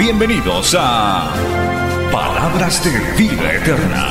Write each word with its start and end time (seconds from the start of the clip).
Bienvenidos 0.00 0.74
a 0.80 1.30
Palabras 2.10 2.82
de 2.82 3.22
Vida 3.22 3.52
Eterna. 3.52 4.06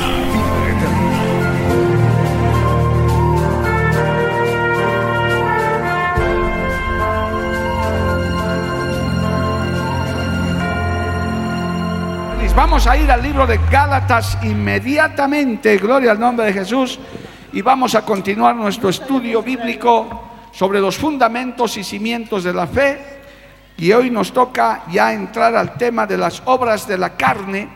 Vamos 12.54 12.86
a 12.86 12.96
ir 12.96 13.10
al 13.10 13.20
libro 13.20 13.46
de 13.48 13.58
Gálatas 13.68 14.38
inmediatamente, 14.44 15.76
gloria 15.78 16.12
al 16.12 16.20
nombre 16.20 16.46
de 16.46 16.52
Jesús, 16.52 17.00
y 17.52 17.62
vamos 17.62 17.96
a 17.96 18.04
continuar 18.04 18.54
nuestro 18.54 18.90
estudio 18.90 19.42
bíblico 19.42 20.30
sobre 20.52 20.78
los 20.78 20.96
fundamentos 20.96 21.76
y 21.78 21.82
cimientos 21.82 22.44
de 22.44 22.52
la 22.52 22.68
fe. 22.68 23.09
Y 23.80 23.92
hoy 23.92 24.10
nos 24.10 24.30
toca 24.30 24.82
ya 24.92 25.14
entrar 25.14 25.56
al 25.56 25.72
tema 25.78 26.06
de 26.06 26.18
las 26.18 26.42
obras 26.44 26.86
de 26.86 26.98
la 26.98 27.16
carne. 27.16 27.66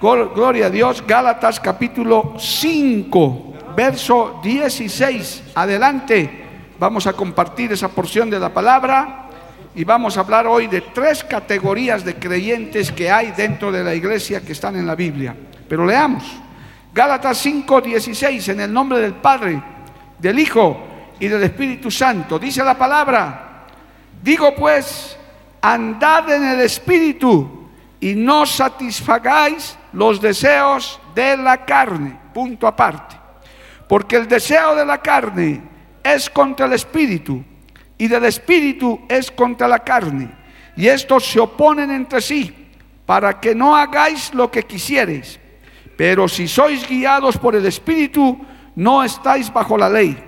Gloria 0.00 0.66
a 0.66 0.70
Dios, 0.70 1.04
Gálatas 1.06 1.60
capítulo 1.60 2.36
5, 2.38 3.54
verso 3.76 4.40
16. 4.42 5.52
Adelante, 5.54 6.46
vamos 6.78 7.06
a 7.06 7.12
compartir 7.12 7.70
esa 7.72 7.88
porción 7.88 8.30
de 8.30 8.40
la 8.40 8.54
palabra 8.54 9.28
y 9.74 9.84
vamos 9.84 10.16
a 10.16 10.20
hablar 10.20 10.46
hoy 10.46 10.66
de 10.66 10.80
tres 10.80 11.22
categorías 11.22 12.06
de 12.06 12.14
creyentes 12.14 12.90
que 12.90 13.10
hay 13.10 13.32
dentro 13.32 13.70
de 13.70 13.84
la 13.84 13.94
iglesia 13.94 14.40
que 14.40 14.52
están 14.52 14.76
en 14.76 14.86
la 14.86 14.94
Biblia. 14.94 15.36
Pero 15.68 15.84
leamos. 15.84 16.24
Gálatas 16.94 17.36
5:16, 17.44 18.48
en 18.48 18.60
el 18.60 18.72
nombre 18.72 18.98
del 18.98 19.12
Padre, 19.12 19.62
del 20.18 20.38
Hijo 20.38 20.80
y 21.20 21.28
del 21.28 21.42
Espíritu 21.42 21.90
Santo. 21.90 22.38
Dice 22.38 22.64
la 22.64 22.78
palabra, 22.78 23.50
digo 24.22 24.54
pues, 24.54 25.18
andad 25.60 26.30
en 26.30 26.44
el 26.44 26.60
Espíritu 26.60 27.68
y 28.00 28.14
no 28.14 28.46
satisfagáis 28.46 29.76
los 29.92 30.20
deseos 30.20 31.00
de 31.14 31.36
la 31.36 31.64
carne. 31.64 32.18
Punto 32.32 32.66
aparte. 32.66 33.16
Porque 33.88 34.16
el 34.16 34.26
deseo 34.26 34.74
de 34.74 34.86
la 34.86 34.98
carne 35.02 35.60
es 36.02 36.30
contra 36.30 36.66
el 36.66 36.72
Espíritu 36.72 37.44
y 38.02 38.08
del 38.08 38.24
espíritu 38.24 39.00
es 39.08 39.30
contra 39.30 39.68
la 39.68 39.78
carne. 39.78 40.28
Y 40.76 40.88
estos 40.88 41.24
se 41.24 41.38
oponen 41.38 41.88
entre 41.92 42.20
sí 42.20 42.52
para 43.06 43.38
que 43.38 43.54
no 43.54 43.76
hagáis 43.76 44.34
lo 44.34 44.50
que 44.50 44.64
quisiereis. 44.64 45.38
Pero 45.96 46.26
si 46.26 46.48
sois 46.48 46.88
guiados 46.88 47.36
por 47.38 47.54
el 47.54 47.64
espíritu, 47.64 48.36
no 48.74 49.04
estáis 49.04 49.52
bajo 49.52 49.78
la 49.78 49.88
ley. 49.88 50.18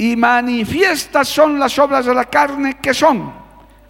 Y 0.00 0.16
manifiestas 0.16 1.28
son 1.28 1.58
las 1.58 1.78
obras 1.78 2.06
de 2.06 2.14
la 2.14 2.24
carne 2.24 2.78
que 2.80 2.94
son 2.94 3.30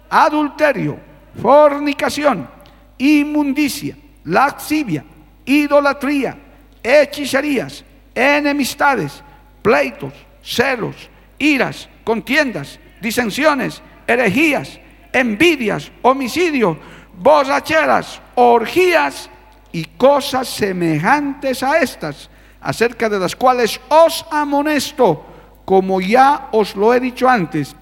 adulterio, 0.09 0.99
fornicación, 1.41 2.49
inmundicia, 2.97 3.95
lascivia, 4.25 5.05
idolatría, 5.45 6.37
hechicerías, 6.83 7.85
enemistades, 8.13 9.23
pleitos, 9.61 10.11
celos, 10.43 11.09
iras, 11.39 11.87
contiendas 12.03 12.77
disensiones, 12.99 13.81
herejías, 14.05 14.81
envidias, 15.13 15.93
homicidios, 16.01 16.75
borracheras, 17.15 18.19
orgías 18.35 19.29
y 19.71 19.85
cosas 19.85 20.49
semejantes 20.49 21.63
a 21.63 21.77
estas, 21.77 22.29
acerca 22.59 23.07
de 23.07 23.17
las 23.17 23.33
cuales 23.33 23.79
os 23.87 24.25
amonesto, 24.29 25.30
como 25.71 26.01
ya 26.01 26.49
os 26.51 26.75
lo 26.75 26.93
he 26.93 26.99
dicho 26.99 27.29
antes, 27.29 27.77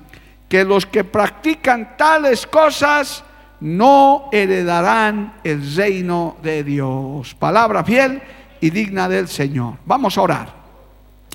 que 0.47 0.63
los 0.63 0.85
que 0.85 1.03
practican 1.03 1.97
tales 1.97 2.45
cosas 2.45 3.23
no 3.61 4.29
heredarán 4.31 5.33
el 5.43 5.75
reino 5.75 6.37
de 6.43 6.63
Dios. 6.63 7.33
Palabra 7.33 7.83
fiel 7.83 8.21
y 8.61 8.69
digna 8.69 9.09
del 9.09 9.27
Señor. 9.27 9.77
Vamos 9.87 10.19
a 10.19 10.21
orar. 10.21 10.53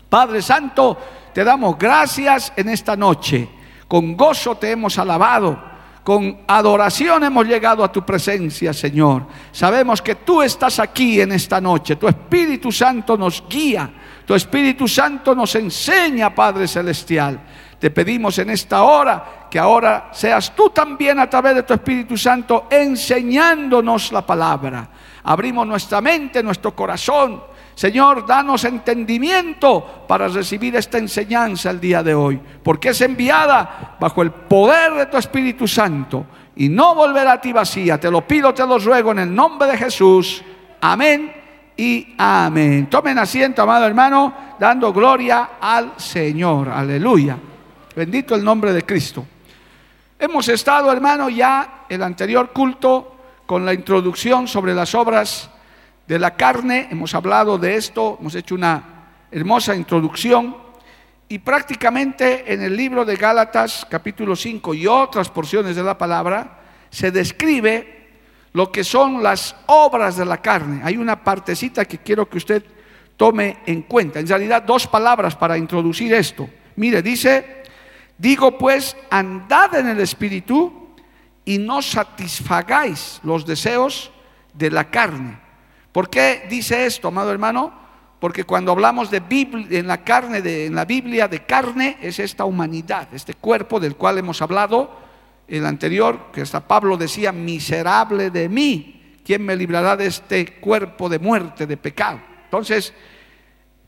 Padre 0.08 0.40
Santo, 0.42 0.96
te 1.32 1.42
damos 1.42 1.76
gracias 1.76 2.52
en 2.54 2.68
esta 2.68 2.94
noche 2.94 3.48
con 3.88 4.16
gozo 4.16 4.56
te 4.56 4.70
hemos 4.70 4.96
alabado, 4.96 5.58
con 6.04 6.42
adoración 6.46 7.24
hemos 7.24 7.46
llegado 7.46 7.82
a 7.82 7.90
tu 7.90 8.06
presencia, 8.06 8.72
Señor. 8.72 9.26
Sabemos 9.50 10.00
que 10.00 10.14
tú 10.14 10.40
estás 10.40 10.78
aquí 10.78 11.20
en 11.20 11.32
esta 11.32 11.60
noche, 11.60 11.96
tu 11.96 12.06
Espíritu 12.06 12.70
Santo 12.70 13.16
nos 13.16 13.42
guía, 13.48 13.90
tu 14.26 14.34
Espíritu 14.34 14.88
Santo 14.88 15.34
nos 15.34 15.54
enseña, 15.54 16.34
Padre 16.34 16.66
Celestial. 16.68 17.40
Te 17.78 17.90
pedimos 17.90 18.38
en 18.38 18.50
esta 18.50 18.82
hora 18.82 19.46
que 19.50 19.58
ahora 19.58 20.08
seas 20.12 20.54
tú 20.54 20.70
también 20.70 21.18
a 21.18 21.28
través 21.28 21.54
de 21.54 21.62
tu 21.62 21.74
Espíritu 21.74 22.16
Santo 22.16 22.66
enseñándonos 22.70 24.12
la 24.12 24.24
palabra. 24.24 24.88
Abrimos 25.24 25.66
nuestra 25.66 26.00
mente, 26.00 26.42
nuestro 26.42 26.74
corazón 26.74 27.54
Señor, 27.74 28.24
danos 28.24 28.64
entendimiento 28.64 30.04
para 30.06 30.28
recibir 30.28 30.76
esta 30.76 30.98
enseñanza 30.98 31.70
el 31.70 31.80
día 31.80 32.02
de 32.02 32.14
hoy, 32.14 32.40
porque 32.62 32.90
es 32.90 33.00
enviada 33.00 33.96
bajo 33.98 34.22
el 34.22 34.30
poder 34.30 34.94
de 34.94 35.06
tu 35.06 35.16
Espíritu 35.16 35.66
Santo 35.66 36.24
y 36.54 36.68
no 36.68 36.94
volverá 36.94 37.32
a 37.32 37.40
ti 37.40 37.52
vacía. 37.52 37.98
Te 37.98 38.10
lo 38.10 38.26
pido, 38.26 38.54
te 38.54 38.64
lo 38.64 38.78
ruego 38.78 39.10
en 39.10 39.18
el 39.20 39.34
nombre 39.34 39.68
de 39.68 39.76
Jesús. 39.76 40.42
Amén 40.80 41.43
y 41.76 42.14
amén. 42.18 42.88
Tomen 42.88 43.18
asiento, 43.18 43.62
amado 43.62 43.86
hermano, 43.86 44.56
dando 44.58 44.92
gloria 44.92 45.50
al 45.60 45.94
Señor. 45.96 46.68
Aleluya. 46.68 47.36
Bendito 47.96 48.34
el 48.34 48.44
nombre 48.44 48.72
de 48.72 48.82
Cristo. 48.82 49.26
Hemos 50.18 50.48
estado, 50.48 50.92
hermano, 50.92 51.28
ya 51.28 51.84
el 51.88 52.02
anterior 52.02 52.52
culto 52.52 53.16
con 53.46 53.64
la 53.64 53.74
introducción 53.74 54.48
sobre 54.48 54.74
las 54.74 54.94
obras 54.94 55.50
de 56.06 56.18
la 56.18 56.36
carne, 56.36 56.88
hemos 56.90 57.14
hablado 57.14 57.58
de 57.58 57.76
esto, 57.76 58.18
hemos 58.20 58.34
hecho 58.34 58.54
una 58.54 59.06
hermosa 59.30 59.74
introducción 59.74 60.56
y 61.28 61.38
prácticamente 61.38 62.52
en 62.52 62.62
el 62.62 62.76
libro 62.76 63.04
de 63.04 63.16
Gálatas 63.16 63.86
capítulo 63.88 64.36
5 64.36 64.74
y 64.74 64.86
otras 64.86 65.30
porciones 65.30 65.76
de 65.76 65.82
la 65.82 65.96
palabra 65.96 66.60
se 66.90 67.10
describe 67.10 68.03
lo 68.54 68.72
que 68.72 68.82
son 68.82 69.22
las 69.22 69.54
obras 69.66 70.16
de 70.16 70.24
la 70.24 70.38
carne. 70.40 70.80
Hay 70.82 70.96
una 70.96 71.22
partecita 71.22 71.84
que 71.84 71.98
quiero 71.98 72.28
que 72.28 72.38
usted 72.38 72.64
tome 73.16 73.58
en 73.66 73.82
cuenta. 73.82 74.18
En 74.18 74.26
realidad 74.26 74.62
dos 74.62 74.86
palabras 74.86 75.36
para 75.36 75.58
introducir 75.58 76.14
esto. 76.14 76.48
Mire, 76.76 77.02
dice, 77.02 77.62
digo 78.16 78.56
pues, 78.56 78.96
andad 79.10 79.74
en 79.74 79.88
el 79.88 80.00
espíritu 80.00 80.88
y 81.44 81.58
no 81.58 81.82
satisfagáis 81.82 83.20
los 83.22 83.44
deseos 83.44 84.10
de 84.54 84.70
la 84.70 84.88
carne 84.90 85.44
¿Por 85.94 86.10
qué 86.10 86.46
dice 86.50 86.86
esto, 86.86 87.06
amado 87.06 87.30
hermano? 87.30 87.72
Porque 88.18 88.42
cuando 88.42 88.72
hablamos 88.72 89.12
de 89.12 89.20
Biblia, 89.20 89.78
en 89.78 89.86
la 89.86 90.02
carne, 90.02 90.42
de, 90.42 90.66
en 90.66 90.74
la 90.74 90.84
Biblia 90.84 91.28
de 91.28 91.46
carne, 91.46 91.98
es 92.02 92.18
esta 92.18 92.44
humanidad, 92.44 93.06
este 93.12 93.34
cuerpo 93.34 93.78
del 93.78 93.94
cual 93.94 94.18
hemos 94.18 94.42
hablado, 94.42 94.90
el 95.48 95.66
anterior, 95.66 96.30
que 96.32 96.40
hasta 96.40 96.66
Pablo 96.66 96.96
decía, 96.96 97.32
miserable 97.32 98.30
de 98.30 98.48
mí, 98.48 99.18
¿quién 99.24 99.44
me 99.44 99.56
librará 99.56 99.96
de 99.96 100.06
este 100.06 100.54
cuerpo 100.54 101.08
de 101.08 101.18
muerte, 101.18 101.66
de 101.66 101.76
pecado? 101.76 102.20
Entonces, 102.44 102.92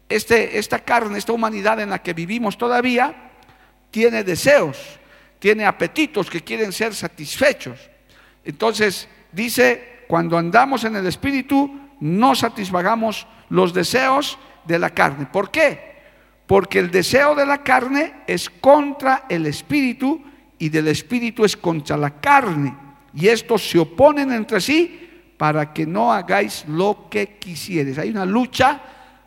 este, 0.08 0.58
esta 0.58 0.80
carne, 0.80 1.18
esta 1.18 1.32
humanidad 1.32 1.80
en 1.80 1.90
la 1.90 2.02
que 2.02 2.12
vivimos 2.12 2.58
todavía, 2.58 3.30
tiene 3.90 4.24
deseos, 4.24 4.78
tiene 5.38 5.64
apetitos 5.64 6.28
que 6.28 6.42
quieren 6.42 6.72
ser 6.72 6.94
satisfechos. 6.94 7.78
Entonces, 8.44 9.08
dice, 9.32 10.04
cuando 10.08 10.38
andamos 10.38 10.84
en 10.84 10.96
el 10.96 11.06
Espíritu, 11.06 11.80
no 12.00 12.34
satisfagamos 12.34 13.26
los 13.48 13.72
deseos 13.72 14.38
de 14.64 14.78
la 14.78 14.90
carne. 14.90 15.26
¿Por 15.26 15.50
qué? 15.50 15.96
Porque 16.46 16.78
el 16.78 16.90
deseo 16.90 17.34
de 17.34 17.46
la 17.46 17.62
carne 17.62 18.22
es 18.26 18.50
contra 18.50 19.24
el 19.28 19.46
espíritu 19.46 20.22
y 20.58 20.68
del 20.68 20.88
espíritu 20.88 21.44
es 21.44 21.56
contra 21.56 21.96
la 21.96 22.20
carne. 22.20 22.76
Y 23.14 23.28
estos 23.28 23.68
se 23.68 23.78
oponen 23.78 24.32
entre 24.32 24.60
sí 24.60 25.34
para 25.36 25.72
que 25.72 25.86
no 25.86 26.12
hagáis 26.12 26.64
lo 26.68 27.08
que 27.10 27.36
quisieres. 27.38 27.98
Hay 27.98 28.10
una 28.10 28.24
lucha, 28.24 28.80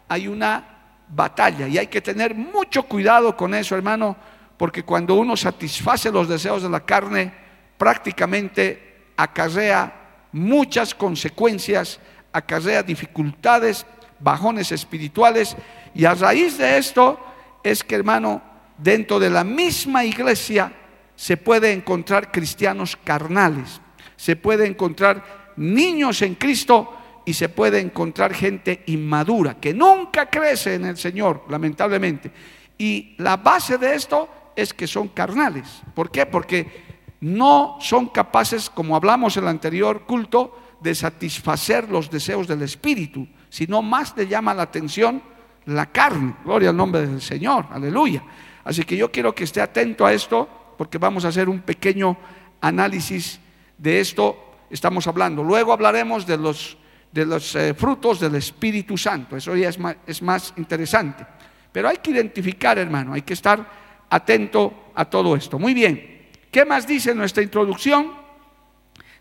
hay 0.07 0.27
una 0.27 0.65
batalla 1.09 1.67
y 1.67 1.77
hay 1.77 1.87
que 1.87 2.01
tener 2.01 2.35
mucho 2.35 2.83
cuidado 2.83 3.35
con 3.35 3.53
eso, 3.53 3.75
hermano, 3.75 4.15
porque 4.57 4.83
cuando 4.83 5.15
uno 5.15 5.35
satisface 5.35 6.11
los 6.11 6.27
deseos 6.27 6.63
de 6.63 6.69
la 6.69 6.81
carne, 6.81 7.33
prácticamente 7.77 9.11
acarrea 9.15 9.93
muchas 10.31 10.93
consecuencias, 10.93 11.99
acarrea 12.31 12.83
dificultades, 12.83 13.85
bajones 14.19 14.71
espirituales. 14.71 15.55
Y 15.93 16.05
a 16.05 16.13
raíz 16.13 16.57
de 16.57 16.77
esto 16.77 17.19
es 17.63 17.83
que, 17.83 17.95
hermano, 17.95 18.41
dentro 18.77 19.19
de 19.19 19.29
la 19.29 19.43
misma 19.43 20.03
iglesia 20.03 20.73
se 21.19 21.35
puede 21.35 21.73
encontrar 21.73 22.31
cristianos 22.31 22.95
carnales, 23.03 23.81
se 24.15 24.37
puede 24.37 24.65
encontrar 24.65 25.51
niños 25.57 26.21
en 26.21 26.35
Cristo 26.35 26.93
y 27.25 27.33
se 27.33 27.49
puede 27.49 27.81
encontrar 27.81 28.33
gente 28.33 28.83
inmadura 28.85 29.59
que 29.59 29.73
nunca 29.73 30.29
crece 30.29 30.75
en 30.75 30.85
el 30.85 30.95
Señor, 30.95 31.43
lamentablemente. 31.49 32.31
Y 32.77 33.15
la 33.17 33.35
base 33.35 33.77
de 33.77 33.95
esto 33.95 34.29
es 34.55 34.73
que 34.73 34.87
son 34.87 35.09
carnales. 35.09 35.81
¿Por 35.93 36.09
qué? 36.09 36.25
Porque 36.25 36.85
no 37.19 37.75
son 37.81 38.07
capaces, 38.07 38.69
como 38.69 38.95
hablamos 38.95 39.35
en 39.35 39.43
el 39.43 39.49
anterior 39.49 40.05
culto, 40.05 40.57
de 40.79 40.95
satisfacer 40.95 41.89
los 41.89 42.09
deseos 42.09 42.47
del 42.47 42.61
Espíritu, 42.61 43.27
sino 43.49 43.81
más 43.81 44.15
le 44.15 44.25
llama 44.25 44.53
la 44.53 44.63
atención 44.63 45.21
la 45.65 45.87
carne. 45.87 46.35
Gloria 46.45 46.69
al 46.69 46.77
nombre 46.77 47.05
del 47.05 47.21
Señor, 47.21 47.65
aleluya. 47.71 48.23
Así 48.63 48.85
que 48.85 48.95
yo 48.95 49.11
quiero 49.11 49.35
que 49.35 49.43
esté 49.43 49.59
atento 49.59 50.05
a 50.05 50.13
esto, 50.13 50.58
porque 50.79 50.97
vamos 50.97 51.25
a 51.25 51.27
hacer 51.27 51.49
un 51.49 51.59
pequeño 51.59 52.15
análisis 52.61 53.37
de 53.77 53.99
esto. 53.99 54.55
Estamos 54.69 55.05
hablando. 55.07 55.43
Luego 55.43 55.73
hablaremos 55.73 56.25
de 56.25 56.37
los, 56.37 56.77
de 57.11 57.25
los 57.25 57.53
eh, 57.55 57.73
frutos 57.73 58.21
del 58.21 58.35
Espíritu 58.35 58.97
Santo. 58.97 59.35
Eso 59.35 59.57
ya 59.57 59.67
es 59.67 59.77
más, 59.77 59.97
es 60.07 60.21
más 60.21 60.53
interesante. 60.55 61.27
Pero 61.73 61.89
hay 61.89 61.97
que 61.97 62.11
identificar, 62.11 62.79
hermano, 62.79 63.11
hay 63.11 63.23
que 63.23 63.33
estar 63.33 63.69
atento 64.09 64.91
a 64.95 65.03
todo 65.03 65.35
esto. 65.35 65.59
Muy 65.59 65.73
bien. 65.73 66.29
¿Qué 66.49 66.63
más 66.63 66.87
dice 66.87 67.13
nuestra 67.13 67.43
introducción? 67.43 68.13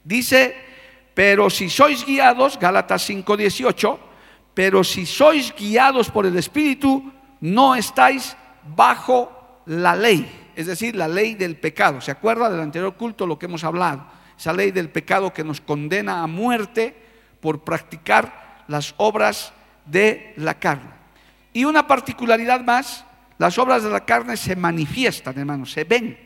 Dice, 0.04 0.54
pero 1.12 1.50
si 1.50 1.68
sois 1.68 2.06
guiados, 2.06 2.56
Gálatas 2.56 3.02
5:18, 3.10 3.98
pero 4.54 4.84
si 4.84 5.04
sois 5.04 5.52
guiados 5.58 6.08
por 6.08 6.24
el 6.24 6.36
Espíritu, 6.36 7.12
no 7.40 7.74
estáis 7.74 8.36
bajo 8.76 9.62
la 9.66 9.96
ley, 9.96 10.47
es 10.58 10.66
decir, 10.66 10.96
la 10.96 11.06
ley 11.06 11.36
del 11.36 11.54
pecado. 11.54 12.00
¿Se 12.00 12.10
acuerda 12.10 12.50
del 12.50 12.58
anterior 12.58 12.96
culto 12.96 13.28
lo 13.28 13.38
que 13.38 13.46
hemos 13.46 13.62
hablado? 13.62 14.04
Esa 14.36 14.52
ley 14.52 14.72
del 14.72 14.90
pecado 14.90 15.32
que 15.32 15.44
nos 15.44 15.60
condena 15.60 16.20
a 16.20 16.26
muerte 16.26 16.96
por 17.40 17.62
practicar 17.62 18.64
las 18.66 18.92
obras 18.96 19.52
de 19.86 20.34
la 20.36 20.58
carne. 20.58 20.90
Y 21.52 21.64
una 21.64 21.86
particularidad 21.86 22.62
más, 22.62 23.04
las 23.38 23.56
obras 23.56 23.84
de 23.84 23.90
la 23.90 24.04
carne 24.04 24.36
se 24.36 24.56
manifiestan, 24.56 25.38
hermanos, 25.38 25.70
se 25.70 25.84
ven, 25.84 26.18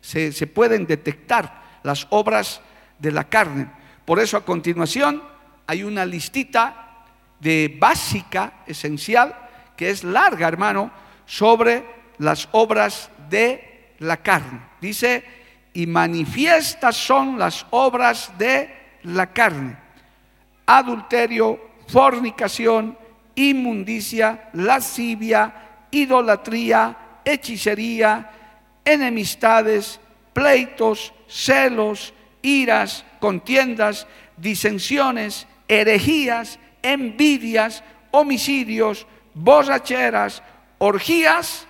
se, 0.00 0.30
se 0.30 0.46
pueden 0.46 0.86
detectar 0.86 1.80
las 1.82 2.06
obras 2.10 2.60
de 3.00 3.10
la 3.10 3.24
carne. 3.28 3.72
Por 4.04 4.20
eso 4.20 4.36
a 4.36 4.44
continuación 4.44 5.20
hay 5.66 5.82
una 5.82 6.06
listita 6.06 7.06
de 7.40 7.76
básica, 7.76 8.62
esencial, 8.68 9.34
que 9.76 9.90
es 9.90 10.04
larga, 10.04 10.46
hermano, 10.46 10.92
sobre 11.26 11.84
las 12.18 12.48
obras 12.52 13.10
de 13.28 13.69
la 14.00 14.16
carne. 14.18 14.60
Dice, 14.80 15.24
y 15.72 15.86
manifiestas 15.86 16.96
son 16.96 17.38
las 17.38 17.66
obras 17.70 18.32
de 18.36 18.70
la 19.04 19.32
carne. 19.32 19.76
Adulterio, 20.66 21.60
fornicación, 21.86 22.96
inmundicia, 23.34 24.50
lascivia, 24.54 25.52
idolatría, 25.90 26.96
hechicería, 27.24 28.30
enemistades, 28.84 30.00
pleitos, 30.32 31.12
celos, 31.28 32.12
iras, 32.42 33.04
contiendas, 33.18 34.06
disensiones, 34.36 35.46
herejías, 35.68 36.58
envidias, 36.82 37.84
homicidios, 38.10 39.06
borracheras, 39.34 40.42
orgías 40.78 41.66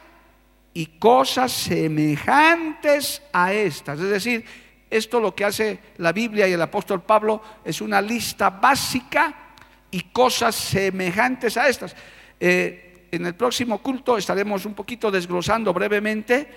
y 0.72 0.86
cosas 0.98 1.52
semejantes 1.52 3.22
a 3.32 3.52
estas. 3.52 3.98
Es 3.98 4.10
decir, 4.10 4.44
esto 4.88 5.20
lo 5.20 5.34
que 5.34 5.44
hace 5.44 5.78
la 5.98 6.12
Biblia 6.12 6.48
y 6.48 6.52
el 6.52 6.62
apóstol 6.62 7.02
Pablo 7.02 7.42
es 7.64 7.80
una 7.80 8.00
lista 8.00 8.50
básica 8.50 9.54
y 9.90 10.02
cosas 10.02 10.54
semejantes 10.54 11.56
a 11.56 11.68
estas. 11.68 11.94
Eh, 12.38 13.06
en 13.12 13.26
el 13.26 13.34
próximo 13.34 13.78
culto 13.78 14.16
estaremos 14.16 14.64
un 14.66 14.74
poquito 14.74 15.10
desglosando 15.10 15.72
brevemente 15.72 16.48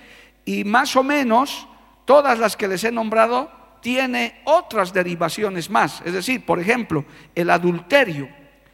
y 0.46 0.64
más 0.64 0.96
o 0.96 1.04
menos 1.04 1.68
todas 2.06 2.38
las 2.38 2.56
que 2.56 2.68
les 2.68 2.84
he 2.84 2.92
nombrado 2.92 3.52
tiene 3.82 4.42
otras 4.46 4.94
derivaciones 4.94 5.70
más. 5.70 6.02
Es 6.06 6.14
decir, 6.14 6.46
por 6.46 6.60
ejemplo, 6.60 7.06
el 7.36 7.50
adulterio 7.50 8.30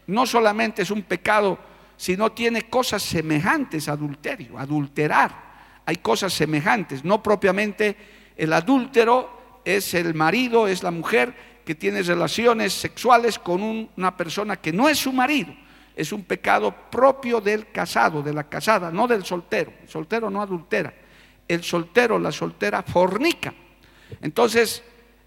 no 0.07 0.25
solamente 0.25 0.81
es 0.81 0.92
un 0.92 1.03
pecado, 1.03 1.57
sino 1.99 2.31
tiene 2.31 2.69
cosas 2.69 3.03
semejantes 3.03 3.89
a 3.89 3.91
adulterio, 3.91 4.57
adulterar. 4.57 5.81
Hay 5.85 5.97
cosas 5.97 6.31
semejantes, 6.31 7.03
no 7.03 7.21
propiamente 7.21 7.97
el 8.37 8.53
adúltero 8.53 9.59
es 9.65 9.93
el 9.93 10.13
marido, 10.13 10.65
es 10.65 10.81
la 10.81 10.91
mujer 10.91 11.35
que 11.65 11.75
tiene 11.75 12.01
relaciones 12.01 12.71
sexuales 12.71 13.37
con 13.37 13.89
una 13.97 14.15
persona 14.15 14.55
que 14.55 14.71
no 14.71 14.87
es 14.87 14.97
su 14.97 15.11
marido. 15.11 15.53
Es 15.93 16.13
un 16.13 16.23
pecado 16.23 16.73
propio 16.89 17.41
del 17.41 17.69
casado, 17.69 18.23
de 18.23 18.31
la 18.31 18.45
casada, 18.47 18.91
no 18.91 19.05
del 19.05 19.25
soltero. 19.25 19.73
El 19.81 19.89
soltero 19.89 20.29
no 20.29 20.41
adultera. 20.41 20.93
El 21.45 21.63
soltero, 21.63 22.17
la 22.17 22.31
soltera, 22.31 22.81
fornica. 22.81 23.53
Entonces, 24.21 24.81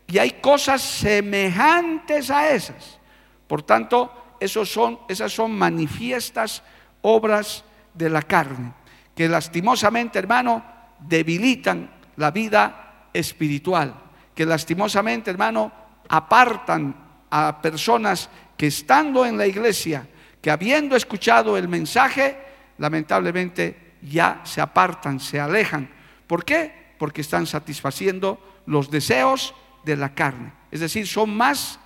y 0.06 0.16
hay 0.16 0.30
cosas 0.40 0.80
semejantes 0.80 2.30
a 2.30 2.48
esas. 2.48 2.98
Por 3.46 3.62
tanto, 3.62 4.21
son, 4.48 4.98
esas 5.08 5.32
son 5.32 5.56
manifiestas 5.56 6.62
obras 7.02 7.64
de 7.94 8.08
la 8.08 8.22
carne, 8.22 8.72
que 9.14 9.28
lastimosamente, 9.28 10.18
hermano, 10.18 10.64
debilitan 11.00 11.90
la 12.16 12.30
vida 12.30 13.08
espiritual, 13.12 13.94
que 14.34 14.46
lastimosamente, 14.46 15.30
hermano, 15.30 15.72
apartan 16.08 16.94
a 17.30 17.60
personas 17.60 18.28
que 18.56 18.66
estando 18.66 19.24
en 19.24 19.36
la 19.36 19.46
iglesia, 19.46 20.06
que 20.40 20.50
habiendo 20.50 20.96
escuchado 20.96 21.56
el 21.56 21.68
mensaje, 21.68 22.36
lamentablemente 22.78 23.94
ya 24.02 24.40
se 24.44 24.60
apartan, 24.60 25.20
se 25.20 25.40
alejan. 25.40 25.88
¿Por 26.26 26.44
qué? 26.44 26.94
Porque 26.98 27.20
están 27.20 27.46
satisfaciendo 27.46 28.62
los 28.66 28.90
deseos 28.90 29.54
de 29.84 29.96
la 29.96 30.14
carne. 30.14 30.52
Es 30.70 30.80
decir, 30.80 31.06
son 31.06 31.36
más 31.36 31.78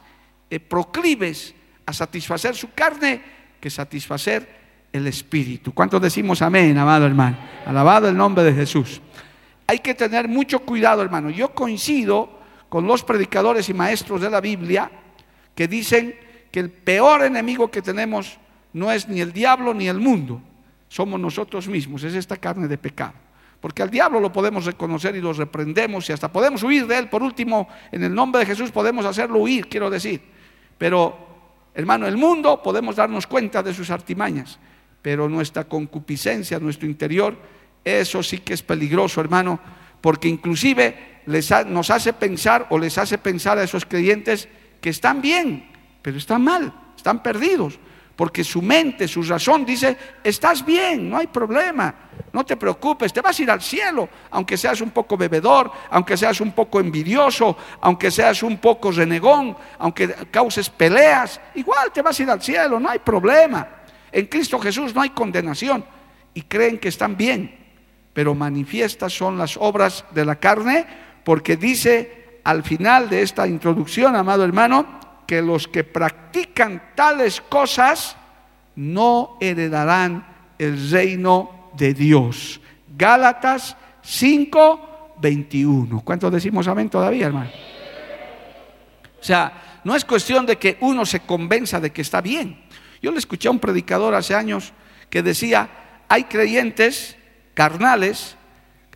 eh, 0.50 0.60
proclives 0.60 1.54
a 1.86 1.92
satisfacer 1.92 2.54
su 2.54 2.72
carne 2.74 3.22
que 3.60 3.70
satisfacer 3.70 4.66
el 4.92 5.06
espíritu. 5.06 5.72
¿Cuántos 5.72 6.02
decimos 6.02 6.42
amén, 6.42 6.76
amado 6.76 7.06
hermano? 7.06 7.38
Alabado 7.64 8.08
el 8.08 8.16
nombre 8.16 8.44
de 8.44 8.52
Jesús. 8.52 9.00
Hay 9.66 9.78
que 9.78 9.94
tener 9.94 10.28
mucho 10.28 10.60
cuidado, 10.60 11.02
hermano. 11.02 11.30
Yo 11.30 11.54
coincido 11.54 12.38
con 12.68 12.86
los 12.86 13.02
predicadores 13.02 13.68
y 13.68 13.74
maestros 13.74 14.20
de 14.20 14.30
la 14.30 14.40
Biblia 14.40 14.90
que 15.54 15.68
dicen 15.68 16.14
que 16.50 16.60
el 16.60 16.70
peor 16.70 17.22
enemigo 17.22 17.70
que 17.70 17.82
tenemos 17.82 18.38
no 18.72 18.92
es 18.92 19.08
ni 19.08 19.20
el 19.20 19.32
diablo 19.32 19.72
ni 19.72 19.88
el 19.88 19.98
mundo, 19.98 20.40
somos 20.88 21.18
nosotros 21.18 21.66
mismos, 21.68 22.04
es 22.04 22.14
esta 22.14 22.36
carne 22.36 22.68
de 22.68 22.78
pecado. 22.78 23.14
Porque 23.60 23.82
al 23.82 23.90
diablo 23.90 24.20
lo 24.20 24.32
podemos 24.32 24.64
reconocer 24.66 25.16
y 25.16 25.20
lo 25.20 25.32
reprendemos 25.32 26.08
y 26.08 26.12
hasta 26.12 26.30
podemos 26.30 26.62
huir 26.62 26.86
de 26.86 26.98
él. 26.98 27.08
Por 27.08 27.22
último, 27.22 27.68
en 27.90 28.04
el 28.04 28.14
nombre 28.14 28.40
de 28.40 28.46
Jesús 28.46 28.70
podemos 28.70 29.04
hacerlo 29.06 29.38
huir, 29.38 29.68
quiero 29.68 29.90
decir. 29.90 30.22
Pero 30.78 31.25
Hermano, 31.76 32.06
el 32.06 32.16
mundo 32.16 32.62
podemos 32.62 32.96
darnos 32.96 33.26
cuenta 33.26 33.62
de 33.62 33.74
sus 33.74 33.90
artimañas, 33.90 34.58
pero 35.02 35.28
nuestra 35.28 35.64
concupiscencia, 35.64 36.58
nuestro 36.58 36.88
interior, 36.88 37.36
eso 37.84 38.22
sí 38.22 38.38
que 38.38 38.54
es 38.54 38.62
peligroso, 38.62 39.20
hermano, 39.20 39.60
porque 40.00 40.26
inclusive 40.26 41.20
les 41.26 41.52
nos 41.66 41.90
hace 41.90 42.14
pensar 42.14 42.66
o 42.70 42.78
les 42.78 42.96
hace 42.96 43.18
pensar 43.18 43.58
a 43.58 43.62
esos 43.62 43.84
creyentes 43.84 44.48
que 44.80 44.90
están 44.90 45.20
bien, 45.20 45.68
pero 46.00 46.16
están 46.16 46.42
mal, 46.42 46.72
están 46.96 47.22
perdidos 47.22 47.78
porque 48.16 48.42
su 48.42 48.62
mente, 48.62 49.06
su 49.06 49.22
razón 49.22 49.64
dice, 49.64 49.96
estás 50.24 50.64
bien, 50.64 51.10
no 51.10 51.18
hay 51.18 51.26
problema, 51.26 52.05
no 52.36 52.44
te 52.44 52.58
preocupes, 52.58 53.14
te 53.14 53.22
vas 53.22 53.38
a 53.38 53.42
ir 53.42 53.50
al 53.50 53.62
cielo, 53.62 54.10
aunque 54.30 54.58
seas 54.58 54.82
un 54.82 54.90
poco 54.90 55.16
bebedor, 55.16 55.72
aunque 55.88 56.18
seas 56.18 56.38
un 56.42 56.52
poco 56.52 56.80
envidioso, 56.80 57.56
aunque 57.80 58.10
seas 58.10 58.42
un 58.42 58.58
poco 58.58 58.92
renegón, 58.92 59.56
aunque 59.78 60.06
causes 60.30 60.68
peleas, 60.68 61.40
igual 61.54 61.90
te 61.94 62.02
vas 62.02 62.20
a 62.20 62.22
ir 62.22 62.30
al 62.30 62.42
cielo, 62.42 62.78
no 62.78 62.90
hay 62.90 62.98
problema. 62.98 63.66
En 64.12 64.26
Cristo 64.26 64.58
Jesús 64.58 64.94
no 64.94 65.00
hay 65.00 65.10
condenación 65.10 65.82
y 66.34 66.42
creen 66.42 66.78
que 66.78 66.88
están 66.88 67.16
bien, 67.16 67.56
pero 68.12 68.34
manifiestas 68.34 69.14
son 69.14 69.38
las 69.38 69.56
obras 69.56 70.04
de 70.10 70.26
la 70.26 70.36
carne, 70.36 70.86
porque 71.24 71.56
dice 71.56 72.40
al 72.44 72.62
final 72.64 73.08
de 73.08 73.22
esta 73.22 73.46
introducción, 73.46 74.14
amado 74.14 74.44
hermano, 74.44 75.00
que 75.26 75.40
los 75.40 75.68
que 75.68 75.84
practican 75.84 76.92
tales 76.94 77.40
cosas 77.40 78.14
no 78.74 79.38
heredarán 79.40 80.26
el 80.58 80.90
reino 80.90 81.55
de 81.76 81.94
Dios. 81.94 82.60
Gálatas 82.96 83.76
5, 84.02 85.16
21. 85.20 86.00
¿Cuántos 86.02 86.32
decimos 86.32 86.66
amén 86.68 86.88
todavía, 86.88 87.26
hermano? 87.26 87.50
sea, 89.26 89.80
no 89.84 89.94
es 89.94 90.04
cuestión 90.04 90.46
de 90.46 90.56
que 90.56 90.78
uno 90.80 91.04
se 91.04 91.20
convenza 91.20 91.80
de 91.80 91.90
que 91.90 92.02
está 92.02 92.20
bien. 92.20 92.64
Yo 93.02 93.10
le 93.10 93.18
escuché 93.18 93.48
a 93.48 93.50
un 93.50 93.58
predicador 93.58 94.14
hace 94.14 94.34
años 94.34 94.72
que 95.10 95.22
decía, 95.22 95.68
hay 96.08 96.24
creyentes 96.24 97.16
carnales, 97.54 98.36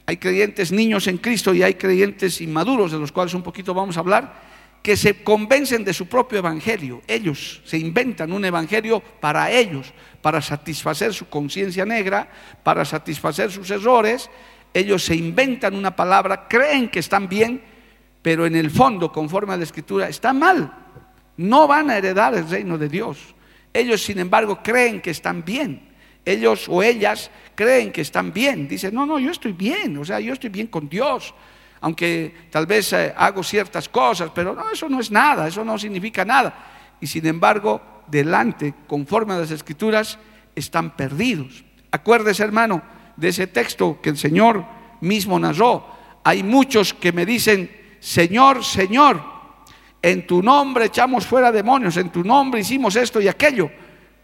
hay 0.07 0.17
creyentes 0.17 0.73
niños 0.73 1.07
en 1.07 1.19
Cristo 1.19 1.53
y 1.53 1.63
hay 1.63 1.75
creyentes 1.75 2.41
inmaduros, 2.41 2.93
de 2.93 2.99
los 2.99 3.13
cuales 3.13 3.35
un 3.35 3.43
poquito 3.43 3.75
vamos 3.75 3.97
a 3.97 4.01
hablar, 4.01 4.50
que 4.83 4.97
se 4.97 5.23
convencen 5.23 5.85
de 5.85 5.93
su 5.93 6.07
propio 6.07 6.39
evangelio. 6.39 7.03
Ellos 7.07 7.61
se 7.65 7.79
inventan 7.79 8.33
un 8.33 8.45
evangelio 8.45 9.01
para 9.01 9.51
ellos, 9.51 9.93
para 10.23 10.41
satisfacer 10.41 11.13
su 11.13 11.29
conciencia 11.29 11.85
negra, 11.85 12.31
para 12.63 12.85
satisfacer 12.85 13.51
sus 13.51 13.71
errores. 13.71 14.31
Ellos 14.73 15.05
se 15.05 15.15
inventan 15.15 15.75
una 15.75 15.95
palabra, 15.95 16.49
creen 16.49 16.89
que 16.89 17.01
están 17.01 17.29
bien, 17.29 17.63
pero 18.23 18.47
en 18.47 18.57
el 18.57 18.71
fondo, 18.71 19.13
conforme 19.13 19.53
a 19.53 19.57
la 19.57 19.65
escritura, 19.65 20.09
están 20.09 20.39
mal. 20.39 20.73
No 21.37 21.67
van 21.67 21.91
a 21.91 21.99
heredar 21.99 22.35
el 22.35 22.49
reino 22.49 22.79
de 22.79 22.89
Dios. 22.89 23.19
Ellos, 23.73 24.03
sin 24.03 24.19
embargo, 24.19 24.61
creen 24.63 25.01
que 25.01 25.11
están 25.11 25.45
bien. 25.45 25.91
Ellos 26.25 26.67
o 26.69 26.83
ellas 26.83 27.31
creen 27.55 27.93
que 27.93 28.01
están 28.01 28.33
bien. 28.33 28.69
Dicen, 28.69 28.95
no, 28.95 29.05
no, 29.05 29.19
yo 29.19 29.31
estoy 29.31 29.53
bien, 29.53 29.97
o 29.99 30.05
sea, 30.05 30.21
yo 30.21 30.33
estoy 30.33 30.51
bien 30.51 30.67
con 30.67 30.89
Dios 30.89 31.35
aunque 31.81 32.35
tal 32.51 32.67
vez 32.67 32.93
eh, 32.93 33.15
hago 33.17 33.43
ciertas 33.43 33.89
cosas, 33.89 34.31
pero 34.35 34.55
no, 34.55 34.71
eso 34.71 34.89
no 34.89 35.01
es 35.01 35.11
nada, 35.11 35.49
eso 35.49 35.65
no 35.65 35.79
significa 35.79 36.25
nada. 36.25 36.97
Y 37.01 37.07
sin 37.07 37.27
embargo, 37.27 37.81
delante, 38.07 38.75
conforme 38.87 39.35
a 39.35 39.39
las 39.39 39.51
escrituras, 39.51 40.19
están 40.55 40.97
perdidos. 40.97 41.65
Acuérdese, 41.91 42.43
hermano, 42.43 42.83
de 43.17 43.29
ese 43.29 43.47
texto 43.47 43.99
que 44.03 44.11
el 44.11 44.19
Señor 44.19 44.65
mismo 45.01 45.39
narró. 45.39 45.87
Hay 46.25 46.43
muchos 46.43 46.93
que 46.93 47.13
me 47.13 47.25
dicen, 47.25 47.71
Señor, 48.01 48.65
Señor, 48.65 49.23
en 50.03 50.27
tu 50.27 50.43
nombre 50.43 50.87
echamos 50.87 51.27
fuera 51.27 51.53
demonios, 51.53 51.97
en 51.97 52.11
tu 52.11 52.25
nombre 52.25 52.61
hicimos 52.61 52.97
esto 52.97 53.21
y 53.21 53.29
aquello. 53.29 53.71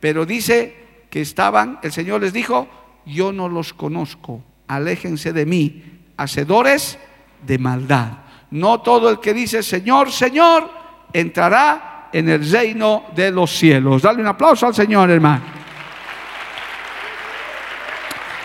Pero 0.00 0.26
dice 0.26 1.04
que 1.08 1.22
estaban, 1.22 1.78
el 1.82 1.92
Señor 1.92 2.20
les 2.20 2.32
dijo, 2.32 2.68
yo 3.06 3.32
no 3.32 3.48
los 3.48 3.72
conozco, 3.72 4.42
aléjense 4.66 5.32
de 5.32 5.46
mí, 5.46 5.84
hacedores 6.16 6.98
de 7.46 7.58
maldad. 7.58 8.08
No 8.50 8.80
todo 8.80 9.08
el 9.08 9.20
que 9.20 9.32
dice 9.32 9.62
Señor, 9.62 10.10
Señor, 10.10 10.70
entrará 11.12 12.08
en 12.12 12.28
el 12.28 12.50
reino 12.50 13.04
de 13.14 13.30
los 13.30 13.50
cielos. 13.50 14.02
Dale 14.02 14.20
un 14.20 14.28
aplauso 14.28 14.66
al 14.66 14.74
Señor, 14.74 15.10
hermano. 15.10 15.44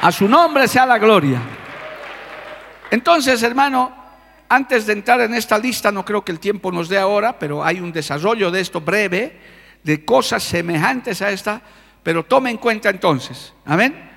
A 0.01 0.11
su 0.11 0.27
nombre 0.27 0.67
sea 0.67 0.85
la 0.85 0.97
gloria. 0.97 1.39
Entonces, 2.89 3.41
hermano, 3.43 3.91
antes 4.49 4.85
de 4.85 4.93
entrar 4.93 5.21
en 5.21 5.33
esta 5.33 5.57
lista, 5.57 5.91
no 5.91 6.03
creo 6.03 6.25
que 6.25 6.31
el 6.31 6.39
tiempo 6.39 6.71
nos 6.71 6.89
dé 6.89 6.97
ahora, 6.97 7.37
pero 7.39 7.63
hay 7.63 7.79
un 7.79 7.91
desarrollo 7.91 8.51
de 8.51 8.59
esto 8.59 8.81
breve, 8.81 9.39
de 9.83 10.03
cosas 10.03 10.43
semejantes 10.43 11.21
a 11.21 11.31
esta, 11.31 11.61
pero 12.03 12.25
tome 12.25 12.49
en 12.49 12.57
cuenta 12.57 12.89
entonces, 12.89 13.53
amén. 13.65 14.10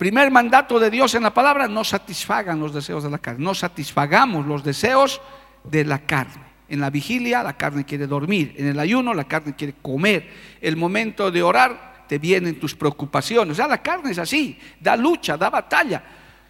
Primer 0.00 0.30
mandato 0.30 0.80
de 0.80 0.88
Dios 0.88 1.14
en 1.14 1.24
la 1.24 1.34
palabra, 1.34 1.68
no 1.68 1.84
satisfagan 1.84 2.58
los 2.58 2.72
deseos 2.72 3.04
de 3.04 3.10
la 3.10 3.18
carne, 3.18 3.44
no 3.44 3.54
satisfagamos 3.54 4.46
los 4.46 4.64
deseos 4.64 5.20
de 5.62 5.84
la 5.84 5.98
carne. 5.98 6.42
En 6.70 6.80
la 6.80 6.88
vigilia 6.88 7.42
la 7.42 7.58
carne 7.58 7.84
quiere 7.84 8.06
dormir, 8.06 8.54
en 8.56 8.68
el 8.68 8.80
ayuno 8.80 9.12
la 9.12 9.24
carne 9.24 9.54
quiere 9.54 9.74
comer, 9.82 10.26
el 10.62 10.78
momento 10.78 11.30
de 11.30 11.42
orar 11.42 12.06
te 12.08 12.18
vienen 12.18 12.58
tus 12.58 12.74
preocupaciones. 12.74 13.52
O 13.52 13.54
sea, 13.54 13.68
la 13.68 13.82
carne 13.82 14.12
es 14.12 14.18
así, 14.18 14.58
da 14.80 14.96
lucha, 14.96 15.36
da 15.36 15.50
batalla. 15.50 16.02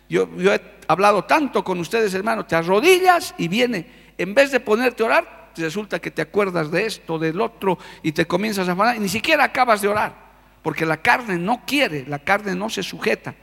Yo, 0.08 0.28
he 0.38 0.60
hablado 0.86 1.24
tanto 1.24 1.64
con 1.64 1.80
ustedes, 1.80 2.14
hermanos, 2.14 2.46
te 2.46 2.54
arrodillas 2.54 3.34
y 3.36 3.48
viene, 3.48 4.12
en 4.16 4.32
vez 4.32 4.52
de 4.52 4.60
ponerte 4.60 5.02
a 5.02 5.06
orar, 5.06 5.50
resulta 5.56 5.98
que 5.98 6.12
te 6.12 6.22
acuerdas 6.22 6.70
de 6.70 6.86
esto, 6.86 7.18
del 7.18 7.40
otro, 7.40 7.80
y 8.04 8.12
te 8.12 8.28
comienzas 8.28 8.68
a 8.68 8.72
afanar 8.74 8.94
y 8.94 9.00
ni 9.00 9.08
siquiera 9.08 9.42
acabas 9.42 9.82
de 9.82 9.88
orar 9.88 10.29
porque 10.62 10.86
la 10.86 10.98
carne 10.98 11.38
no 11.38 11.62
quiere, 11.66 12.04
la 12.06 12.18
carne 12.18 12.54
no 12.54 12.68
se 12.68 12.82
sujeta, 12.82 13.34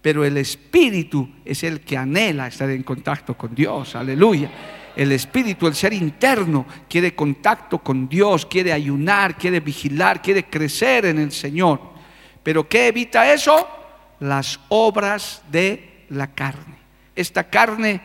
pero 0.00 0.24
el 0.24 0.36
espíritu 0.36 1.28
es 1.44 1.62
el 1.62 1.80
que 1.80 1.96
anhela 1.96 2.48
estar 2.48 2.70
en 2.70 2.82
contacto 2.82 3.34
con 3.34 3.54
Dios, 3.54 3.94
aleluya. 3.94 4.50
El 4.94 5.12
espíritu, 5.12 5.66
el 5.66 5.74
ser 5.74 5.92
interno, 5.94 6.66
quiere 6.88 7.14
contacto 7.14 7.78
con 7.78 8.08
Dios, 8.08 8.44
quiere 8.44 8.72
ayunar, 8.72 9.36
quiere 9.36 9.60
vigilar, 9.60 10.20
quiere 10.20 10.44
crecer 10.44 11.06
en 11.06 11.18
el 11.18 11.32
Señor. 11.32 11.80
Pero 12.42 12.68
¿qué 12.68 12.88
evita 12.88 13.32
eso? 13.32 13.66
Las 14.20 14.60
obras 14.68 15.42
de 15.50 16.04
la 16.10 16.34
carne. 16.34 16.76
Esta 17.16 17.48
carne 17.48 18.00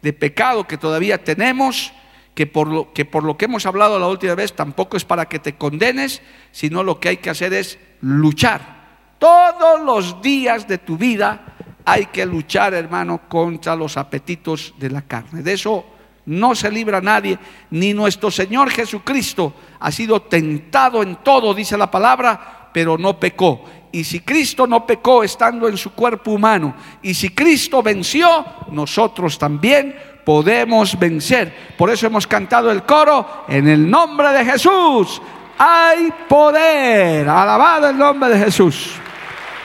de 0.00 0.12
pecado 0.12 0.66
que 0.66 0.78
todavía 0.78 1.22
tenemos, 1.22 1.92
que 2.40 2.46
por, 2.46 2.68
lo, 2.68 3.36
que 3.36 3.44
hemos 3.44 3.66
hablado 3.66 3.98
la 3.98 4.08
última 4.08 4.34
vez 4.34 4.54
tampoco 4.54 4.96
es 4.96 5.04
para 5.04 5.28
que 5.28 5.38
te 5.38 5.56
condenes, 5.56 6.22
sino 6.52 6.82
lo 6.82 6.98
que 6.98 7.10
hay 7.10 7.16
que 7.18 7.28
hacer 7.28 7.52
es 7.52 7.78
luchar. 8.00 8.80
Todos 9.18 9.82
los 9.82 10.22
días 10.22 10.66
de 10.66 10.78
tu 10.78 10.96
vida 10.96 11.54
hay 11.84 12.06
que 12.06 12.24
luchar, 12.24 12.72
hermano, 12.72 13.28
contra 13.28 13.76
los 13.76 13.98
apetitos 13.98 14.72
de 14.78 14.88
la 14.88 15.02
carne. 15.02 15.42
De 15.42 15.52
eso 15.52 15.84
no 16.24 16.54
se 16.54 16.70
libra 16.70 17.02
nadie, 17.02 17.38
ni 17.72 17.92
nuestro 17.92 18.30
Señor 18.30 18.70
Jesucristo 18.70 19.52
ha 19.78 19.92
sido 19.92 20.22
tentado 20.22 21.02
en 21.02 21.16
todo, 21.16 21.52
dice 21.52 21.76
la 21.76 21.90
palabra, 21.90 22.70
pero 22.72 22.96
no 22.96 23.20
pecó. 23.20 23.66
Y 23.92 24.02
si 24.02 24.20
Cristo 24.20 24.66
no 24.66 24.86
pecó 24.86 25.22
estando 25.22 25.68
en 25.68 25.76
su 25.76 25.92
cuerpo 25.92 26.30
humano, 26.30 26.74
y 27.02 27.12
si 27.12 27.28
Cristo 27.34 27.82
venció, 27.82 28.46
nosotros 28.70 29.38
también 29.38 29.94
podemos 30.30 30.96
vencer. 30.96 31.52
Por 31.76 31.90
eso 31.90 32.06
hemos 32.06 32.24
cantado 32.24 32.70
el 32.70 32.84
coro 32.84 33.46
en 33.48 33.66
el 33.66 33.90
nombre 33.90 34.28
de 34.28 34.44
Jesús 34.44 35.20
hay 35.58 36.08
poder. 36.28 37.28
Alabado 37.28 37.88
el 37.88 37.98
nombre 37.98 38.30
de 38.30 38.44
Jesús. 38.44 38.92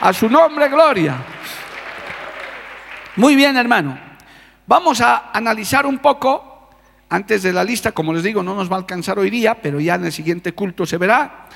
A 0.00 0.12
su 0.12 0.28
nombre, 0.28 0.68
gloria. 0.68 1.18
Muy 3.14 3.36
bien, 3.36 3.56
hermano. 3.56 3.96
Vamos 4.66 5.00
a 5.00 5.30
analizar 5.32 5.86
un 5.86 5.98
poco, 5.98 6.70
antes 7.10 7.44
de 7.44 7.52
la 7.52 7.62
lista, 7.62 7.92
como 7.92 8.12
les 8.12 8.24
digo, 8.24 8.42
no 8.42 8.56
nos 8.56 8.68
va 8.68 8.74
a 8.74 8.80
alcanzar 8.80 9.20
hoy 9.20 9.30
día, 9.30 9.62
pero 9.62 9.78
ya 9.78 9.94
en 9.94 10.06
el 10.06 10.12
siguiente 10.12 10.52
culto 10.52 10.84
se 10.84 10.98
verá, 10.98 11.46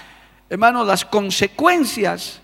hermano, 0.48 0.84
las 0.84 1.04
consecuencias 1.04 2.42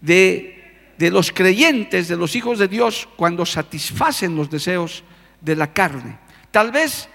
de, 0.00 0.94
de 0.96 1.10
los 1.10 1.30
creyentes, 1.30 2.08
de 2.08 2.16
los 2.16 2.34
hijos 2.36 2.58
de 2.58 2.68
Dios, 2.68 3.06
cuando 3.16 3.44
satisfacen 3.44 4.34
los 4.34 4.48
deseos 4.48 5.04
de 5.44 5.56
la 5.56 5.72
carne. 5.72 6.18
Tal 6.50 6.70
vez 6.70 7.08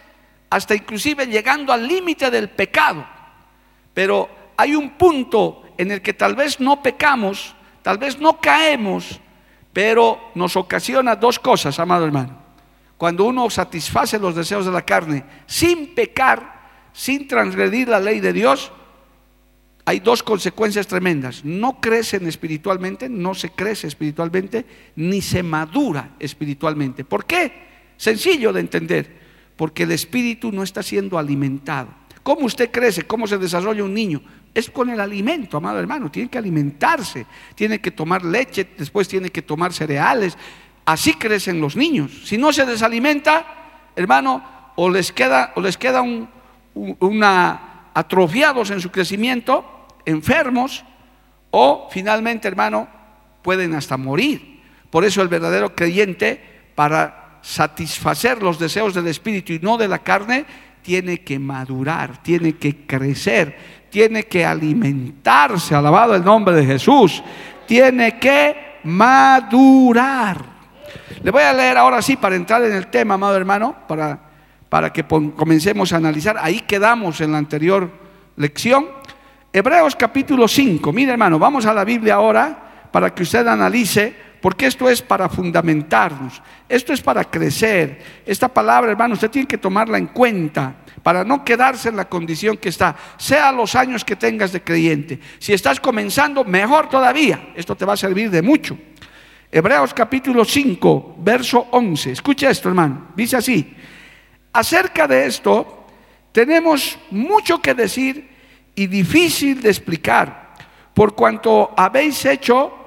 hasta 0.50 0.76
inclusive 0.76 1.28
llegando 1.28 1.72
al 1.72 1.88
límite 1.88 2.32
del 2.32 2.50
pecado. 2.50 3.06
Pero 3.94 4.30
hay 4.58 4.76
un 4.76 4.92
punto 4.92 5.64
en 5.78 5.92
el 5.92 6.02
que 6.02 6.14
tal 6.14 6.36
vez 6.36 6.60
no 6.60 6.82
pecamos, 6.82 7.56
tal 7.82 7.98
vez 7.98 8.20
no 8.20 8.40
caemos, 8.42 9.20
pero 9.72 10.20
nos 10.36 10.56
ocasiona 10.56 11.16
dos 11.16 11.40
cosas, 11.40 11.80
amado 11.80 12.06
hermano. 12.06 12.38
Cuando 12.98 13.26
uno 13.26 13.50
satisface 13.50 14.20
los 14.20 14.36
deseos 14.36 14.66
de 14.66 14.72
la 14.72 14.82
carne 14.82 15.24
sin 15.46 15.94
pecar, 15.96 16.60
sin 16.92 17.28
transgredir 17.28 17.88
la 17.88 18.00
ley 18.00 18.20
de 18.20 18.34
Dios, 18.34 18.72
hay 19.86 20.02
dos 20.02 20.22
consecuencias 20.22 20.86
tremendas. 20.86 21.46
No 21.46 21.80
crecen 21.80 22.28
espiritualmente, 22.28 23.08
no 23.08 23.34
se 23.34 23.52
crece 23.52 23.88
espiritualmente, 23.88 24.66
ni 24.96 25.22
se 25.22 25.42
madura 25.42 26.12
espiritualmente. 26.20 27.06
¿Por 27.06 27.26
qué? 27.26 27.69
Sencillo 28.00 28.54
de 28.54 28.62
entender, 28.62 29.20
porque 29.58 29.84
el 29.84 29.92
espíritu 29.92 30.54
no 30.54 30.64
está 30.64 30.82
siendo 30.82 31.18
alimentado. 31.18 31.90
¿Cómo 32.24 32.46
usted 32.46 32.72
crece? 32.72 33.02
¿Cómo 33.02 33.28
se 33.28 33.38
desarrolla 33.38 33.84
un 33.84 33.94
niño? 33.94 34.22
Es 34.54 34.70
con 34.70 34.90
el 34.90 35.02
alimento, 35.02 35.58
amado 35.58 35.80
hermano. 35.80 36.10
Tiene 36.10 36.30
que 36.30 36.38
alimentarse, 36.38 37.26
tiene 37.56 37.82
que 37.82 37.92
tomar 37.92 38.24
leche, 38.24 38.70
después 38.78 39.10
tiene 39.10 39.32
que 39.32 39.42
tomar 39.42 39.74
cereales. 39.74 40.38
Así 40.86 41.16
crecen 41.16 41.60
los 41.60 41.76
niños. 41.76 42.22
Si 42.24 42.38
no 42.38 42.54
se 42.54 42.66
desalimenta, 42.66 43.92
hermano, 43.98 44.72
o 44.78 44.90
les 44.90 45.12
queda, 45.12 45.52
o 45.58 45.62
les 45.62 45.78
queda 45.78 46.02
un, 46.02 46.30
una, 47.02 47.90
atrofiados 47.94 48.72
en 48.72 48.80
su 48.80 48.92
crecimiento, 48.92 49.88
enfermos, 50.06 50.86
o 51.52 51.90
finalmente, 51.92 52.48
hermano, 52.48 52.88
pueden 53.42 53.76
hasta 53.76 53.98
morir. 53.98 54.62
Por 54.90 55.04
eso 55.04 55.22
el 55.22 55.28
verdadero 55.28 55.76
creyente, 55.76 56.42
para 56.76 57.19
satisfacer 57.42 58.42
los 58.42 58.60
deseos 58.60 58.94
del 58.94 59.08
espíritu 59.08 59.54
y 59.54 59.60
no 59.60 59.78
de 59.78 59.88
la 59.88 60.00
carne, 60.00 60.46
tiene 60.82 61.22
que 61.22 61.40
madurar, 61.40 62.22
tiene 62.24 62.54
que 62.54 62.86
crecer, 62.86 63.58
tiene 63.90 64.24
que 64.24 64.46
alimentarse, 64.46 65.76
alabado 65.76 66.16
el 66.16 66.24
nombre 66.24 66.56
de 66.56 66.66
Jesús, 66.66 67.24
tiene 67.68 68.18
que 68.18 68.80
madurar. 68.84 70.44
Le 71.22 71.32
voy 71.32 71.44
a 71.44 71.54
leer 71.54 71.78
ahora 71.78 72.02
sí 72.02 72.16
para 72.16 72.36
entrar 72.36 72.64
en 72.64 72.74
el 72.74 72.88
tema, 72.88 73.16
amado 73.16 73.36
hermano, 73.36 73.76
para, 73.88 74.20
para 74.70 74.94
que 74.94 75.04
comencemos 75.04 75.92
a 75.92 75.98
analizar. 75.98 76.38
Ahí 76.40 76.62
quedamos 76.62 77.20
en 77.22 77.32
la 77.32 77.38
anterior 77.38 77.92
lección. 78.36 78.88
Hebreos 79.52 79.96
capítulo 79.96 80.48
5. 80.48 80.94
Mire 80.94 81.12
hermano, 81.12 81.38
vamos 81.38 81.66
a 81.66 81.74
la 81.74 81.84
Biblia 81.84 82.16
ahora 82.16 82.88
para 82.92 83.14
que 83.14 83.24
usted 83.24 83.46
analice 83.48 84.29
Porque 84.42 84.68
esto 84.68 84.90
es 84.90 85.02
para 85.02 85.28
fundamentarnos, 85.28 86.42
esto 86.70 86.94
es 86.94 87.02
para 87.02 87.26
crecer. 87.26 88.22
Esta 88.26 88.48
palabra, 88.48 88.92
hermano, 88.92 89.16
usted 89.16 89.30
tiene 89.30 89.48
que 89.48 89.58
tomarla 89.58 89.98
en 89.98 90.08
cuenta 90.08 90.76
para 91.04 91.24
no 91.24 91.44
quedarse 91.44 91.90
en 91.90 91.98
la 91.98 92.08
condición 92.08 92.58
que 92.58 92.70
está, 92.70 92.96
sea 93.18 93.52
los 93.52 93.76
años 93.76 94.06
que 94.06 94.16
tengas 94.16 94.52
de 94.52 94.62
creyente. 94.62 95.20
Si 95.40 95.54
estás 95.54 95.80
comenzando, 95.80 96.44
mejor 96.44 96.90
todavía. 96.90 97.52
Esto 97.56 97.76
te 97.76 97.86
va 97.86 97.94
a 97.94 97.98
servir 97.98 98.30
de 98.30 98.42
mucho. 98.42 98.78
Hebreos 99.52 99.94
capítulo 99.94 100.46
5, 100.46 101.16
verso 101.20 101.68
11. 101.72 102.12
Escucha 102.12 102.50
esto, 102.50 102.70
hermano. 102.70 103.08
Dice 103.16 103.38
así, 103.38 103.76
acerca 104.54 105.08
de 105.08 105.26
esto 105.26 105.88
tenemos 106.32 106.98
mucho 107.12 107.62
que 107.62 107.74
decir 107.74 108.30
y 108.76 108.88
difícil 108.88 109.62
de 109.62 109.70
explicar, 109.70 110.54
por 110.94 111.16
cuanto 111.16 111.74
habéis 111.76 112.24
hecho 112.26 112.79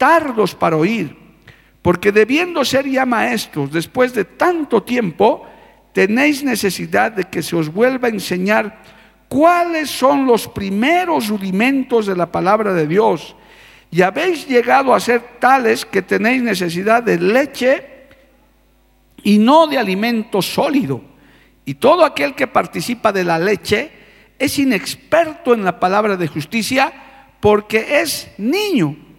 tardos 0.00 0.54
para 0.54 0.78
oír, 0.78 1.14
porque 1.82 2.10
debiendo 2.10 2.64
ser 2.64 2.88
ya 2.88 3.04
maestros 3.04 3.70
después 3.70 4.14
de 4.14 4.24
tanto 4.24 4.82
tiempo, 4.82 5.46
tenéis 5.92 6.42
necesidad 6.42 7.12
de 7.12 7.24
que 7.24 7.42
se 7.42 7.54
os 7.54 7.70
vuelva 7.70 8.08
a 8.08 8.10
enseñar 8.10 8.80
cuáles 9.28 9.90
son 9.90 10.24
los 10.24 10.48
primeros 10.48 11.28
rudimentos 11.28 12.06
de 12.06 12.16
la 12.16 12.32
palabra 12.32 12.72
de 12.72 12.86
Dios. 12.86 13.36
Y 13.90 14.00
habéis 14.00 14.48
llegado 14.48 14.94
a 14.94 15.00
ser 15.00 15.20
tales 15.38 15.84
que 15.84 16.00
tenéis 16.00 16.42
necesidad 16.42 17.02
de 17.02 17.18
leche 17.18 17.86
y 19.22 19.36
no 19.36 19.66
de 19.66 19.76
alimento 19.76 20.40
sólido. 20.40 21.02
Y 21.66 21.74
todo 21.74 22.06
aquel 22.06 22.34
que 22.34 22.46
participa 22.46 23.12
de 23.12 23.24
la 23.24 23.38
leche 23.38 23.92
es 24.38 24.58
inexperto 24.58 25.52
en 25.52 25.62
la 25.62 25.78
palabra 25.78 26.16
de 26.16 26.26
justicia 26.26 26.90
porque 27.38 28.00
es 28.00 28.30
niño. 28.38 29.09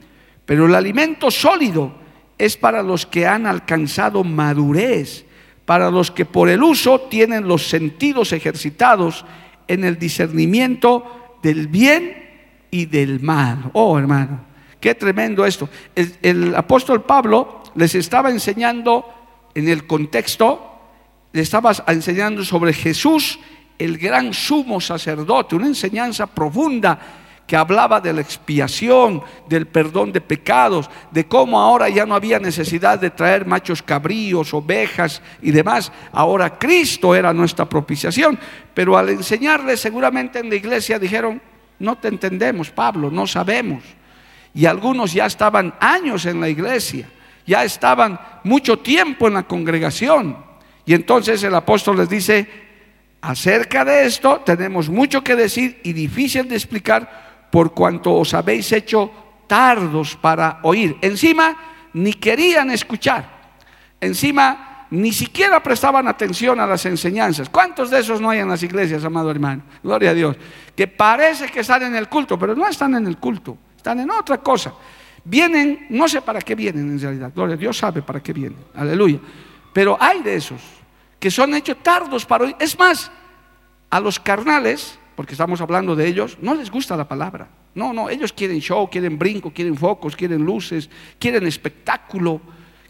Pero 0.51 0.65
el 0.65 0.75
alimento 0.75 1.31
sólido 1.31 1.93
es 2.37 2.57
para 2.57 2.83
los 2.83 3.05
que 3.05 3.25
han 3.25 3.45
alcanzado 3.47 4.21
madurez 4.25 5.23
para 5.63 5.89
los 5.89 6.11
que 6.11 6.25
por 6.25 6.49
el 6.49 6.61
uso 6.61 6.99
tienen 7.09 7.47
los 7.47 7.69
sentidos 7.69 8.33
ejercitados 8.33 9.23
en 9.69 9.85
el 9.85 9.97
discernimiento 9.97 11.37
del 11.41 11.69
bien 11.69 12.17
y 12.69 12.85
del 12.85 13.21
mal. 13.21 13.71
Oh, 13.71 13.97
hermano, 13.97 14.41
qué 14.81 14.93
tremendo 14.93 15.45
esto. 15.45 15.69
El, 15.95 16.53
apóstol 16.53 17.03
Pablo 17.03 17.63
les 17.75 17.95
estaba 17.95 18.29
enseñando 18.29 19.05
en 19.55 19.69
el 19.69 19.87
contexto, 19.87 20.81
le 21.31 21.43
estaba 21.43 21.71
enseñando 21.87 22.43
sobre 22.43 22.73
Jesús, 22.73 23.39
el 23.79 23.97
gran 23.97 24.33
sumo 24.33 24.81
sacerdote, 24.81 25.55
una 25.55 25.67
enseñanza 25.67 26.27
profunda 26.27 27.20
que 27.51 27.57
hablaba 27.57 27.99
de 27.99 28.13
la 28.13 28.21
expiación, 28.21 29.21
del 29.49 29.67
perdón 29.67 30.13
de 30.13 30.21
pecados, 30.21 30.89
de 31.11 31.25
cómo 31.25 31.59
ahora 31.59 31.89
ya 31.89 32.05
no 32.05 32.15
había 32.15 32.39
necesidad 32.39 32.97
de 32.97 33.09
traer 33.09 33.45
machos 33.45 33.83
cabríos, 33.83 34.53
ovejas 34.53 35.21
y 35.41 35.51
demás. 35.51 35.91
Ahora 36.13 36.57
Cristo 36.57 37.13
era 37.13 37.33
nuestra 37.33 37.67
propiciación. 37.67 38.39
Pero 38.73 38.97
al 38.97 39.09
enseñarle 39.09 39.75
seguramente 39.75 40.39
en 40.39 40.49
la 40.49 40.55
iglesia 40.55 40.97
dijeron, 40.97 41.41
no 41.77 41.97
te 41.97 42.07
entendemos, 42.07 42.69
Pablo, 42.69 43.11
no 43.11 43.27
sabemos. 43.27 43.83
Y 44.53 44.65
algunos 44.65 45.11
ya 45.11 45.25
estaban 45.25 45.73
años 45.81 46.25
en 46.25 46.39
la 46.39 46.47
iglesia, 46.47 47.09
ya 47.45 47.65
estaban 47.65 48.17
mucho 48.45 48.79
tiempo 48.79 49.27
en 49.27 49.33
la 49.33 49.43
congregación. 49.43 50.37
Y 50.85 50.93
entonces 50.93 51.43
el 51.43 51.53
apóstol 51.53 51.97
les 51.97 52.07
dice, 52.07 52.47
acerca 53.19 53.83
de 53.83 54.05
esto 54.05 54.39
tenemos 54.45 54.87
mucho 54.87 55.21
que 55.21 55.35
decir 55.35 55.81
y 55.83 55.91
difícil 55.91 56.47
de 56.47 56.55
explicar 56.55 57.30
por 57.51 57.73
cuanto 57.73 58.13
os 58.13 58.33
habéis 58.33 58.71
hecho 58.71 59.11
tardos 59.45 60.15
para 60.15 60.59
oír. 60.63 60.97
Encima, 61.01 61.55
ni 61.93 62.13
querían 62.13 62.71
escuchar. 62.71 63.41
Encima, 63.99 64.87
ni 64.91 65.11
siquiera 65.11 65.61
prestaban 65.61 66.07
atención 66.07 66.59
a 66.59 66.65
las 66.65 66.85
enseñanzas. 66.85 67.49
¿Cuántos 67.49 67.89
de 67.89 67.99
esos 67.99 68.21
no 68.21 68.29
hay 68.29 68.39
en 68.39 68.49
las 68.49 68.63
iglesias, 68.63 69.03
amado 69.03 69.29
hermano? 69.29 69.63
Gloria 69.83 70.11
a 70.11 70.13
Dios. 70.13 70.37
Que 70.75 70.87
parece 70.87 71.47
que 71.49 71.59
están 71.59 71.83
en 71.83 71.95
el 71.95 72.07
culto, 72.07 72.39
pero 72.39 72.55
no 72.55 72.67
están 72.67 72.95
en 72.95 73.05
el 73.05 73.17
culto, 73.17 73.57
están 73.75 73.99
en 73.99 74.09
otra 74.09 74.37
cosa. 74.37 74.73
Vienen, 75.23 75.87
no 75.89 76.07
sé 76.07 76.21
para 76.21 76.41
qué 76.41 76.55
vienen 76.55 76.89
en 76.89 76.99
realidad. 76.99 77.31
Gloria 77.35 77.55
a 77.55 77.57
Dios 77.57 77.77
sabe 77.77 78.01
para 78.01 78.21
qué 78.21 78.33
vienen. 78.33 78.59
Aleluya. 78.73 79.19
Pero 79.73 79.97
hay 79.99 80.21
de 80.21 80.35
esos 80.35 80.61
que 81.19 81.29
son 81.29 81.53
hechos 81.53 81.77
tardos 81.83 82.25
para 82.25 82.45
oír. 82.45 82.55
Es 82.59 82.77
más, 82.79 83.11
a 83.89 83.99
los 83.99 84.19
carnales 84.19 84.97
porque 85.21 85.35
estamos 85.35 85.61
hablando 85.61 85.95
de 85.95 86.07
ellos, 86.07 86.39
no 86.41 86.55
les 86.55 86.71
gusta 86.71 86.97
la 86.97 87.07
palabra. 87.07 87.47
No, 87.75 87.93
no, 87.93 88.09
ellos 88.09 88.33
quieren 88.33 88.59
show, 88.59 88.89
quieren 88.89 89.19
brinco, 89.19 89.53
quieren 89.53 89.77
focos, 89.77 90.15
quieren 90.15 90.43
luces, 90.43 90.89
quieren 91.19 91.45
espectáculo, 91.45 92.41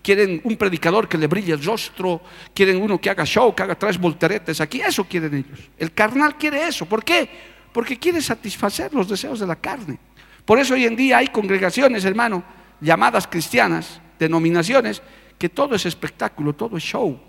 quieren 0.02 0.40
un 0.46 0.56
predicador 0.56 1.10
que 1.10 1.18
le 1.18 1.28
brille 1.28 1.52
el 1.52 1.62
rostro, 1.62 2.22
quieren 2.54 2.82
uno 2.82 3.02
que 3.02 3.10
haga 3.10 3.26
show, 3.26 3.54
que 3.54 3.64
haga 3.64 3.76
tres 3.76 4.00
volteretes 4.00 4.62
aquí, 4.62 4.80
eso 4.80 5.04
quieren 5.04 5.34
ellos. 5.34 5.60
El 5.78 5.92
carnal 5.92 6.38
quiere 6.38 6.66
eso, 6.66 6.86
¿por 6.86 7.04
qué? 7.04 7.30
Porque 7.74 8.00
quiere 8.00 8.22
satisfacer 8.22 8.94
los 8.94 9.10
deseos 9.10 9.42
de 9.42 9.48
la 9.48 9.58
carne. 9.58 10.00
Por 10.46 10.58
eso 10.58 10.76
hoy 10.76 10.86
en 10.86 10.96
día 10.96 11.18
hay 11.18 11.28
congregaciones, 11.28 12.06
hermano, 12.06 12.46
llamadas 12.80 13.28
cristianas, 13.28 14.00
denominaciones, 14.18 15.02
que 15.38 15.50
todo 15.50 15.76
es 15.76 15.86
espectáculo, 15.86 16.54
todo 16.54 16.78
es 16.78 16.84
show. 16.84 17.20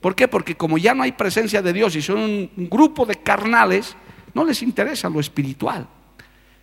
¿Por 0.00 0.14
qué? 0.14 0.28
Porque 0.28 0.54
como 0.54 0.78
ya 0.78 0.94
no 0.94 1.02
hay 1.02 1.10
presencia 1.10 1.60
de 1.60 1.72
Dios 1.72 1.96
y 1.96 2.02
son 2.02 2.20
un 2.20 2.68
grupo 2.70 3.04
de 3.04 3.16
carnales, 3.16 3.96
no 4.34 4.44
les 4.44 4.62
interesa 4.62 5.08
lo 5.08 5.20
espiritual. 5.20 5.86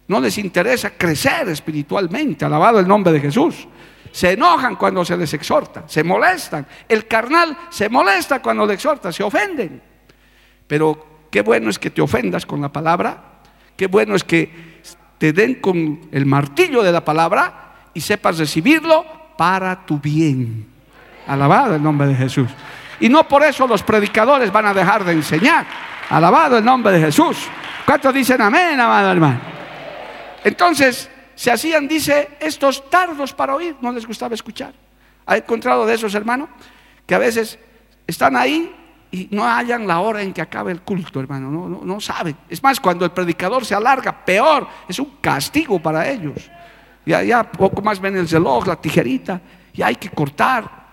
No 0.07 0.19
les 0.19 0.37
interesa 0.37 0.91
crecer 0.91 1.49
espiritualmente, 1.49 2.45
alabado 2.45 2.79
el 2.79 2.87
nombre 2.87 3.11
de 3.11 3.19
Jesús. 3.19 3.67
Se 4.11 4.31
enojan 4.31 4.75
cuando 4.75 5.03
se 5.03 5.17
les 5.17 5.33
exhorta, 5.33 5.83
se 5.87 6.03
molestan. 6.03 6.65
El 6.87 7.07
carnal 7.07 7.57
se 7.69 7.89
molesta 7.89 8.41
cuando 8.41 8.65
le 8.65 8.75
exhorta, 8.75 9.11
se 9.11 9.23
ofenden. 9.23 9.81
Pero 10.67 11.27
qué 11.31 11.41
bueno 11.41 11.69
es 11.69 11.79
que 11.79 11.89
te 11.89 12.01
ofendas 12.01 12.45
con 12.45 12.61
la 12.61 12.71
palabra, 12.71 13.41
qué 13.75 13.87
bueno 13.87 14.15
es 14.15 14.23
que 14.23 14.75
te 15.17 15.33
den 15.33 15.55
con 15.55 16.07
el 16.11 16.25
martillo 16.25 16.83
de 16.83 16.91
la 16.91 17.03
palabra 17.03 17.89
y 17.93 18.01
sepas 18.01 18.37
recibirlo 18.37 19.05
para 19.37 19.85
tu 19.85 19.99
bien. 19.99 20.67
Alabado 21.27 21.75
el 21.75 21.83
nombre 21.83 22.07
de 22.07 22.15
Jesús. 22.15 22.49
Y 22.99 23.09
no 23.09 23.27
por 23.27 23.43
eso 23.43 23.67
los 23.67 23.83
predicadores 23.83 24.51
van 24.51 24.67
a 24.67 24.73
dejar 24.73 25.03
de 25.03 25.13
enseñar. 25.13 25.65
Alabado 26.09 26.57
el 26.57 26.65
nombre 26.65 26.93
de 26.93 27.05
Jesús. 27.05 27.47
¿Cuántos 27.85 28.13
dicen 28.13 28.41
amén, 28.41 28.79
amado 28.79 29.11
hermano? 29.11 29.39
Entonces, 30.43 31.09
se 31.33 31.51
hacían, 31.51 31.87
dice, 31.87 32.37
estos 32.39 32.89
tardos 32.89 33.33
para 33.33 33.55
oír, 33.55 33.75
no 33.81 33.91
les 33.91 34.05
gustaba 34.05 34.35
escuchar. 34.35 34.73
¿Ha 35.25 35.37
encontrado 35.37 35.85
de 35.85 35.95
esos 35.95 36.13
hermanos? 36.13 36.49
Que 37.05 37.15
a 37.15 37.19
veces 37.19 37.59
están 38.05 38.35
ahí 38.35 38.73
y 39.11 39.27
no 39.31 39.43
hallan 39.43 39.87
la 39.87 39.99
hora 39.99 40.21
en 40.21 40.33
que 40.33 40.41
acabe 40.41 40.71
el 40.71 40.81
culto, 40.81 41.19
hermano, 41.19 41.49
no, 41.49 41.67
no, 41.67 41.81
no 41.83 41.99
saben. 41.99 42.35
Es 42.49 42.61
más, 42.61 42.79
cuando 42.79 43.05
el 43.05 43.11
predicador 43.11 43.65
se 43.65 43.73
alarga, 43.73 44.25
peor, 44.25 44.67
es 44.87 44.99
un 44.99 45.17
castigo 45.21 45.79
para 45.79 46.07
ellos. 46.07 46.49
Ya, 47.05 47.23
ya 47.23 47.43
poco 47.43 47.81
más 47.81 47.99
ven 47.99 48.17
el 48.17 48.27
reloj, 48.27 48.67
la 48.67 48.75
tijerita, 48.75 49.41
y 49.73 49.81
hay 49.81 49.95
que 49.95 50.09
cortar. 50.09 50.84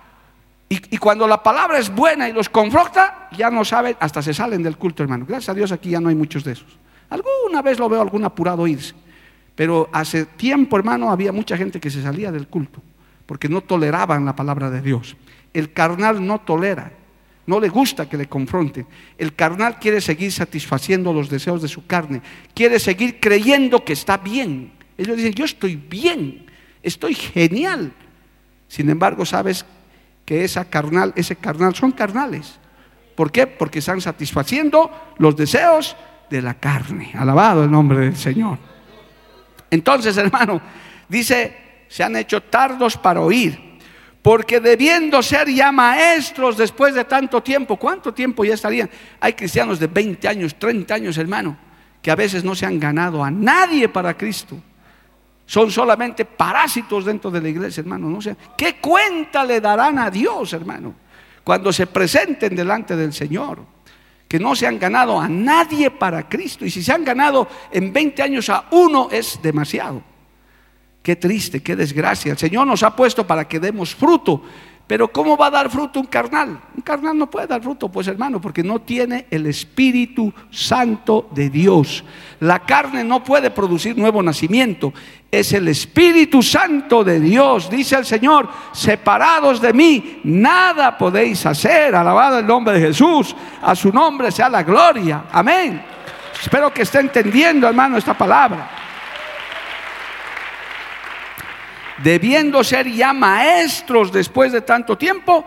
Y, 0.90 0.96
cuando 0.96 1.26
la 1.26 1.42
palabra 1.42 1.78
es 1.78 1.94
buena 1.94 2.30
y 2.30 2.32
los 2.32 2.48
confronta, 2.48 3.28
ya 3.36 3.50
no 3.50 3.62
saben, 3.62 3.94
hasta 4.00 4.22
se 4.22 4.32
salen 4.32 4.62
del 4.62 4.78
culto, 4.78 5.02
hermano. 5.02 5.26
Gracias 5.28 5.50
a 5.50 5.54
Dios 5.54 5.70
aquí 5.70 5.90
ya 5.90 6.00
no 6.00 6.08
hay 6.08 6.14
muchos 6.14 6.44
de 6.44 6.52
esos. 6.52 6.78
Alguna 7.10 7.60
vez 7.60 7.78
lo 7.78 7.90
veo 7.90 8.00
algún 8.00 8.24
apurado 8.24 8.66
irse. 8.66 8.94
Pero 9.54 9.90
hace 9.92 10.24
tiempo, 10.24 10.78
hermano, 10.78 11.10
había 11.10 11.30
mucha 11.30 11.58
gente 11.58 11.78
que 11.78 11.90
se 11.90 12.02
salía 12.02 12.32
del 12.32 12.48
culto 12.48 12.80
porque 13.26 13.50
no 13.50 13.60
toleraban 13.60 14.24
la 14.24 14.34
palabra 14.34 14.70
de 14.70 14.80
Dios. 14.80 15.14
El 15.52 15.74
carnal 15.74 16.26
no 16.26 16.40
tolera, 16.40 16.90
no 17.46 17.60
le 17.60 17.68
gusta 17.68 18.08
que 18.08 18.16
le 18.16 18.26
confronten. 18.26 18.86
El 19.18 19.34
carnal 19.34 19.78
quiere 19.78 20.00
seguir 20.00 20.32
satisfaciendo 20.32 21.12
los 21.12 21.28
deseos 21.28 21.60
de 21.60 21.68
su 21.68 21.86
carne, 21.86 22.22
quiere 22.54 22.78
seguir 22.78 23.20
creyendo 23.20 23.84
que 23.84 23.92
está 23.92 24.16
bien. 24.16 24.72
Ellos 24.96 25.18
dicen, 25.18 25.34
yo 25.34 25.44
estoy 25.44 25.76
bien, 25.76 26.46
estoy 26.82 27.14
genial. 27.14 27.92
Sin 28.68 28.88
embargo, 28.88 29.26
sabes 29.26 29.66
que 30.32 30.44
esa 30.44 30.64
carnal, 30.64 31.12
ese 31.14 31.36
carnal 31.36 31.74
son 31.74 31.92
carnales. 31.92 32.58
¿Por 33.14 33.30
qué? 33.30 33.46
Porque 33.46 33.80
están 33.80 34.00
satisfaciendo 34.00 34.90
los 35.18 35.36
deseos 35.36 35.94
de 36.30 36.40
la 36.40 36.54
carne. 36.54 37.12
Alabado 37.14 37.64
el 37.64 37.70
nombre 37.70 37.98
del 37.98 38.16
Señor. 38.16 38.56
Entonces, 39.70 40.16
hermano, 40.16 40.58
dice, 41.06 41.84
se 41.86 42.02
han 42.02 42.16
hecho 42.16 42.42
tardos 42.44 42.96
para 42.96 43.20
oír, 43.20 43.78
porque 44.22 44.58
debiendo 44.58 45.22
ser 45.22 45.50
ya 45.50 45.70
maestros 45.70 46.56
después 46.56 46.94
de 46.94 47.04
tanto 47.04 47.42
tiempo, 47.42 47.76
¿cuánto 47.76 48.14
tiempo 48.14 48.42
ya 48.42 48.54
estarían? 48.54 48.88
Hay 49.20 49.34
cristianos 49.34 49.78
de 49.78 49.88
20 49.88 50.26
años, 50.28 50.58
30 50.58 50.94
años, 50.94 51.18
hermano, 51.18 51.58
que 52.00 52.10
a 52.10 52.16
veces 52.16 52.42
no 52.42 52.54
se 52.54 52.64
han 52.64 52.80
ganado 52.80 53.22
a 53.22 53.30
nadie 53.30 53.86
para 53.90 54.16
Cristo 54.16 54.56
son 55.46 55.70
solamente 55.70 56.24
parásitos 56.24 57.04
dentro 57.04 57.30
de 57.30 57.40
la 57.40 57.48
iglesia, 57.48 57.80
hermano. 57.80 58.08
No 58.08 58.20
sé, 58.20 58.36
¿qué 58.56 58.76
cuenta 58.76 59.44
le 59.44 59.60
darán 59.60 59.98
a 59.98 60.10
Dios, 60.10 60.52
hermano? 60.52 60.94
Cuando 61.44 61.72
se 61.72 61.86
presenten 61.86 62.54
delante 62.54 62.96
del 62.96 63.12
Señor, 63.12 63.60
que 64.28 64.38
no 64.38 64.56
se 64.56 64.66
han 64.66 64.78
ganado 64.78 65.20
a 65.20 65.28
nadie 65.28 65.90
para 65.90 66.26
Cristo. 66.26 66.64
Y 66.64 66.70
si 66.70 66.82
se 66.82 66.90
han 66.90 67.04
ganado 67.04 67.46
en 67.70 67.92
20 67.92 68.22
años 68.22 68.48
a 68.48 68.64
uno 68.70 69.08
es 69.10 69.38
demasiado. 69.42 70.02
Qué 71.02 71.16
triste, 71.16 71.62
qué 71.62 71.76
desgracia. 71.76 72.32
El 72.32 72.38
Señor 72.38 72.66
nos 72.66 72.82
ha 72.82 72.96
puesto 72.96 73.26
para 73.26 73.46
que 73.46 73.60
demos 73.60 73.94
fruto. 73.94 74.42
Pero 74.86 75.08
¿cómo 75.08 75.36
va 75.36 75.46
a 75.46 75.50
dar 75.50 75.70
fruto 75.70 76.00
un 76.00 76.06
carnal? 76.06 76.60
Un 76.74 76.82
carnal 76.82 77.16
no 77.16 77.30
puede 77.30 77.46
dar 77.46 77.62
fruto, 77.62 77.88
pues 77.88 78.08
hermano, 78.08 78.40
porque 78.40 78.62
no 78.62 78.80
tiene 78.80 79.26
el 79.30 79.46
Espíritu 79.46 80.32
Santo 80.50 81.28
de 81.32 81.48
Dios. 81.48 82.04
La 82.40 82.58
carne 82.60 83.04
no 83.04 83.22
puede 83.22 83.50
producir 83.50 83.96
nuevo 83.96 84.22
nacimiento. 84.22 84.92
Es 85.30 85.52
el 85.52 85.68
Espíritu 85.68 86.42
Santo 86.42 87.04
de 87.04 87.20
Dios. 87.20 87.70
Dice 87.70 87.96
el 87.96 88.04
Señor, 88.04 88.48
separados 88.72 89.60
de 89.60 89.72
mí, 89.72 90.20
nada 90.24 90.98
podéis 90.98 91.46
hacer. 91.46 91.94
Alabado 91.94 92.40
el 92.40 92.46
nombre 92.46 92.74
de 92.74 92.88
Jesús. 92.88 93.34
A 93.62 93.74
su 93.74 93.92
nombre 93.92 94.30
sea 94.30 94.48
la 94.48 94.62
gloria. 94.62 95.24
Amén. 95.32 95.82
Espero 96.42 96.72
que 96.72 96.82
esté 96.82 96.98
entendiendo, 96.98 97.68
hermano, 97.68 97.96
esta 97.96 98.14
palabra. 98.14 98.81
Debiendo 102.02 102.62
ser 102.64 102.90
ya 102.90 103.12
maestros 103.12 104.12
después 104.12 104.52
de 104.52 104.60
tanto 104.60 104.96
tiempo, 104.98 105.44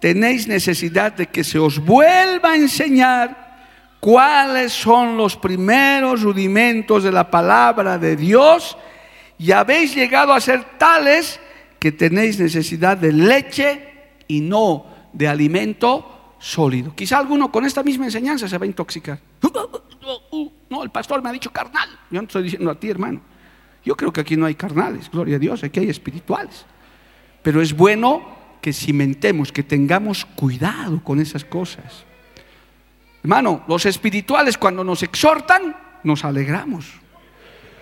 tenéis 0.00 0.46
necesidad 0.46 1.12
de 1.12 1.26
que 1.26 1.44
se 1.44 1.58
os 1.58 1.78
vuelva 1.78 2.52
a 2.52 2.56
enseñar 2.56 3.48
cuáles 4.00 4.72
son 4.72 5.16
los 5.16 5.36
primeros 5.36 6.22
rudimentos 6.22 7.02
de 7.02 7.12
la 7.12 7.30
palabra 7.30 7.98
de 7.98 8.16
Dios 8.16 8.76
y 9.38 9.52
habéis 9.52 9.94
llegado 9.94 10.32
a 10.32 10.40
ser 10.40 10.78
tales 10.78 11.40
que 11.78 11.92
tenéis 11.92 12.38
necesidad 12.38 12.96
de 12.96 13.12
leche 13.12 13.88
y 14.26 14.40
no 14.40 14.86
de 15.12 15.28
alimento 15.28 16.34
sólido. 16.38 16.94
Quizá 16.94 17.18
alguno 17.18 17.50
con 17.50 17.64
esta 17.64 17.82
misma 17.82 18.06
enseñanza 18.06 18.48
se 18.48 18.58
va 18.58 18.64
a 18.64 18.68
intoxicar. 18.68 19.18
No, 20.70 20.82
el 20.82 20.90
pastor 20.90 21.22
me 21.22 21.30
ha 21.30 21.32
dicho 21.32 21.50
carnal. 21.50 21.88
Yo 22.10 22.20
no 22.20 22.26
estoy 22.26 22.42
diciendo 22.42 22.70
a 22.70 22.78
ti, 22.78 22.90
hermano. 22.90 23.20
Yo 23.84 23.96
creo 23.96 24.12
que 24.12 24.20
aquí 24.20 24.36
no 24.36 24.46
hay 24.46 24.54
carnales, 24.54 25.10
gloria 25.10 25.36
a 25.36 25.38
Dios, 25.38 25.64
aquí 25.64 25.80
hay 25.80 25.88
espirituales. 25.88 26.66
Pero 27.42 27.62
es 27.62 27.74
bueno 27.74 28.36
que 28.60 28.72
cimentemos, 28.72 29.52
que 29.52 29.62
tengamos 29.62 30.24
cuidado 30.24 31.02
con 31.02 31.20
esas 31.20 31.44
cosas. 31.44 32.04
Hermano, 33.22 33.64
los 33.68 33.86
espirituales 33.86 34.58
cuando 34.58 34.84
nos 34.84 35.02
exhortan, 35.02 35.76
nos 36.04 36.24
alegramos. 36.24 36.86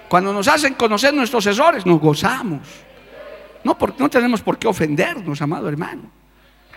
Cuando 0.08 0.32
nos 0.32 0.48
hacen 0.48 0.74
conocer 0.74 1.12
nuestros 1.14 1.46
errores, 1.46 1.84
nos 1.84 2.00
gozamos. 2.00 2.60
No, 3.64 3.76
porque 3.76 4.02
no 4.02 4.08
tenemos 4.08 4.40
por 4.42 4.58
qué 4.58 4.68
ofendernos, 4.68 5.42
amado 5.42 5.68
hermano. 5.68 6.02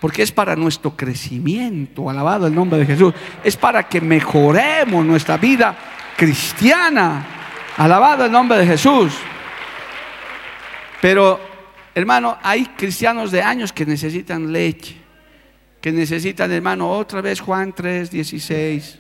Porque 0.02 0.24
es 0.24 0.32
para 0.32 0.56
nuestro 0.56 0.96
crecimiento, 0.96 2.10
alabado 2.10 2.48
el 2.48 2.56
nombre 2.56 2.80
de 2.80 2.86
Jesús. 2.86 3.14
Es 3.44 3.58
para 3.58 3.88
que 3.88 4.02
mejoremos 4.02 5.06
nuestra 5.06 5.38
vida 5.38 5.78
cristiana. 6.18 7.39
Alabado 7.80 8.26
el 8.26 8.32
nombre 8.34 8.58
de 8.58 8.66
Jesús. 8.66 9.14
Pero, 11.02 11.40
hermano, 11.96 12.38
hay 12.44 12.66
cristianos 12.66 13.32
de 13.32 13.42
años 13.42 13.72
que 13.72 13.86
necesitan 13.86 14.52
leche, 14.52 14.98
que 15.80 15.90
necesitan, 15.94 16.52
hermano, 16.52 16.92
otra 16.92 17.22
vez 17.22 17.40
Juan 17.40 17.72
3, 17.72 18.12
16, 18.12 19.00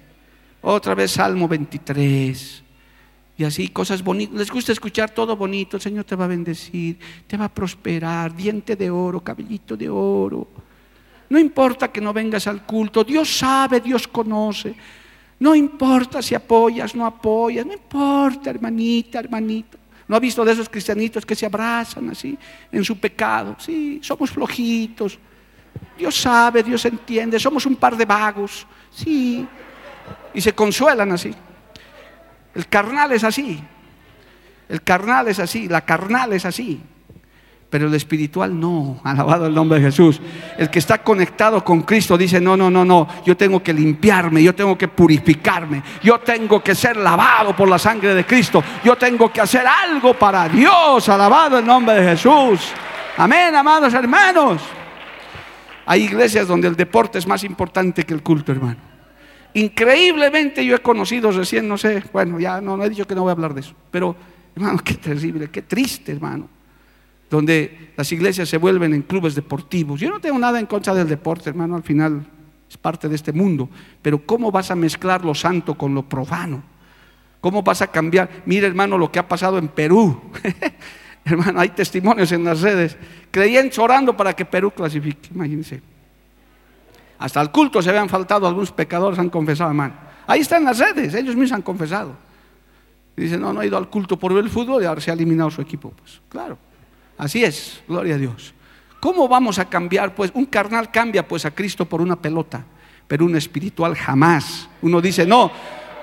otra 0.62 0.96
vez 0.96 1.12
Salmo 1.12 1.46
23. 1.50 2.64
Y 3.38 3.44
así, 3.44 3.68
cosas 3.68 4.02
bonitas. 4.02 4.38
Les 4.38 4.50
gusta 4.50 4.72
escuchar 4.72 5.10
todo 5.10 5.36
bonito. 5.36 5.76
El 5.76 5.82
Señor 5.82 6.06
te 6.06 6.16
va 6.16 6.24
a 6.24 6.30
bendecir, 6.30 6.98
te 7.28 7.36
va 7.36 7.46
a 7.46 7.54
prosperar. 7.54 8.34
Diente 8.34 8.78
de 8.78 8.90
oro, 8.90 9.20
cabellito 9.20 9.76
de 9.76 9.90
oro. 9.90 10.48
No 11.28 11.38
importa 11.38 11.90
que 11.90 12.00
no 12.00 12.14
vengas 12.14 12.48
al 12.48 12.66
culto. 12.66 13.04
Dios 13.04 13.40
sabe, 13.40 13.82
Dios 13.82 14.08
conoce. 14.08 14.74
No 15.40 15.56
importa 15.56 16.22
si 16.22 16.36
apoyas, 16.36 16.96
no 16.96 17.06
apoyas, 17.06 17.66
no 17.66 17.74
importa, 17.74 18.50
hermanita, 18.50 19.20
hermanito. 19.20 19.78
¿No 20.08 20.16
ha 20.16 20.20
visto 20.20 20.44
de 20.44 20.52
esos 20.52 20.68
cristianitos 20.68 21.26
que 21.26 21.36
se 21.36 21.46
abrazan 21.46 22.10
así 22.10 22.38
en 22.72 22.84
su 22.84 23.00
pecado? 23.00 23.56
Sí, 23.60 24.00
somos 24.04 24.32
flojitos. 24.32 25.18
Dios 25.98 26.16
sabe, 26.16 26.64
Dios 26.64 26.84
entiende, 26.86 27.40
somos 27.40 27.66
un 27.66 27.76
par 27.76 27.96
de 27.96 28.06
vagos. 28.06 28.66
Sí. 28.92 29.48
Y 30.34 30.42
se 30.42 30.54
consuelan 30.54 31.12
así. 31.12 31.34
El 32.56 32.68
carnal 32.68 33.12
es 33.12 33.24
así. 33.24 33.64
El 34.68 34.84
carnal 34.84 35.28
es 35.28 35.40
así, 35.40 35.68
la 35.68 35.82
carnal 35.82 36.34
es 36.34 36.46
así 36.46 36.82
pero 37.70 37.88
el 37.88 37.94
espiritual 37.94 38.60
no, 38.60 39.00
alabado 39.04 39.46
el 39.46 39.54
nombre 39.54 39.80
de 39.80 39.86
Jesús. 39.86 40.20
El 40.58 40.70
que 40.70 40.80
está 40.80 41.04
conectado 41.04 41.64
con 41.64 41.84
Cristo 41.84 42.18
dice, 42.18 42.42
no, 42.42 42.58
no, 42.58 42.70
no, 42.70 42.84
no, 42.84 43.08
yo 43.26 43.38
tengo 43.38 43.62
que 43.62 43.74
limpiarme, 43.74 44.42
yo 44.42 44.56
tengo 44.56 44.78
que 44.78 44.88
purificarme, 44.88 45.84
yo 46.02 46.20
tengo 46.20 46.64
que 46.64 46.74
ser 46.74 46.98
lavado 46.98 47.56
por 47.56 47.68
la 47.68 47.78
sangre 47.78 48.16
de 48.16 48.26
Cristo, 48.26 48.64
yo 48.84 48.96
tengo 48.96 49.32
que 49.32 49.42
hacer 49.42 49.66
algo 49.68 50.16
para 50.16 50.50
Dios, 50.50 51.08
alabado 51.10 51.60
el 51.60 51.66
nombre 51.66 51.96
de 51.96 52.10
Jesús. 52.10 52.72
Amén, 53.18 53.56
amados 53.56 53.94
hermanos. 53.94 54.62
Hay 55.86 56.04
iglesias 56.04 56.48
donde 56.48 56.68
el 56.68 56.76
deporte 56.76 57.20
es 57.20 57.28
más 57.28 57.44
importante 57.44 58.04
que 58.04 58.14
el 58.14 58.24
culto, 58.24 58.52
hermano. 58.52 58.78
Increíblemente 59.54 60.64
yo 60.64 60.76
he 60.76 60.80
conocido 60.80 61.32
recién, 61.32 61.68
no 61.68 61.78
sé, 61.78 62.04
bueno, 62.14 62.40
ya 62.40 62.62
no, 62.62 62.84
he 62.84 62.90
dicho 62.90 63.06
que 63.06 63.16
no 63.16 63.22
voy 63.22 63.30
a 63.30 63.34
hablar 63.34 63.54
de 63.54 63.62
eso, 63.62 63.74
pero 63.92 64.16
hermano, 64.56 64.80
qué 64.84 64.96
terrible, 64.96 65.50
qué 65.52 65.64
triste, 65.64 66.12
hermano 66.12 66.59
donde 67.30 67.92
las 67.96 68.12
iglesias 68.12 68.50
se 68.50 68.58
vuelven 68.58 68.94
en 68.94 69.04
clubes 69.04 69.36
deportivos. 69.36 70.00
Yo 70.00 70.10
no 70.10 70.20
tengo 70.20 70.40
nada 70.40 70.60
en 70.60 70.66
contra 70.66 70.94
del 70.94 71.08
deporte, 71.08 71.50
hermano, 71.50 71.76
al 71.76 71.84
final 71.84 72.26
es 72.70 72.78
parte 72.78 73.08
de 73.10 73.16
este 73.16 73.34
mundo, 73.34 73.70
pero 74.02 74.26
¿cómo 74.26 74.52
vas 74.52 74.72
a 74.72 74.76
mezclar 74.76 75.24
lo 75.26 75.34
santo 75.34 75.76
con 75.76 75.94
lo 75.94 76.08
profano? 76.08 76.62
¿Cómo 77.42 77.64
vas 77.64 77.82
a 77.82 77.88
cambiar? 77.88 78.30
Mira, 78.46 78.68
hermano, 78.68 78.98
lo 78.98 79.12
que 79.12 79.20
ha 79.20 79.28
pasado 79.28 79.58
en 79.58 79.70
Perú. 79.70 80.20
hermano, 81.26 81.60
hay 81.60 81.70
testimonios 81.70 82.32
en 82.32 82.44
las 82.44 82.62
redes. 82.62 82.98
Creían 83.32 83.72
orando 83.78 84.16
para 84.16 84.34
que 84.34 84.46
Perú 84.46 84.72
clasifique, 84.72 85.30
imagínense. 85.34 85.82
Hasta 87.20 87.42
el 87.42 87.52
culto 87.52 87.82
se 87.82 87.90
habían 87.90 88.10
faltado, 88.10 88.48
algunos 88.48 88.72
pecadores 88.72 89.20
han 89.20 89.30
confesado, 89.30 89.70
hermano. 89.70 89.94
Ahí 90.28 90.42
están 90.42 90.64
las 90.64 90.78
redes, 90.78 91.14
ellos 91.14 91.36
mismos 91.36 91.54
han 91.54 91.62
confesado. 91.62 92.16
Dicen, 93.16 93.42
no, 93.42 93.52
no 93.52 93.60
ha 93.60 93.66
ido 93.66 93.78
al 93.78 93.90
culto 93.90 94.18
por 94.18 94.34
ver 94.34 94.44
el 94.44 94.50
fútbol 94.50 94.82
y 94.82 94.86
ahora 94.86 95.02
se 95.02 95.12
ha 95.12 95.14
eliminado 95.14 95.50
su 95.52 95.62
equipo. 95.62 95.92
Pues 95.92 96.22
claro. 96.30 96.58
Así 97.20 97.44
es, 97.44 97.84
gloria 97.86 98.16
a 98.16 98.18
Dios. 98.18 98.54
¿Cómo 99.02 99.28
vamos 99.28 99.60
a 99.60 99.66
cambiar? 99.66 100.16
Pues 100.16 100.32
un 100.34 100.46
carnal 100.46 100.90
cambia 100.90 101.28
pues 101.28 101.44
a 101.44 101.52
Cristo 101.52 101.84
por 101.84 102.02
una 102.02 102.16
pelota, 102.16 102.64
pero 103.08 103.26
un 103.26 103.36
espiritual 103.36 103.94
jamás. 103.94 104.70
Uno 104.82 105.02
dice, 105.02 105.26
no, 105.26 105.52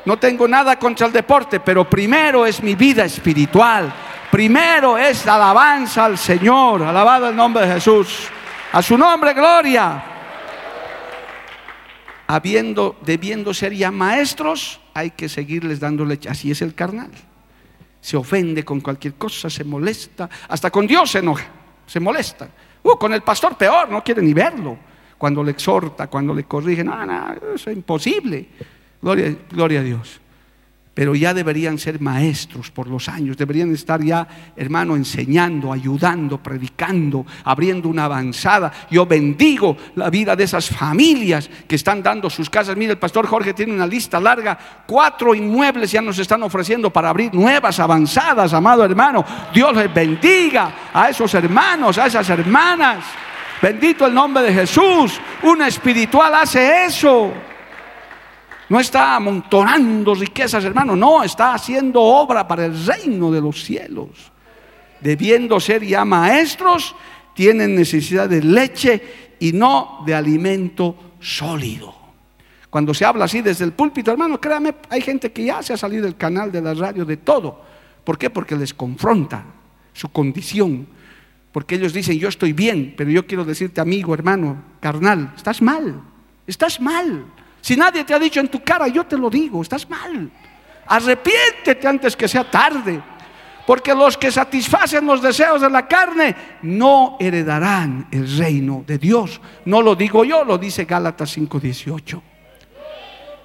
no 0.05 0.18
tengo 0.18 0.46
nada 0.46 0.79
contra 0.79 1.07
el 1.07 1.14
deporte, 1.14 1.61
pero 1.61 1.88
primero 1.88 2.44
es 2.44 2.62
mi 2.62 2.74
vida 2.74 3.07
espiritual. 3.07 3.90
Primero 4.31 4.98
es 4.98 5.24
la 5.24 5.37
alabanza 5.37 6.05
al 6.05 6.18
Señor. 6.18 6.83
Alabado 6.83 7.31
el 7.31 7.37
nombre 7.37 7.66
de 7.66 7.74
Jesús. 7.74 8.29
A 8.72 8.83
su 8.83 8.98
nombre, 8.98 9.33
gloria. 9.33 10.05
Habiendo, 12.26 12.94
debiendo 13.00 13.55
ser 13.55 13.72
ya 13.72 13.90
maestros, 13.90 14.81
hay 14.92 15.12
que 15.12 15.31
seguirles 15.31 15.81
dándole. 15.81 16.18
Así 16.29 16.50
es 16.50 16.61
el 16.61 16.74
carnal 16.74 17.11
se 18.06 18.16
ofende 18.16 18.64
con 18.64 18.80
cualquier 18.80 19.14
cosa, 19.14 19.50
se 19.50 19.64
molesta, 19.64 20.30
hasta 20.46 20.70
con 20.70 20.86
Dios 20.86 21.10
se 21.10 21.18
enoja, 21.18 21.48
se 21.84 21.98
molesta. 21.98 22.48
Uh, 22.84 22.96
con 22.96 23.12
el 23.12 23.22
pastor 23.22 23.56
peor, 23.56 23.88
no 23.90 24.04
quiere 24.04 24.22
ni 24.22 24.32
verlo. 24.32 24.78
Cuando 25.18 25.42
le 25.42 25.50
exhorta, 25.50 26.06
cuando 26.06 26.32
le 26.32 26.44
corrige, 26.44 26.84
no, 26.84 27.04
no, 27.04 27.32
eso 27.52 27.68
es 27.68 27.76
imposible. 27.76 28.46
Gloria, 29.02 29.36
gloria 29.50 29.80
a 29.80 29.82
Dios 29.82 30.20
pero 30.96 31.14
ya 31.14 31.35
deberían 31.35 31.76
ser 31.78 32.00
maestros 32.00 32.70
por 32.70 32.88
los 32.88 33.06
años, 33.11 33.37
deberían 33.37 33.70
estar 33.74 34.02
ya, 34.02 34.26
hermano, 34.56 34.96
enseñando, 34.96 35.70
ayudando, 35.70 36.42
predicando, 36.42 37.26
abriendo 37.44 37.90
una 37.90 38.06
avanzada. 38.06 38.72
Yo 38.90 39.04
bendigo 39.04 39.76
la 39.94 40.09
vida 40.09 40.35
de 40.35 40.44
esas 40.44 40.70
familias 40.70 41.50
que 41.68 41.74
están 41.74 42.02
dando 42.02 42.30
sus 42.30 42.48
casas. 42.48 42.78
Mire, 42.78 42.92
el 42.92 42.98
pastor 42.98 43.26
Jorge 43.26 43.52
tiene 43.52 43.74
una 43.74 43.87
lista 43.87 44.18
larga, 44.18 44.59
cuatro 44.87 45.35
inmuebles 45.35 45.92
ya 45.92 46.00
nos 46.00 46.18
están 46.18 46.42
ofreciendo 46.42 46.90
para 46.90 47.11
abrir 47.11 47.35
nuevas 47.35 47.78
avanzadas, 47.78 48.54
amado 48.54 48.82
hermano. 48.82 49.22
Dios 49.52 49.76
les 49.76 49.92
bendiga 49.92 50.88
a 50.94 51.11
esos 51.11 51.35
hermanos, 51.35 51.98
a 51.98 52.06
esas 52.06 52.26
hermanas. 52.30 53.04
Bendito 53.61 54.06
el 54.06 54.14
nombre 54.14 54.44
de 54.44 54.54
Jesús. 54.54 55.20
Un 55.42 55.61
espiritual 55.61 56.37
hace 56.37 56.87
eso. 56.87 57.35
No 58.68 58.81
está 58.81 59.16
amontonando 59.16 60.14
riquezas, 60.14 60.64
hermano. 60.64 60.96
No, 60.96 61.22
está 61.22 61.55
haciendo 61.55 62.00
obra 62.00 62.46
para 62.46 62.66
el 62.66 62.87
reino 62.87 63.31
de 63.31 63.40
los 63.40 63.62
cielos. 63.62 64.33
Debiendo 65.00 65.61
ser 65.61 65.85
ya 65.85 66.05
maestros, 66.05 66.94
tienen 67.35 67.76
necesidad 67.76 68.29
de 68.29 68.42
leche 68.42 69.35
y 69.38 69.52
no 69.52 70.02
de 70.05 70.14
alimento 70.14 70.96
sólido. 71.20 71.94
Cuando 72.70 72.92
se 72.92 73.05
habla 73.05 73.26
así 73.26 73.40
desde 73.40 73.64
el 73.64 73.72
púlpito, 73.72 74.11
hermano, 74.11 74.40
créame, 74.40 74.74
hay 74.90 75.00
gente 75.00 75.33
que 75.33 75.44
ya 75.44 75.62
se 75.62 75.72
ha 75.72 75.76
salido 75.76 76.05
del 76.05 76.16
canal 76.16 76.50
de 76.50 76.61
la 76.61 76.74
radio 76.74 77.05
de 77.05 77.16
todo. 77.18 77.62
¿Por 78.02 78.18
qué? 78.18 78.31
Porque 78.31 78.57
les 78.57 78.74
confronta 78.74 79.44
su 79.92 80.09
condición. 80.09 80.87
Porque 81.52 81.76
ellos 81.76 81.92
dicen, 81.92 82.18
yo 82.18 82.29
estoy 82.29 82.52
bien, 82.52 82.94
pero 82.96 83.11
yo 83.11 83.26
quiero 83.26 83.44
decirte, 83.44 83.81
amigo, 83.81 84.12
hermano, 84.12 84.62
carnal, 84.81 85.33
estás 85.37 85.62
mal, 85.62 86.02
estás 86.46 86.81
mal. 86.81 87.24
Si 87.66 87.76
nadie 87.76 88.05
te 88.05 88.14
ha 88.14 88.18
dicho 88.20 88.38
en 88.38 88.46
tu 88.46 88.62
cara, 88.62 88.87
yo 88.87 89.05
te 89.07 89.18
lo 89.18 89.29
digo, 89.29 89.61
estás 89.61 89.90
mal. 89.90 90.31
Arrepiéntete 90.87 91.88
antes 91.88 92.14
que 92.14 92.29
sea 92.29 92.48
tarde. 92.48 93.02
porque 93.66 93.92
los 93.92 94.16
que 94.16 94.31
satisfacen 94.31 95.05
los 95.05 95.20
deseos 95.20 95.61
de 95.61 95.68
la 95.68 95.88
carne 95.88 96.37
no 96.62 97.16
heredarán 97.18 98.07
el 98.12 98.38
reino 98.38 98.85
de 98.87 98.98
Dios. 98.98 99.40
No 99.64 99.83
lo 99.83 99.96
digo 99.96 100.24
yo, 100.24 100.44
lo 100.44 100.57
dice 100.57 100.85
Gálatas 100.85 101.37
5:18. 101.37 102.22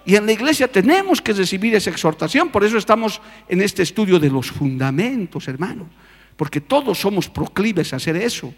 Y 0.06 0.16
en 0.16 0.28
la 0.28 0.34
iglesia 0.34 0.68
tenemos 0.68 1.20
que 1.20 1.34
recibir 1.34 1.74
esa 1.74 1.90
exhortación, 1.90 2.50
por 2.50 2.64
eso 2.64 2.78
estamos 2.78 3.20
en 3.50 3.62
este 3.62 3.82
estudio 3.82 4.20
de 4.20 4.30
los 4.30 4.52
fundamentos, 4.52 5.48
hermano, 5.48 5.90
porque 6.36 6.62
todos 6.62 7.00
somos 7.00 7.28
proclives 7.28 7.92
a 7.92 7.96
hacer 7.96 8.16
eso. 8.18 8.54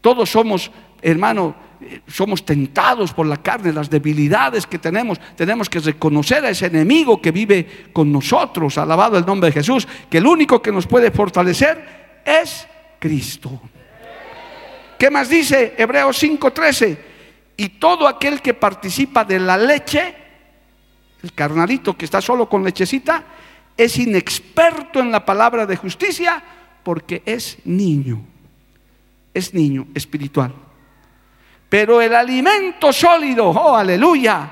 Todos 0.00 0.30
somos, 0.30 0.70
hermano, 1.02 1.54
somos 2.06 2.44
tentados 2.44 3.12
por 3.12 3.26
la 3.26 3.38
carne, 3.38 3.72
las 3.72 3.88
debilidades 3.88 4.66
que 4.66 4.78
tenemos. 4.78 5.18
Tenemos 5.36 5.68
que 5.68 5.78
reconocer 5.80 6.44
a 6.44 6.50
ese 6.50 6.66
enemigo 6.66 7.20
que 7.20 7.30
vive 7.30 7.88
con 7.92 8.12
nosotros, 8.12 8.78
alabado 8.78 9.16
el 9.16 9.26
nombre 9.26 9.48
de 9.48 9.54
Jesús, 9.54 9.86
que 10.08 10.18
el 10.18 10.26
único 10.26 10.60
que 10.60 10.72
nos 10.72 10.86
puede 10.86 11.10
fortalecer 11.10 12.22
es 12.24 12.66
Cristo. 12.98 13.60
¿Qué 14.98 15.10
más 15.10 15.28
dice 15.28 15.74
Hebreos 15.78 16.22
5:13? 16.22 16.98
Y 17.56 17.68
todo 17.70 18.06
aquel 18.06 18.40
que 18.40 18.54
participa 18.54 19.24
de 19.24 19.38
la 19.38 19.56
leche, 19.56 20.14
el 21.22 21.32
carnalito 21.32 21.96
que 21.96 22.04
está 22.04 22.20
solo 22.20 22.48
con 22.48 22.64
lechecita, 22.64 23.24
es 23.76 23.98
inexperto 23.98 25.00
en 25.00 25.10
la 25.10 25.24
palabra 25.24 25.66
de 25.66 25.76
justicia 25.76 26.42
porque 26.82 27.22
es 27.24 27.58
niño 27.64 28.24
es 29.34 29.54
niño 29.54 29.86
espiritual. 29.94 30.52
Pero 31.70 32.02
el 32.02 32.14
alimento 32.16 32.92
sólido, 32.92 33.48
oh 33.48 33.76
aleluya, 33.76 34.50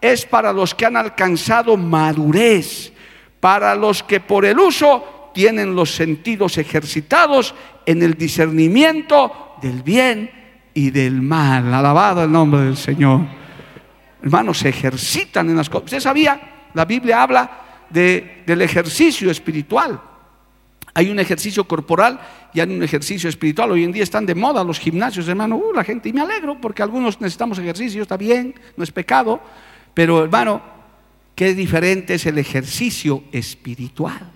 es 0.00 0.26
para 0.26 0.52
los 0.52 0.74
que 0.74 0.84
han 0.84 0.96
alcanzado 0.96 1.76
madurez, 1.76 2.92
para 3.38 3.74
los 3.76 4.02
que 4.02 4.18
por 4.18 4.44
el 4.44 4.58
uso 4.58 5.30
tienen 5.32 5.76
los 5.76 5.94
sentidos 5.94 6.58
ejercitados 6.58 7.54
en 7.86 8.02
el 8.02 8.14
discernimiento 8.14 9.54
del 9.62 9.84
bien 9.84 10.28
y 10.74 10.90
del 10.90 11.22
mal. 11.22 11.72
Alabado 11.72 12.24
el 12.24 12.32
nombre 12.32 12.62
del 12.62 12.76
Señor. 12.76 13.20
Hermanos, 14.20 14.58
se 14.58 14.70
ejercitan 14.70 15.48
en 15.48 15.56
las 15.56 15.70
cosas. 15.70 15.84
Usted 15.84 16.00
sabía, 16.00 16.68
la 16.74 16.84
Biblia 16.84 17.22
habla 17.22 17.50
de, 17.88 18.42
del 18.44 18.62
ejercicio 18.62 19.30
espiritual. 19.30 20.00
Hay 20.96 21.10
un 21.10 21.20
ejercicio 21.20 21.68
corporal 21.68 22.18
y 22.54 22.60
hay 22.60 22.74
un 22.74 22.82
ejercicio 22.82 23.28
espiritual. 23.28 23.70
Hoy 23.70 23.84
en 23.84 23.92
día 23.92 24.02
están 24.02 24.24
de 24.24 24.34
moda 24.34 24.64
los 24.64 24.78
gimnasios, 24.78 25.28
hermano. 25.28 25.56
Uh, 25.56 25.74
la 25.74 25.84
gente, 25.84 26.08
y 26.08 26.12
me 26.14 26.22
alegro 26.22 26.58
porque 26.58 26.82
algunos 26.82 27.20
necesitamos 27.20 27.58
ejercicio, 27.58 28.00
está 28.00 28.16
bien, 28.16 28.54
no 28.78 28.82
es 28.82 28.90
pecado. 28.90 29.38
Pero 29.92 30.24
hermano, 30.24 30.62
qué 31.34 31.52
diferente 31.52 32.14
es 32.14 32.24
el 32.24 32.38
ejercicio 32.38 33.24
espiritual. 33.30 34.32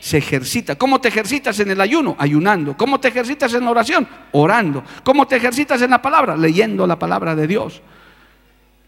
Se 0.00 0.16
ejercita. 0.16 0.76
¿Cómo 0.76 1.02
te 1.02 1.08
ejercitas 1.08 1.60
en 1.60 1.70
el 1.70 1.80
ayuno? 1.82 2.16
Ayunando. 2.18 2.74
¿Cómo 2.78 2.98
te 2.98 3.08
ejercitas 3.08 3.52
en 3.52 3.64
la 3.66 3.70
oración? 3.70 4.08
Orando. 4.32 4.82
¿Cómo 5.02 5.26
te 5.26 5.36
ejercitas 5.36 5.82
en 5.82 5.90
la 5.90 6.00
palabra? 6.00 6.34
Leyendo 6.34 6.86
la 6.86 6.98
palabra 6.98 7.36
de 7.36 7.46
Dios. 7.46 7.82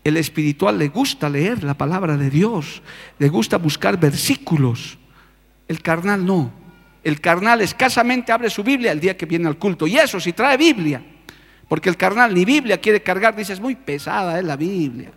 El 0.02 0.16
espiritual 0.16 0.78
le 0.78 0.88
gusta 0.88 1.28
leer 1.28 1.62
la 1.62 1.74
palabra 1.74 2.16
de 2.16 2.30
Dios, 2.30 2.80
le 3.18 3.28
gusta 3.28 3.58
buscar 3.58 4.00
versículos. 4.00 4.96
El 5.68 5.82
carnal 5.82 6.24
no 6.24 6.64
el 7.06 7.20
carnal 7.20 7.60
escasamente 7.60 8.32
abre 8.32 8.50
su 8.50 8.64
Biblia 8.64 8.90
el 8.90 8.98
día 8.98 9.16
que 9.16 9.26
viene 9.26 9.46
al 9.46 9.56
culto. 9.56 9.86
Y 9.86 9.96
eso 9.96 10.18
si 10.18 10.32
trae 10.32 10.56
Biblia. 10.56 11.00
Porque 11.68 11.88
el 11.88 11.96
carnal 11.96 12.34
ni 12.34 12.44
Biblia 12.44 12.80
quiere 12.80 13.00
cargar, 13.00 13.36
dice, 13.36 13.52
es 13.52 13.60
muy 13.60 13.76
pesada 13.76 14.40
es 14.40 14.44
la 14.44 14.56
Biblia. 14.56 15.12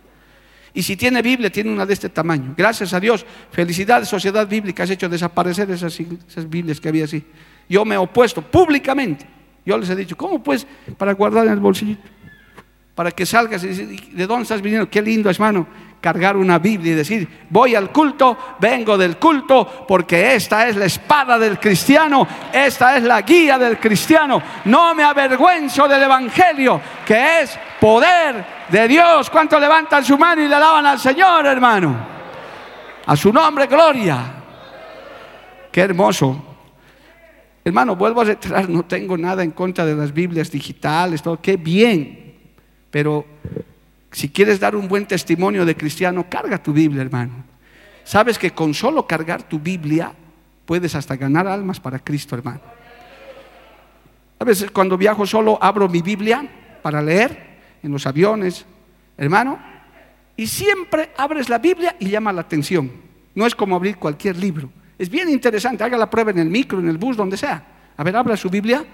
Y 0.72 0.84
si 0.84 0.96
tiene 0.96 1.20
Biblia, 1.20 1.50
tiene 1.50 1.72
una 1.72 1.84
de 1.84 1.94
este 1.94 2.08
tamaño. 2.08 2.54
Gracias 2.56 2.94
a 2.94 3.00
Dios, 3.00 3.26
felicidades, 3.50 4.08
Sociedad 4.08 4.46
Bíblica, 4.46 4.84
has 4.84 4.90
hecho 4.90 5.08
desaparecer 5.08 5.68
esas, 5.72 5.98
esas 5.98 6.48
Biblias 6.48 6.80
que 6.80 6.88
había 6.88 7.06
así. 7.06 7.24
Yo 7.68 7.84
me 7.84 7.96
he 7.96 7.98
opuesto 7.98 8.40
públicamente. 8.40 9.26
Yo 9.66 9.76
les 9.76 9.90
he 9.90 9.96
dicho, 9.96 10.16
¿cómo 10.16 10.40
pues 10.40 10.64
para 10.96 11.12
guardar 11.14 11.46
en 11.46 11.54
el 11.54 11.60
bolsillito? 11.60 12.08
Para 12.94 13.10
que 13.10 13.26
salgas 13.26 13.64
y 13.64 14.12
¿de 14.12 14.26
dónde 14.28 14.44
estás 14.44 14.62
viniendo? 14.62 14.88
Qué 14.88 15.02
lindo, 15.02 15.28
hermano 15.28 15.66
cargar 16.00 16.36
una 16.36 16.58
Biblia 16.58 16.92
y 16.92 16.96
decir, 16.96 17.28
voy 17.50 17.74
al 17.74 17.90
culto, 17.90 18.56
vengo 18.58 18.96
del 18.96 19.18
culto, 19.18 19.84
porque 19.86 20.34
esta 20.34 20.66
es 20.66 20.76
la 20.76 20.86
espada 20.86 21.38
del 21.38 21.58
cristiano, 21.58 22.26
esta 22.52 22.96
es 22.96 23.02
la 23.02 23.20
guía 23.22 23.58
del 23.58 23.78
cristiano. 23.78 24.42
No 24.64 24.94
me 24.94 25.04
avergüenzo 25.04 25.86
del 25.86 26.02
Evangelio, 26.02 26.80
que 27.06 27.42
es 27.42 27.58
poder 27.78 28.44
de 28.68 28.88
Dios. 28.88 29.28
¿Cuánto 29.28 29.60
levantan 29.60 30.04
su 30.04 30.16
mano 30.16 30.42
y 30.42 30.48
le 30.48 30.54
alaban 30.54 30.86
al 30.86 30.98
Señor, 30.98 31.46
hermano? 31.46 31.96
A 33.06 33.16
su 33.16 33.32
nombre, 33.32 33.66
gloria. 33.66 34.34
Qué 35.70 35.80
hermoso. 35.82 36.46
Hermano, 37.62 37.94
vuelvo 37.94 38.22
a 38.22 38.24
reiterar, 38.24 38.68
no 38.68 38.84
tengo 38.84 39.18
nada 39.18 39.42
en 39.42 39.50
contra 39.50 39.84
de 39.84 39.94
las 39.94 40.12
Biblias 40.12 40.50
digitales, 40.50 41.22
todo, 41.22 41.38
qué 41.40 41.58
bien, 41.58 42.34
pero 42.90 43.24
si 44.10 44.28
quieres 44.28 44.58
dar 44.58 44.74
un 44.74 44.88
buen 44.88 45.06
testimonio 45.06 45.64
de 45.64 45.76
cristiano, 45.76 46.26
carga 46.28 46.62
tu 46.62 46.72
Biblia, 46.72 47.02
hermano. 47.02 47.44
Sabes 48.04 48.38
que 48.38 48.50
con 48.50 48.74
solo 48.74 49.06
cargar 49.06 49.42
tu 49.42 49.58
Biblia 49.58 50.12
puedes 50.66 50.94
hasta 50.94 51.16
ganar 51.16 51.46
almas 51.46 51.78
para 51.78 51.98
Cristo, 51.98 52.34
hermano. 52.34 52.60
A 54.38 54.44
veces 54.44 54.70
cuando 54.70 54.96
viajo 54.96 55.26
solo 55.26 55.58
abro 55.60 55.88
mi 55.88 56.02
Biblia 56.02 56.48
para 56.82 57.02
leer 57.02 57.58
en 57.82 57.92
los 57.92 58.06
aviones, 58.06 58.64
hermano, 59.16 59.58
y 60.36 60.46
siempre 60.46 61.10
abres 61.16 61.48
la 61.48 61.58
Biblia 61.58 61.94
y 62.00 62.08
llama 62.08 62.32
la 62.32 62.40
atención. 62.40 62.90
No 63.34 63.46
es 63.46 63.54
como 63.54 63.76
abrir 63.76 63.96
cualquier 63.96 64.36
libro. 64.36 64.70
Es 64.98 65.08
bien 65.08 65.28
interesante, 65.28 65.84
haga 65.84 65.96
la 65.96 66.10
prueba 66.10 66.30
en 66.30 66.38
el 66.38 66.48
micro, 66.48 66.78
en 66.78 66.88
el 66.88 66.98
bus, 66.98 67.16
donde 67.16 67.36
sea. 67.36 67.62
A 67.96 68.02
ver, 68.02 68.16
abra 68.16 68.36
su 68.36 68.48
Biblia. 68.48 68.84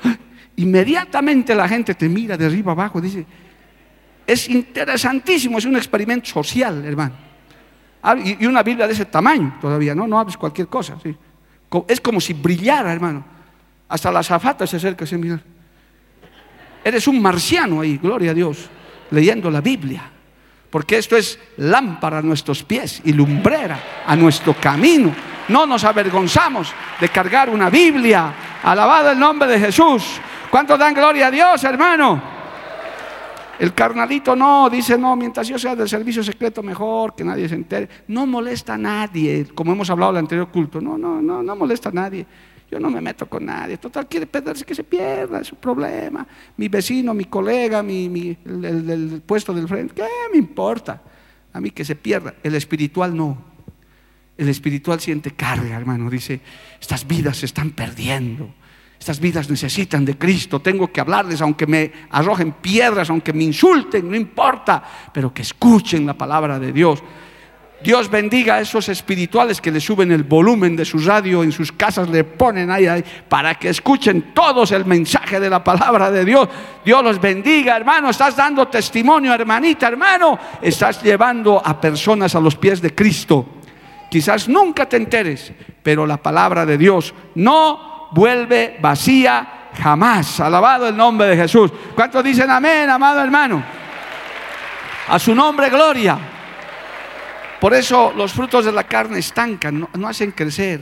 Inmediatamente 0.57 1.55
la 1.55 1.69
gente 1.69 1.95
te 1.95 2.09
mira 2.09 2.37
de 2.37 2.47
arriba 2.47 2.73
abajo, 2.73 3.01
dice, 3.01 3.25
es 4.27 4.49
interesantísimo, 4.49 5.59
es 5.59 5.65
un 5.65 5.77
experimento 5.77 6.29
social, 6.29 6.85
hermano. 6.85 7.15
Ah, 8.03 8.17
y 8.17 8.45
una 8.47 8.63
Biblia 8.63 8.87
de 8.87 8.93
ese 8.93 9.05
tamaño 9.05 9.59
todavía, 9.61 9.95
¿no? 9.95 10.07
No 10.07 10.19
hables 10.19 10.37
cualquier 10.37 10.69
cosa. 10.69 10.97
Es 11.89 12.01
como 12.01 12.21
si 12.21 12.33
brillara, 12.33 12.93
hermano. 12.93 13.25
Hasta 13.89 14.11
la 14.11 14.23
zafata 14.23 14.67
se 14.67 14.77
acerca 14.77 15.05
a 15.05 15.19
mirar. 15.19 15.41
Eres 16.85 17.07
un 17.09 17.21
marciano 17.21 17.81
ahí, 17.81 17.99
gloria 17.99 18.31
a 18.31 18.35
Dios, 18.35 18.69
leyendo 19.11 19.51
la 19.51 19.61
Biblia. 19.61 20.11
Porque 20.71 20.99
esto 20.99 21.17
es 21.17 21.39
lámpara 21.57 22.19
a 22.19 22.23
nuestros 22.23 22.63
pies 22.63 23.01
y 23.05 23.13
lumbrera 23.13 24.05
a 24.07 24.15
nuestro 24.15 24.55
camino. 24.55 25.15
No 25.49 25.67
nos 25.67 25.85
avergonzamos 25.85 26.73
de 27.01 27.09
cargar 27.09 27.49
una 27.49 27.71
Biblia. 27.71 28.33
Alabado 28.63 29.11
el 29.11 29.19
nombre 29.19 29.49
de 29.49 29.61
Jesús. 29.61 30.21
¿Cuántos 30.51 30.79
dan 30.79 30.95
gloria 30.95 31.29
a 31.29 31.31
Dios, 31.31 31.63
hermano? 31.65 32.36
El 33.59 33.73
carnalito 33.73 34.37
no, 34.37 34.69
dice 34.69 34.99
no, 34.99 35.17
mientras 35.17 35.49
yo 35.49 35.59
sea 35.59 35.75
del 35.75 35.89
servicio 35.89 36.23
secreto 36.23 36.63
mejor, 36.63 37.15
que 37.15 37.25
nadie 37.25 37.49
se 37.49 37.55
entere. 37.55 37.89
No 38.09 38.27
molesta 38.27 38.75
a 38.75 38.79
nadie, 38.79 39.47
como 39.55 39.73
hemos 39.73 39.89
hablado 39.89 40.13
en 40.13 40.17
el 40.17 40.25
anterior 40.25 40.49
culto. 40.49 40.81
No, 40.81 40.99
no, 40.99 41.23
no, 41.23 41.43
no 41.43 41.57
molesta 41.57 41.89
a 41.89 41.93
nadie. 41.93 42.27
Yo 42.71 42.81
no 42.81 42.91
me 42.91 43.01
meto 43.01 43.27
con 43.27 43.47
nadie. 43.47 43.79
Total, 43.79 44.07
quiere 44.07 44.27
perderse 44.27 44.65
que 44.65 44.75
se 44.75 44.85
pierda, 44.85 45.41
es 45.41 45.47
su 45.47 45.57
problema. 45.57 46.27
Mi 46.57 46.69
vecino, 46.69 47.15
mi 47.15 47.27
colega, 47.27 47.83
mi, 47.83 48.37
el, 48.45 49.23
puesto 49.25 49.55
del 49.55 49.69
frente, 49.69 49.95
¿qué 49.95 50.05
me 50.33 50.39
importa? 50.39 51.01
A 51.53 51.61
mí 51.61 51.71
que 51.71 51.85
se 51.85 51.95
pierda. 51.95 52.35
El 52.43 52.55
espiritual 52.57 53.17
no. 53.17 53.39
El 54.37 54.49
espiritual 54.49 55.01
siente 55.01 55.31
carga, 55.31 55.77
hermano. 55.77 56.11
Dice, 56.11 56.41
estas 56.79 57.07
vidas 57.07 57.39
se 57.39 57.47
están 57.47 57.71
perdiendo. 57.71 58.53
Estas 58.99 59.21
vidas 59.21 59.49
necesitan 59.49 60.05
de 60.05 60.17
Cristo. 60.17 60.61
Tengo 60.61 60.91
que 60.91 61.01
hablarles, 61.01 61.41
aunque 61.41 61.67
me 61.67 61.93
arrojen 62.11 62.53
piedras, 62.53 63.11
aunque 63.11 63.33
me 63.33 63.45
insulten, 63.45 64.11
no 64.11 64.17
importa, 64.17 64.83
pero 65.13 65.33
que 65.33 65.43
escuchen 65.43 66.07
la 66.07 66.15
palabra 66.15 66.59
de 66.59 66.73
Dios. 66.73 67.03
Dios 67.83 68.11
bendiga 68.11 68.55
a 68.55 68.61
esos 68.63 68.89
espirituales 68.89 69.61
que 69.61 69.71
le 69.71 69.81
suben 69.81 70.11
el 70.11 70.25
volumen 70.25 70.75
de 70.75 70.85
su 70.85 70.99
radio 70.99 71.45
en 71.45 71.53
sus 71.53 71.73
casas, 71.73 72.09
le 72.09 72.25
ponen 72.25 72.71
ahí, 72.71 72.87
ahí, 72.87 73.05
para 73.29 73.55
que 73.55 73.69
escuchen 73.69 74.33
todos 74.33 74.73
el 74.73 74.87
mensaje 74.87 75.39
de 75.39 75.51
la 75.51 75.63
palabra 75.63 76.11
de 76.11 76.25
Dios. 76.25 76.49
Dios 76.85 77.05
los 77.05 77.21
bendiga, 77.21 77.77
hermano. 77.77 78.09
Estás 78.09 78.35
dando 78.35 78.67
testimonio, 78.69 79.35
hermanita, 79.35 79.89
hermano. 79.89 80.39
Estás 80.63 81.03
llevando 81.03 81.61
a 81.65 81.79
personas 81.79 82.35
a 82.35 82.41
los 82.41 82.57
pies 82.57 82.81
de 82.81 82.95
Cristo. 82.95 83.47
Quizás 84.11 84.49
nunca 84.49 84.89
te 84.89 84.97
enteres, 84.97 85.53
pero 85.83 86.07
la 86.07 86.17
palabra 86.17 86.65
de 86.65 86.79
Dios 86.79 87.13
no 87.35 87.96
vuelve 88.13 88.79
vacía 88.81 89.71
jamás. 89.77 90.41
Alabado 90.41 90.89
el 90.89 90.97
nombre 90.97 91.29
de 91.29 91.37
Jesús. 91.37 91.71
¿Cuántos 91.95 92.25
dicen 92.25 92.51
amén, 92.51 92.89
amado 92.89 93.21
hermano? 93.23 93.63
A 95.09 95.19
su 95.19 95.35
nombre, 95.35 95.71
gloria. 95.71 96.19
Por 97.61 97.75
eso 97.75 98.13
los 98.17 98.33
frutos 98.33 98.65
de 98.65 98.73
la 98.73 98.85
carne 98.85 99.19
estancan, 99.19 99.89
no, 99.93 100.09
hacen 100.09 100.33
crecer, 100.33 100.81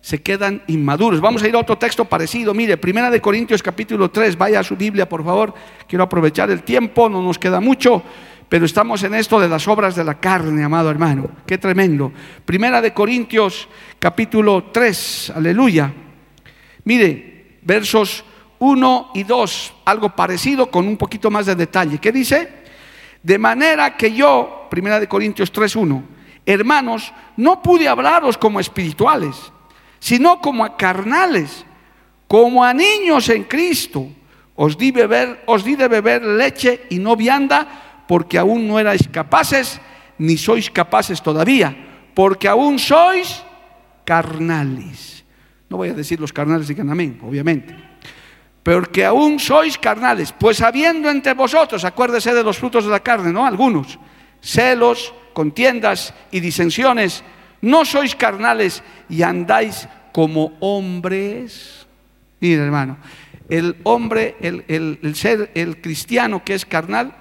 se 0.00 0.20
quedan 0.20 0.62
inmaduros. 0.66 1.20
Vamos 1.20 1.42
a 1.42 1.48
ir 1.48 1.54
a 1.54 1.58
otro 1.58 1.78
texto 1.78 2.04
parecido. 2.04 2.54
Mire, 2.54 2.76
Primera 2.76 3.10
de 3.10 3.20
Corintios 3.20 3.62
capítulo 3.62 4.10
3, 4.10 4.36
vaya 4.36 4.60
a 4.60 4.64
su 4.64 4.76
Biblia, 4.76 5.08
por 5.08 5.24
favor. 5.24 5.54
Quiero 5.86 6.04
aprovechar 6.04 6.50
el 6.50 6.64
tiempo, 6.64 7.08
no 7.08 7.22
nos 7.22 7.38
queda 7.38 7.60
mucho, 7.60 8.02
pero 8.48 8.66
estamos 8.66 9.02
en 9.04 9.14
esto 9.14 9.38
de 9.38 9.48
las 9.48 9.68
obras 9.68 9.94
de 9.94 10.02
la 10.02 10.18
carne, 10.18 10.64
amado 10.64 10.90
hermano. 10.90 11.30
Qué 11.46 11.56
tremendo. 11.58 12.12
Primera 12.44 12.80
de 12.80 12.92
Corintios 12.92 13.68
capítulo 14.00 14.70
3, 14.72 15.34
aleluya. 15.36 15.92
Mire, 16.84 17.58
versos 17.62 18.24
1 18.58 19.10
y 19.14 19.24
2, 19.24 19.72
algo 19.84 20.10
parecido 20.10 20.70
con 20.70 20.86
un 20.86 20.96
poquito 20.96 21.30
más 21.30 21.46
de 21.46 21.54
detalle. 21.54 21.98
¿Qué 21.98 22.12
dice? 22.12 22.62
De 23.22 23.38
manera 23.38 23.96
que 23.96 24.12
yo, 24.12 24.66
primera 24.70 24.98
de 24.98 25.08
Corintios 25.08 25.52
3:1, 25.52 26.02
hermanos, 26.46 27.12
no 27.36 27.62
pude 27.62 27.88
hablaros 27.88 28.36
como 28.36 28.60
espirituales, 28.60 29.36
sino 29.98 30.40
como 30.40 30.64
a 30.64 30.76
carnales, 30.76 31.64
como 32.26 32.64
a 32.64 32.74
niños 32.74 33.28
en 33.28 33.44
Cristo. 33.44 34.08
Os 34.54 34.76
di, 34.76 34.92
os 35.46 35.64
di 35.64 35.76
de 35.76 35.88
beber 35.88 36.22
leche 36.22 36.86
y 36.90 36.98
no 36.98 37.16
vianda, 37.16 38.04
porque 38.06 38.38
aún 38.38 38.66
no 38.66 38.78
erais 38.78 39.08
capaces, 39.08 39.80
ni 40.18 40.36
sois 40.36 40.70
capaces 40.70 41.22
todavía, 41.22 41.74
porque 42.14 42.48
aún 42.48 42.78
sois 42.78 43.42
carnales. 44.04 45.21
No 45.72 45.78
voy 45.78 45.88
a 45.88 45.94
decir 45.94 46.20
los 46.20 46.34
carnales 46.34 46.68
digan 46.68 46.90
amén, 46.90 47.18
obviamente. 47.22 47.74
Porque 48.62 49.06
aún 49.06 49.40
sois 49.40 49.78
carnales, 49.78 50.30
pues 50.30 50.60
habiendo 50.60 51.08
entre 51.08 51.32
vosotros, 51.32 51.82
acuérdese 51.86 52.34
de 52.34 52.44
los 52.44 52.58
frutos 52.58 52.84
de 52.84 52.90
la 52.90 53.00
carne, 53.00 53.32
¿no? 53.32 53.46
Algunos, 53.46 53.98
celos, 54.42 55.14
contiendas 55.32 56.12
y 56.30 56.40
disensiones, 56.40 57.24
no 57.62 57.86
sois 57.86 58.14
carnales 58.14 58.82
y 59.08 59.22
andáis 59.22 59.88
como 60.12 60.58
hombres. 60.60 61.86
Mira, 62.38 62.64
hermano, 62.64 62.98
el 63.48 63.76
hombre, 63.84 64.36
el, 64.42 64.66
el, 64.68 65.16
ser, 65.16 65.52
el 65.54 65.80
cristiano 65.80 66.44
que 66.44 66.52
es 66.52 66.66
carnal, 66.66 67.16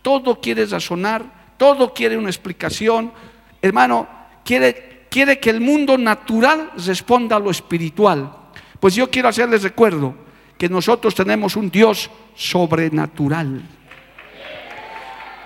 todo 0.00 0.40
quiere 0.40 0.64
razonar, 0.64 1.54
todo 1.58 1.92
quiere 1.92 2.16
una 2.16 2.30
explicación. 2.30 3.12
Hermano, 3.60 4.08
quiere, 4.42 4.89
quiere 5.10 5.38
que 5.38 5.50
el 5.50 5.60
mundo 5.60 5.98
natural 5.98 6.70
responda 6.76 7.36
a 7.36 7.40
lo 7.40 7.50
espiritual. 7.50 8.32
Pues 8.78 8.94
yo 8.94 9.10
quiero 9.10 9.28
hacerles 9.28 9.62
recuerdo 9.62 10.14
que 10.56 10.68
nosotros 10.68 11.14
tenemos 11.14 11.56
un 11.56 11.70
Dios 11.70 12.10
sobrenatural. 12.34 13.62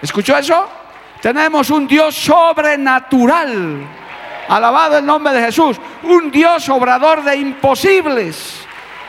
¿Escuchó 0.02 0.36
eso? 0.36 0.68
Tenemos 1.20 1.70
un 1.70 1.86
Dios 1.86 2.14
sobrenatural. 2.14 3.80
Alabado 4.48 4.98
el 4.98 5.06
nombre 5.06 5.32
de 5.32 5.46
Jesús. 5.46 5.80
Un 6.02 6.30
Dios 6.30 6.68
obrador 6.68 7.24
de 7.24 7.36
imposibles, 7.36 8.56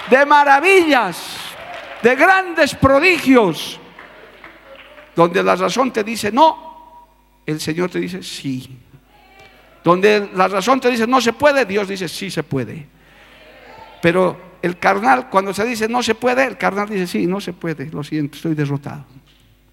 de 0.09 0.25
maravillas, 0.25 1.37
de 2.01 2.15
grandes 2.15 2.73
prodigios. 2.75 3.79
Donde 5.15 5.43
la 5.43 5.55
razón 5.55 5.91
te 5.91 6.03
dice 6.03 6.31
no, 6.31 7.07
el 7.45 7.59
Señor 7.59 7.89
te 7.89 7.99
dice 7.99 8.23
sí. 8.23 8.84
Donde 9.85 10.31
la 10.33 10.47
razón 10.47 10.79
te 10.81 10.89
dice 10.89 11.05
no 11.05 11.21
se 11.21 11.31
puede, 11.31 11.63
Dios 11.63 11.87
dice 11.87 12.07
sí 12.07 12.31
se 12.31 12.41
puede. 12.41 12.87
Pero 14.01 14.57
el 14.63 14.79
carnal, 14.79 15.29
cuando 15.29 15.53
se 15.53 15.63
dice 15.63 15.87
no 15.87 16.01
se 16.01 16.15
puede, 16.15 16.43
el 16.43 16.57
carnal 16.57 16.89
dice 16.89 17.05
sí, 17.05 17.27
no 17.27 17.39
se 17.39 17.53
puede, 17.53 17.91
lo 17.91 18.03
siento, 18.03 18.35
estoy 18.35 18.55
derrotado. 18.55 19.05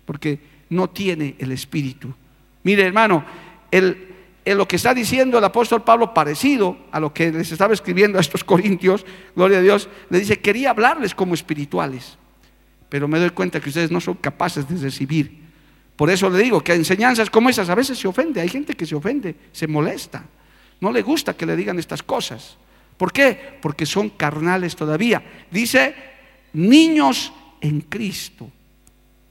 Porque 0.05 0.39
no 0.69 0.91
tiene 0.91 1.35
el 1.39 1.53
espíritu 1.53 2.13
Mire, 2.65 2.85
hermano, 2.87 3.25
lo 4.45 4.69
que 4.69 4.77
está 4.77 4.95
diciendo 4.95 5.39
el 5.39 5.45
apóstol 5.45 5.83
Pablo, 5.83 6.15
parecido 6.15 6.77
a 6.93 7.01
lo 7.01 7.13
que 7.13 7.33
les 7.33 7.51
estaba 7.51 7.75
escribiendo 7.75 8.19
a 8.19 8.21
estos 8.21 8.45
corintios, 8.45 9.05
gloria 9.35 9.59
a 9.59 9.63
Dios, 9.63 9.89
le 10.11 10.21
dice, 10.21 10.41
quería 10.41 10.71
hablarles 10.71 11.15
como 11.15 11.35
espirituales, 11.35 12.19
pero 12.89 13.09
me 13.09 13.19
doy 13.19 13.31
cuenta 13.31 13.61
que 13.61 13.71
ustedes 13.71 13.91
no 13.91 14.01
son 14.01 14.15
capaces 14.15 14.69
de 14.69 14.77
recibir. 14.77 15.42
Por 16.03 16.11
eso 16.11 16.29
le 16.29 16.43
digo 16.43 16.65
que 16.65 16.75
enseñanzas 16.75 17.31
como 17.31 17.49
esas 17.49 17.69
a 17.69 17.77
veces 17.77 17.97
se 17.97 18.09
ofende, 18.09 18.41
hay 18.41 18.49
gente 18.49 18.75
que 18.75 18.85
se 18.85 18.97
ofende, 18.97 19.37
se 19.53 19.69
molesta, 19.69 20.25
no 20.81 20.91
le 20.91 21.01
gusta 21.01 21.37
que 21.37 21.47
le 21.47 21.55
digan 21.55 21.79
estas 21.79 22.03
cosas. 22.03 22.57
¿Por 22.97 23.13
qué? 23.13 23.61
Porque 23.63 23.87
son 23.87 24.09
carnales 24.11 24.75
todavía. 24.75 25.23
Dice, 25.49 25.95
niños 26.55 27.33
en 27.61 27.83
Cristo 27.83 28.51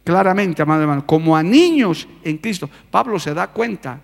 claramente, 0.05 0.61
amado 0.61 0.83
hermano, 0.83 1.05
como 1.05 1.35
a 1.35 1.43
niños 1.43 2.07
en 2.23 2.37
Cristo. 2.37 2.69
Pablo 2.89 3.19
se 3.19 3.33
da 3.33 3.47
cuenta 3.47 3.99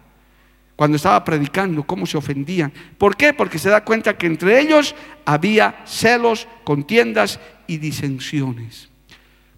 cuando 0.75 0.97
estaba 0.97 1.23
predicando 1.23 1.83
cómo 1.83 2.05
se 2.05 2.17
ofendían. 2.17 2.73
¿Por 2.97 3.15
qué? 3.15 3.31
Porque 3.31 3.59
se 3.59 3.69
da 3.69 3.85
cuenta 3.85 4.17
que 4.17 4.27
entre 4.27 4.59
ellos 4.59 4.93
había 5.23 5.83
celos, 5.85 6.49
contiendas 6.65 7.39
y 7.65 7.77
disensiones. 7.77 8.89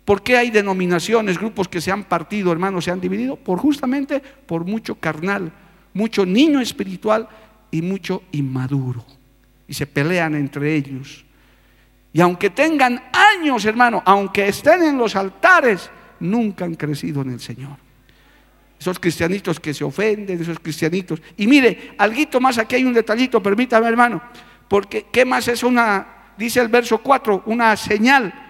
¿Por 0.09 0.23
qué 0.23 0.37
hay 0.37 0.49
denominaciones, 0.49 1.37
grupos 1.37 1.67
que 1.67 1.79
se 1.79 1.91
han 1.91 2.03
partido, 2.03 2.51
hermanos, 2.51 2.85
se 2.85 2.89
han 2.89 2.99
dividido? 2.99 3.35
Por 3.35 3.59
justamente 3.59 4.19
por 4.19 4.65
mucho 4.65 4.95
carnal, 4.95 5.51
mucho 5.93 6.25
niño 6.25 6.59
espiritual 6.59 7.29
y 7.69 7.83
mucho 7.83 8.23
inmaduro. 8.31 9.05
Y 9.67 9.75
se 9.75 9.85
pelean 9.85 10.33
entre 10.33 10.73
ellos. 10.73 11.23
Y 12.11 12.21
aunque 12.21 12.49
tengan 12.49 13.03
años, 13.13 13.63
hermano, 13.65 14.01
aunque 14.03 14.47
estén 14.47 14.81
en 14.81 14.97
los 14.97 15.15
altares, 15.15 15.91
nunca 16.19 16.65
han 16.65 16.73
crecido 16.73 17.21
en 17.21 17.29
el 17.29 17.39
Señor. 17.39 17.77
Esos 18.79 18.97
cristianitos 18.97 19.59
que 19.59 19.75
se 19.75 19.83
ofenden, 19.83 20.41
esos 20.41 20.59
cristianitos. 20.59 21.21
Y 21.37 21.45
mire, 21.45 21.93
algo 21.99 22.41
más, 22.41 22.57
aquí 22.57 22.77
hay 22.77 22.83
un 22.83 22.93
detallito, 22.93 23.43
permítame 23.43 23.87
hermano, 23.87 24.23
porque 24.67 25.05
¿qué 25.11 25.23
más 25.23 25.47
es 25.49 25.61
una, 25.61 26.31
dice 26.35 26.61
el 26.61 26.67
verso 26.67 26.97
4, 26.97 27.43
una 27.45 27.77
señal? 27.77 28.48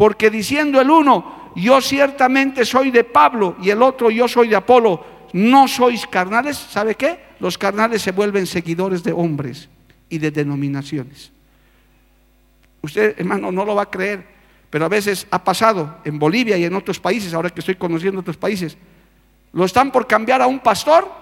Porque 0.00 0.30
diciendo 0.30 0.80
el 0.80 0.88
uno, 0.88 1.52
yo 1.56 1.78
ciertamente 1.82 2.64
soy 2.64 2.90
de 2.90 3.04
Pablo 3.04 3.58
y 3.60 3.68
el 3.68 3.82
otro, 3.82 4.10
yo 4.10 4.26
soy 4.26 4.48
de 4.48 4.56
Apolo, 4.56 5.04
no 5.34 5.68
sois 5.68 6.06
carnales, 6.06 6.56
¿sabe 6.56 6.94
qué? 6.94 7.20
Los 7.38 7.58
carnales 7.58 8.00
se 8.00 8.12
vuelven 8.12 8.46
seguidores 8.46 9.04
de 9.04 9.12
hombres 9.12 9.68
y 10.08 10.16
de 10.16 10.30
denominaciones. 10.30 11.30
Usted, 12.80 13.14
hermano, 13.18 13.52
no 13.52 13.62
lo 13.66 13.74
va 13.74 13.82
a 13.82 13.90
creer 13.90 14.40
pero 14.70 14.84
a 14.84 14.88
veces 14.88 15.26
ha 15.30 15.42
pasado 15.42 15.98
en 16.04 16.18
Bolivia 16.18 16.56
y 16.56 16.64
en 16.64 16.74
otros 16.74 16.98
países, 17.00 17.34
ahora 17.34 17.50
que 17.50 17.60
estoy 17.60 17.74
conociendo 17.74 18.20
otros 18.20 18.36
países, 18.36 18.78
lo 19.52 19.64
están 19.64 19.90
por 19.90 20.06
cambiar 20.06 20.40
a 20.40 20.46
un 20.46 20.60
pastor 20.60 21.12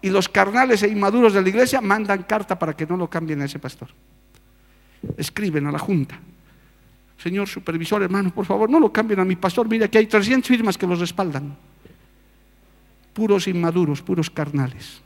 y 0.00 0.08
los 0.08 0.28
carnales 0.28 0.84
e 0.84 0.88
inmaduros 0.88 1.34
de 1.34 1.42
la 1.42 1.48
iglesia 1.48 1.80
mandan 1.80 2.22
carta 2.22 2.58
para 2.58 2.74
que 2.74 2.86
no 2.86 2.96
lo 2.96 3.10
cambien 3.10 3.42
a 3.42 3.44
ese 3.44 3.58
pastor. 3.58 3.88
Escriben 5.18 5.66
a 5.66 5.72
la 5.72 5.80
junta. 5.80 6.18
Señor 7.22 7.46
supervisor, 7.48 8.02
hermano, 8.02 8.34
por 8.34 8.44
favor, 8.44 8.68
no 8.68 8.80
lo 8.80 8.92
cambien 8.92 9.20
a 9.20 9.24
mi 9.24 9.36
pastor. 9.36 9.68
Mira 9.68 9.86
que 9.86 9.98
hay 9.98 10.06
300 10.06 10.48
firmas 10.48 10.76
que 10.76 10.88
los 10.88 10.98
respaldan. 10.98 11.56
Puros 13.12 13.46
inmaduros, 13.46 14.02
puros 14.02 14.28
carnales. 14.28 15.02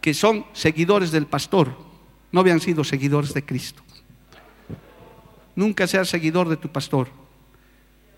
Que 0.00 0.14
son 0.14 0.46
seguidores 0.54 1.10
del 1.10 1.26
pastor. 1.26 1.76
No 2.32 2.40
habían 2.40 2.60
sido 2.60 2.82
seguidores 2.82 3.34
de 3.34 3.44
Cristo. 3.44 3.82
Nunca 5.54 5.86
seas 5.86 6.08
seguidor 6.08 6.48
de 6.48 6.56
tu 6.56 6.70
pastor. 6.70 7.08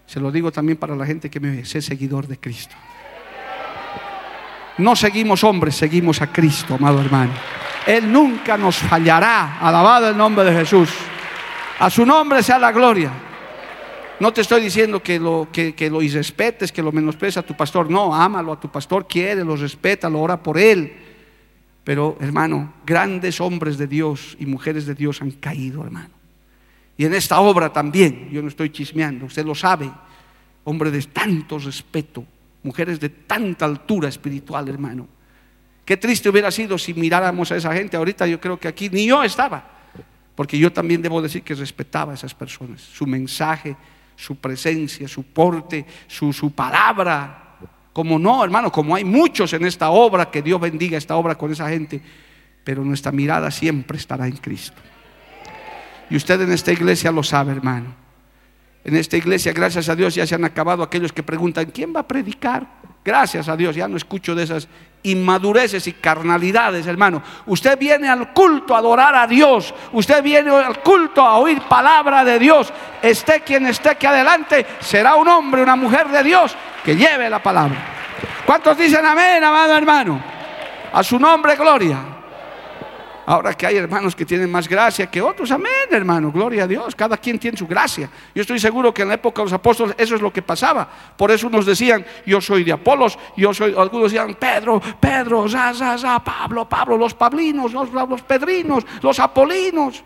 Se 0.06 0.20
lo 0.20 0.30
digo 0.30 0.52
también 0.52 0.78
para 0.78 0.94
la 0.94 1.04
gente 1.04 1.28
que 1.28 1.40
me 1.40 1.50
ve, 1.50 1.64
sé 1.64 1.82
seguidor 1.82 2.28
de 2.28 2.38
Cristo. 2.38 2.76
No 4.78 4.94
seguimos 4.94 5.42
hombres, 5.42 5.74
seguimos 5.74 6.22
a 6.22 6.32
Cristo, 6.32 6.76
amado 6.76 7.00
hermano. 7.00 7.32
Él 7.88 8.12
nunca 8.12 8.56
nos 8.56 8.76
fallará. 8.76 9.58
Alabado 9.58 10.10
el 10.10 10.16
nombre 10.16 10.44
de 10.44 10.52
Jesús. 10.52 10.90
A 11.78 11.90
su 11.90 12.06
nombre 12.06 12.42
sea 12.42 12.58
la 12.58 12.72
gloria. 12.72 13.12
No 14.18 14.32
te 14.32 14.40
estoy 14.40 14.62
diciendo 14.62 15.02
que 15.02 15.18
lo, 15.18 15.48
que, 15.52 15.74
lo 15.90 16.00
irrespetes, 16.00 16.72
que 16.72 16.82
lo 16.82 16.90
menosprecies 16.90 17.36
a 17.36 17.42
tu 17.42 17.54
pastor. 17.54 17.90
No, 17.90 18.14
ámalo 18.14 18.52
a 18.52 18.60
tu 18.60 18.70
pastor, 18.70 19.06
quiere, 19.06 19.44
lo 19.44 19.56
respeta, 19.56 20.08
lo 20.08 20.20
ora 20.20 20.42
por 20.42 20.56
él. 20.56 20.94
Pero, 21.84 22.16
hermano, 22.20 22.72
grandes 22.84 23.40
hombres 23.40 23.76
de 23.76 23.86
Dios 23.86 24.36
y 24.40 24.46
mujeres 24.46 24.86
de 24.86 24.94
Dios 24.94 25.20
han 25.20 25.32
caído, 25.32 25.84
hermano. 25.84 26.14
Y 26.96 27.04
en 27.04 27.12
esta 27.12 27.40
obra 27.40 27.70
también, 27.70 28.30
yo 28.32 28.40
no 28.40 28.48
estoy 28.48 28.70
chismeando, 28.70 29.26
usted 29.26 29.44
lo 29.44 29.54
sabe, 29.54 29.90
hombre 30.64 30.90
de 30.90 31.02
tanto 31.02 31.58
respeto, 31.58 32.24
mujeres 32.62 32.98
de 32.98 33.10
tanta 33.10 33.66
altura 33.66 34.08
espiritual, 34.08 34.66
hermano. 34.68 35.06
Qué 35.84 35.98
triste 35.98 36.30
hubiera 36.30 36.50
sido 36.50 36.78
si 36.78 36.94
miráramos 36.94 37.52
a 37.52 37.56
esa 37.56 37.72
gente. 37.74 37.98
Ahorita 37.98 38.26
yo 38.26 38.40
creo 38.40 38.58
que 38.58 38.66
aquí 38.66 38.88
ni 38.88 39.06
yo 39.06 39.22
estaba, 39.22 39.75
porque 40.36 40.58
yo 40.58 40.70
también 40.72 41.00
debo 41.00 41.20
decir 41.22 41.42
que 41.42 41.54
respetaba 41.54 42.12
a 42.12 42.14
esas 42.14 42.34
personas, 42.34 42.82
su 42.82 43.06
mensaje, 43.06 43.74
su 44.14 44.36
presencia, 44.36 45.08
su 45.08 45.24
porte, 45.24 45.84
su, 46.06 46.32
su 46.32 46.52
palabra. 46.52 47.56
Como 47.92 48.18
no, 48.18 48.44
hermano, 48.44 48.70
como 48.70 48.94
hay 48.94 49.04
muchos 49.04 49.54
en 49.54 49.64
esta 49.64 49.88
obra, 49.90 50.30
que 50.30 50.42
Dios 50.42 50.60
bendiga 50.60 50.98
esta 50.98 51.16
obra 51.16 51.36
con 51.36 51.50
esa 51.50 51.70
gente, 51.70 52.02
pero 52.62 52.84
nuestra 52.84 53.10
mirada 53.10 53.50
siempre 53.50 53.96
estará 53.96 54.28
en 54.28 54.36
Cristo. 54.36 54.80
Y 56.10 56.16
usted 56.16 56.40
en 56.42 56.52
esta 56.52 56.70
iglesia 56.70 57.10
lo 57.10 57.22
sabe, 57.22 57.52
hermano. 57.52 57.94
En 58.84 58.94
esta 58.94 59.16
iglesia, 59.16 59.52
gracias 59.52 59.88
a 59.88 59.96
Dios, 59.96 60.14
ya 60.14 60.26
se 60.26 60.34
han 60.34 60.44
acabado 60.44 60.82
aquellos 60.82 61.12
que 61.12 61.22
preguntan, 61.22 61.70
¿quién 61.70 61.94
va 61.96 62.00
a 62.00 62.08
predicar? 62.08 62.68
Gracias 63.04 63.48
a 63.48 63.56
Dios, 63.56 63.74
ya 63.74 63.88
no 63.88 63.96
escucho 63.96 64.34
de 64.34 64.44
esas 64.44 64.68
inmadureces 65.10 65.86
y 65.86 65.92
carnalidades, 65.92 66.86
hermano. 66.86 67.22
Usted 67.46 67.78
viene 67.78 68.08
al 68.08 68.32
culto 68.32 68.74
a 68.74 68.78
adorar 68.78 69.14
a 69.14 69.26
Dios. 69.26 69.74
Usted 69.92 70.22
viene 70.22 70.50
al 70.50 70.80
culto 70.80 71.22
a 71.22 71.36
oír 71.36 71.60
palabra 71.62 72.24
de 72.24 72.38
Dios. 72.38 72.72
Esté 73.02 73.40
quien 73.40 73.66
esté 73.66 73.96
que 73.96 74.06
adelante, 74.06 74.66
será 74.80 75.14
un 75.16 75.28
hombre, 75.28 75.62
una 75.62 75.76
mujer 75.76 76.08
de 76.08 76.22
Dios 76.22 76.56
que 76.84 76.96
lleve 76.96 77.30
la 77.30 77.42
palabra. 77.42 77.76
¿Cuántos 78.44 78.76
dicen 78.78 79.04
amén, 79.04 79.42
amado 79.42 79.76
hermano? 79.76 80.20
A 80.92 81.02
su 81.02 81.18
nombre, 81.18 81.56
gloria. 81.56 82.15
Ahora 83.28 83.54
que 83.54 83.66
hay 83.66 83.76
hermanos 83.76 84.14
que 84.14 84.24
tienen 84.24 84.48
más 84.48 84.68
gracia 84.68 85.10
que 85.10 85.20
otros, 85.20 85.50
amén, 85.50 85.88
hermano, 85.90 86.30
gloria 86.30 86.62
a 86.62 86.66
Dios. 86.68 86.94
Cada 86.94 87.16
quien 87.16 87.40
tiene 87.40 87.58
su 87.58 87.66
gracia. 87.66 88.08
Yo 88.32 88.42
estoy 88.42 88.60
seguro 88.60 88.94
que 88.94 89.02
en 89.02 89.08
la 89.08 89.14
época 89.14 89.42
de 89.42 89.46
los 89.46 89.52
apóstoles 89.52 89.96
eso 89.98 90.14
es 90.14 90.22
lo 90.22 90.32
que 90.32 90.42
pasaba. 90.42 90.88
Por 91.16 91.32
eso 91.32 91.48
unos 91.48 91.66
decían, 91.66 92.06
yo 92.24 92.40
soy 92.40 92.62
de 92.62 92.70
Apolos, 92.70 93.18
yo 93.36 93.52
soy, 93.52 93.74
algunos 93.76 94.12
decían, 94.12 94.36
Pedro, 94.36 94.80
Pedro, 95.00 95.48
za, 95.48 95.74
za, 95.74 95.98
za, 95.98 96.22
Pablo, 96.22 96.68
Pablo, 96.68 96.96
los 96.96 97.14
pablinos, 97.14 97.72
los, 97.72 97.90
los 97.92 98.22
pedrinos, 98.22 98.86
los 99.02 99.18
apolinos. 99.18 100.04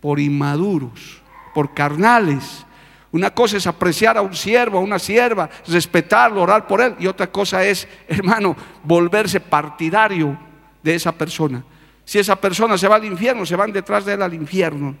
Por 0.00 0.18
inmaduros, 0.18 1.20
por 1.52 1.74
carnales. 1.74 2.64
Una 3.12 3.30
cosa 3.30 3.58
es 3.58 3.66
apreciar 3.66 4.16
a 4.16 4.22
un 4.22 4.34
siervo, 4.34 4.78
a 4.78 4.80
una 4.80 4.98
sierva, 4.98 5.50
respetarlo, 5.68 6.40
orar 6.40 6.66
por 6.66 6.80
él. 6.80 6.96
Y 6.98 7.06
otra 7.08 7.26
cosa 7.26 7.62
es, 7.62 7.86
hermano, 8.08 8.56
volverse 8.82 9.38
partidario 9.38 10.38
de 10.82 10.94
esa 10.94 11.12
persona. 11.12 11.62
Si 12.06 12.20
esa 12.20 12.36
persona 12.36 12.78
se 12.78 12.86
va 12.86 12.96
al 12.96 13.04
infierno, 13.04 13.44
se 13.44 13.56
van 13.56 13.72
detrás 13.72 14.04
de 14.04 14.14
él 14.14 14.22
al 14.22 14.32
infierno. 14.32 14.94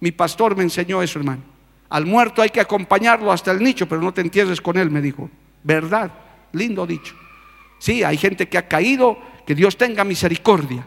Mi 0.00 0.10
pastor 0.10 0.56
me 0.56 0.64
enseñó 0.64 1.00
eso, 1.00 1.20
hermano. 1.20 1.40
Al 1.88 2.04
muerto 2.04 2.42
hay 2.42 2.50
que 2.50 2.60
acompañarlo 2.60 3.30
hasta 3.30 3.52
el 3.52 3.62
nicho, 3.62 3.88
pero 3.88 4.02
no 4.02 4.12
te 4.12 4.22
entierres 4.22 4.60
con 4.60 4.76
él, 4.76 4.90
me 4.90 5.00
dijo. 5.00 5.30
¿Verdad? 5.62 6.10
Lindo 6.50 6.84
dicho. 6.84 7.14
Sí, 7.78 8.02
hay 8.02 8.16
gente 8.16 8.48
que 8.48 8.58
ha 8.58 8.66
caído, 8.66 9.16
que 9.46 9.54
Dios 9.54 9.76
tenga 9.76 10.02
misericordia. 10.02 10.84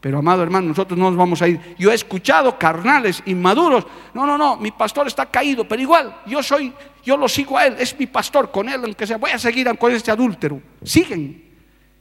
Pero 0.00 0.18
amado 0.18 0.42
hermano, 0.42 0.68
nosotros 0.68 0.98
no 0.98 1.10
nos 1.10 1.18
vamos 1.18 1.42
a 1.42 1.48
ir. 1.48 1.60
Yo 1.78 1.90
he 1.92 1.94
escuchado 1.94 2.58
carnales 2.58 3.22
inmaduros. 3.26 3.86
No, 4.14 4.24
no, 4.24 4.38
no, 4.38 4.56
mi 4.56 4.70
pastor 4.70 5.06
está 5.06 5.26
caído, 5.26 5.68
pero 5.68 5.82
igual 5.82 6.22
yo 6.26 6.42
soy, 6.42 6.72
yo 7.04 7.18
lo 7.18 7.28
sigo 7.28 7.58
a 7.58 7.66
él, 7.66 7.76
es 7.78 7.98
mi 7.98 8.06
pastor, 8.06 8.50
con 8.50 8.70
él, 8.70 8.80
aunque 8.84 9.06
sea, 9.06 9.18
voy 9.18 9.32
a 9.32 9.38
seguir 9.38 9.68
con 9.76 9.92
este 9.92 10.10
adúltero. 10.10 10.62
Siguen. 10.82 11.43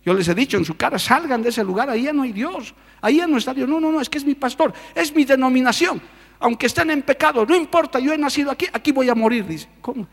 Yo 0.06 0.14
les 0.14 0.28
he 0.28 0.36
dicho 0.36 0.58
en 0.58 0.66
su 0.66 0.76
cara, 0.76 0.99
salgan 0.99 1.41
de 1.41 1.49
ese 1.49 1.64
lugar, 1.64 1.89
ahí 1.89 2.04
ya 2.04 2.14
no 2.14 2.24
hay 2.24 2.34
Dios, 2.34 2.74
ahí 3.01 3.18
ya 3.18 3.28
no 3.28 3.38
está 3.38 3.54
Dios. 3.54 3.70
No, 3.70 3.80
no, 3.80 3.91
no, 3.91 4.01
es 4.01 4.10
que 4.10 4.18
es 4.18 4.26
mi 4.26 4.36
pastor, 4.36 4.74
es 4.93 5.16
mi 5.16 5.24
denominación. 5.24 6.01
Aunque 6.39 6.66
estén 6.66 6.91
en 6.91 7.01
pecado, 7.04 7.45
no 7.45 7.56
importa, 7.56 7.99
yo 7.99 8.12
he 8.12 8.18
nacido 8.18 8.51
aquí, 8.51 8.68
aquí 8.74 8.91
voy 8.91 9.10
a 9.10 9.16
morir, 9.16 9.47
dice. 9.47 9.70
¿Cómo? 9.82 10.08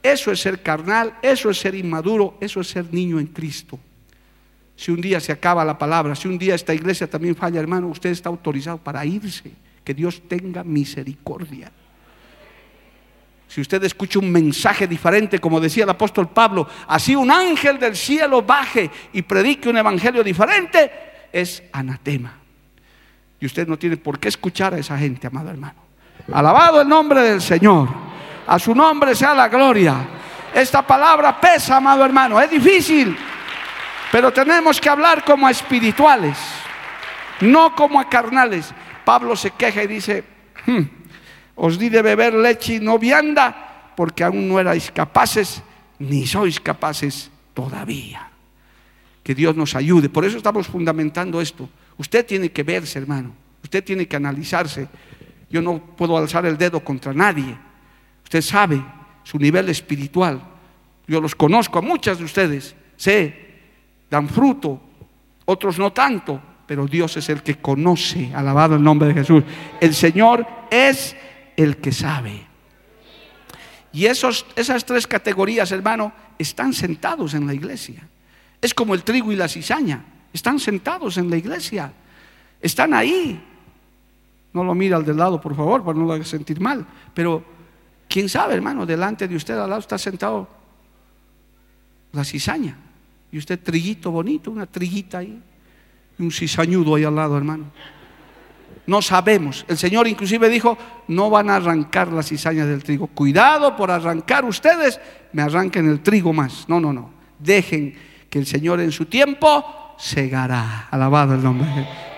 Eso 0.00 0.30
es 0.30 0.40
ser 0.40 0.62
carnal, 0.62 1.18
eso 1.22 1.50
es 1.50 1.58
ser 1.58 1.74
inmaduro, 1.74 2.36
eso 2.40 2.60
es 2.60 2.68
ser 2.68 2.92
niño 2.92 3.18
en 3.18 3.26
Cristo. 3.26 3.78
Si 4.76 4.90
un 4.90 5.00
día 5.00 5.20
se 5.20 5.32
acaba 5.32 5.64
la 5.64 5.78
palabra, 5.78 6.14
si 6.14 6.28
un 6.28 6.38
día 6.38 6.54
esta 6.54 6.74
iglesia 6.74 7.08
también 7.08 7.36
falla, 7.36 7.60
hermano, 7.60 7.88
usted 7.88 8.10
está 8.10 8.28
autorizado 8.28 8.78
para 8.78 9.04
irse. 9.04 9.52
Que 9.84 9.94
Dios 9.94 10.22
tenga 10.28 10.62
misericordia. 10.62 11.72
Si 13.52 13.60
usted 13.60 13.84
escucha 13.84 14.18
un 14.18 14.32
mensaje 14.32 14.86
diferente, 14.86 15.38
como 15.38 15.60
decía 15.60 15.84
el 15.84 15.90
apóstol 15.90 16.30
Pablo, 16.30 16.66
así 16.88 17.14
un 17.14 17.30
ángel 17.30 17.78
del 17.78 17.94
cielo 17.94 18.40
baje 18.40 18.90
y 19.12 19.20
predique 19.20 19.68
un 19.68 19.76
evangelio 19.76 20.24
diferente, 20.24 20.90
es 21.30 21.62
anatema. 21.70 22.32
Y 23.38 23.44
usted 23.44 23.68
no 23.68 23.78
tiene 23.78 23.98
por 23.98 24.18
qué 24.18 24.28
escuchar 24.28 24.72
a 24.72 24.78
esa 24.78 24.96
gente, 24.96 25.26
amado 25.26 25.50
hermano. 25.50 25.74
Alabado 26.32 26.80
el 26.80 26.88
nombre 26.88 27.20
del 27.20 27.42
Señor. 27.42 27.90
A 28.46 28.58
su 28.58 28.74
nombre 28.74 29.14
sea 29.14 29.34
la 29.34 29.50
gloria. 29.50 29.96
Esta 30.54 30.80
palabra 30.80 31.38
pesa, 31.38 31.76
amado 31.76 32.06
hermano. 32.06 32.40
Es 32.40 32.50
difícil, 32.50 33.14
pero 34.10 34.32
tenemos 34.32 34.80
que 34.80 34.88
hablar 34.88 35.24
como 35.24 35.46
a 35.46 35.50
espirituales, 35.50 36.38
no 37.42 37.74
como 37.74 38.00
a 38.00 38.08
carnales. 38.08 38.72
Pablo 39.04 39.36
se 39.36 39.50
queja 39.50 39.82
y 39.82 39.88
dice, 39.88 40.24
hmm, 40.64 41.01
os 41.54 41.78
di 41.78 41.88
de 41.88 42.02
beber 42.02 42.34
leche 42.34 42.74
y 42.76 42.80
no 42.80 42.98
vianda, 42.98 43.92
porque 43.96 44.24
aún 44.24 44.48
no 44.48 44.58
erais 44.58 44.90
capaces, 44.90 45.62
ni 45.98 46.26
sois 46.26 46.58
capaces 46.60 47.30
todavía. 47.54 48.30
Que 49.22 49.34
Dios 49.34 49.54
nos 49.54 49.74
ayude. 49.74 50.08
Por 50.08 50.24
eso 50.24 50.36
estamos 50.36 50.66
fundamentando 50.66 51.40
esto. 51.40 51.68
Usted 51.96 52.26
tiene 52.26 52.50
que 52.50 52.62
verse, 52.62 52.98
hermano. 52.98 53.32
Usted 53.62 53.84
tiene 53.84 54.08
que 54.08 54.16
analizarse. 54.16 54.88
Yo 55.48 55.62
no 55.62 55.78
puedo 55.78 56.16
alzar 56.16 56.46
el 56.46 56.58
dedo 56.58 56.80
contra 56.80 57.12
nadie. 57.12 57.56
Usted 58.24 58.40
sabe 58.40 58.82
su 59.22 59.38
nivel 59.38 59.68
espiritual. 59.68 60.42
Yo 61.06 61.20
los 61.20 61.34
conozco 61.34 61.78
a 61.78 61.82
muchas 61.82 62.18
de 62.18 62.24
ustedes. 62.24 62.74
Sé, 62.96 63.34
dan 64.10 64.28
fruto, 64.28 64.80
otros 65.44 65.78
no 65.78 65.92
tanto, 65.92 66.40
pero 66.66 66.86
Dios 66.86 67.16
es 67.16 67.28
el 67.28 67.42
que 67.42 67.56
conoce. 67.56 68.32
Alabado 68.34 68.76
el 68.76 68.82
nombre 68.82 69.08
de 69.08 69.14
Jesús. 69.14 69.44
El 69.80 69.94
Señor 69.94 70.46
es 70.70 71.14
el 71.56 71.76
que 71.78 71.92
sabe. 71.92 72.46
Y 73.92 74.06
esos, 74.06 74.46
esas 74.56 74.84
tres 74.84 75.06
categorías, 75.06 75.70
hermano, 75.70 76.12
están 76.38 76.72
sentados 76.72 77.34
en 77.34 77.46
la 77.46 77.54
iglesia. 77.54 78.08
Es 78.60 78.74
como 78.74 78.94
el 78.94 79.02
trigo 79.02 79.32
y 79.32 79.36
la 79.36 79.48
cizaña. 79.48 80.04
Están 80.32 80.58
sentados 80.58 81.18
en 81.18 81.28
la 81.28 81.36
iglesia. 81.36 81.92
Están 82.60 82.94
ahí. 82.94 83.40
No 84.52 84.64
lo 84.64 84.74
mira 84.74 84.96
al 84.96 85.04
del 85.04 85.16
lado, 85.16 85.40
por 85.40 85.54
favor, 85.54 85.84
para 85.84 85.98
no 85.98 86.06
lo 86.06 86.12
haga 86.12 86.24
sentir 86.24 86.60
mal. 86.60 86.86
Pero, 87.12 87.44
quién 88.08 88.28
sabe, 88.28 88.54
hermano, 88.54 88.86
delante 88.86 89.28
de 89.28 89.36
usted 89.36 89.58
al 89.58 89.68
lado 89.68 89.80
está 89.80 89.98
sentado 89.98 90.48
la 92.12 92.24
cizaña. 92.24 92.76
Y 93.30 93.38
usted 93.38 93.60
triguito 93.60 94.10
bonito, 94.10 94.50
una 94.50 94.66
triguita 94.66 95.18
ahí. 95.18 95.42
Y 96.18 96.22
un 96.22 96.30
cizañudo 96.30 96.94
ahí 96.94 97.04
al 97.04 97.14
lado, 97.14 97.36
hermano. 97.36 97.64
No 98.86 99.00
sabemos. 99.00 99.64
El 99.68 99.78
Señor 99.78 100.08
inclusive 100.08 100.48
dijo, 100.48 100.76
no 101.08 101.30
van 101.30 101.50
a 101.50 101.56
arrancar 101.56 102.08
las 102.08 102.28
cizañas 102.28 102.66
del 102.66 102.82
trigo. 102.82 103.06
Cuidado 103.06 103.76
por 103.76 103.90
arrancar 103.90 104.44
ustedes, 104.44 105.00
me 105.32 105.42
arranquen 105.42 105.88
el 105.88 106.00
trigo 106.00 106.32
más. 106.32 106.64
No, 106.68 106.80
no, 106.80 106.92
no. 106.92 107.10
Dejen 107.38 107.94
que 108.28 108.38
el 108.38 108.46
Señor 108.46 108.80
en 108.80 108.90
su 108.90 109.06
tiempo 109.06 109.94
segará. 109.96 110.88
Alabado 110.90 111.34
el 111.34 111.44
nombre. 111.44 111.68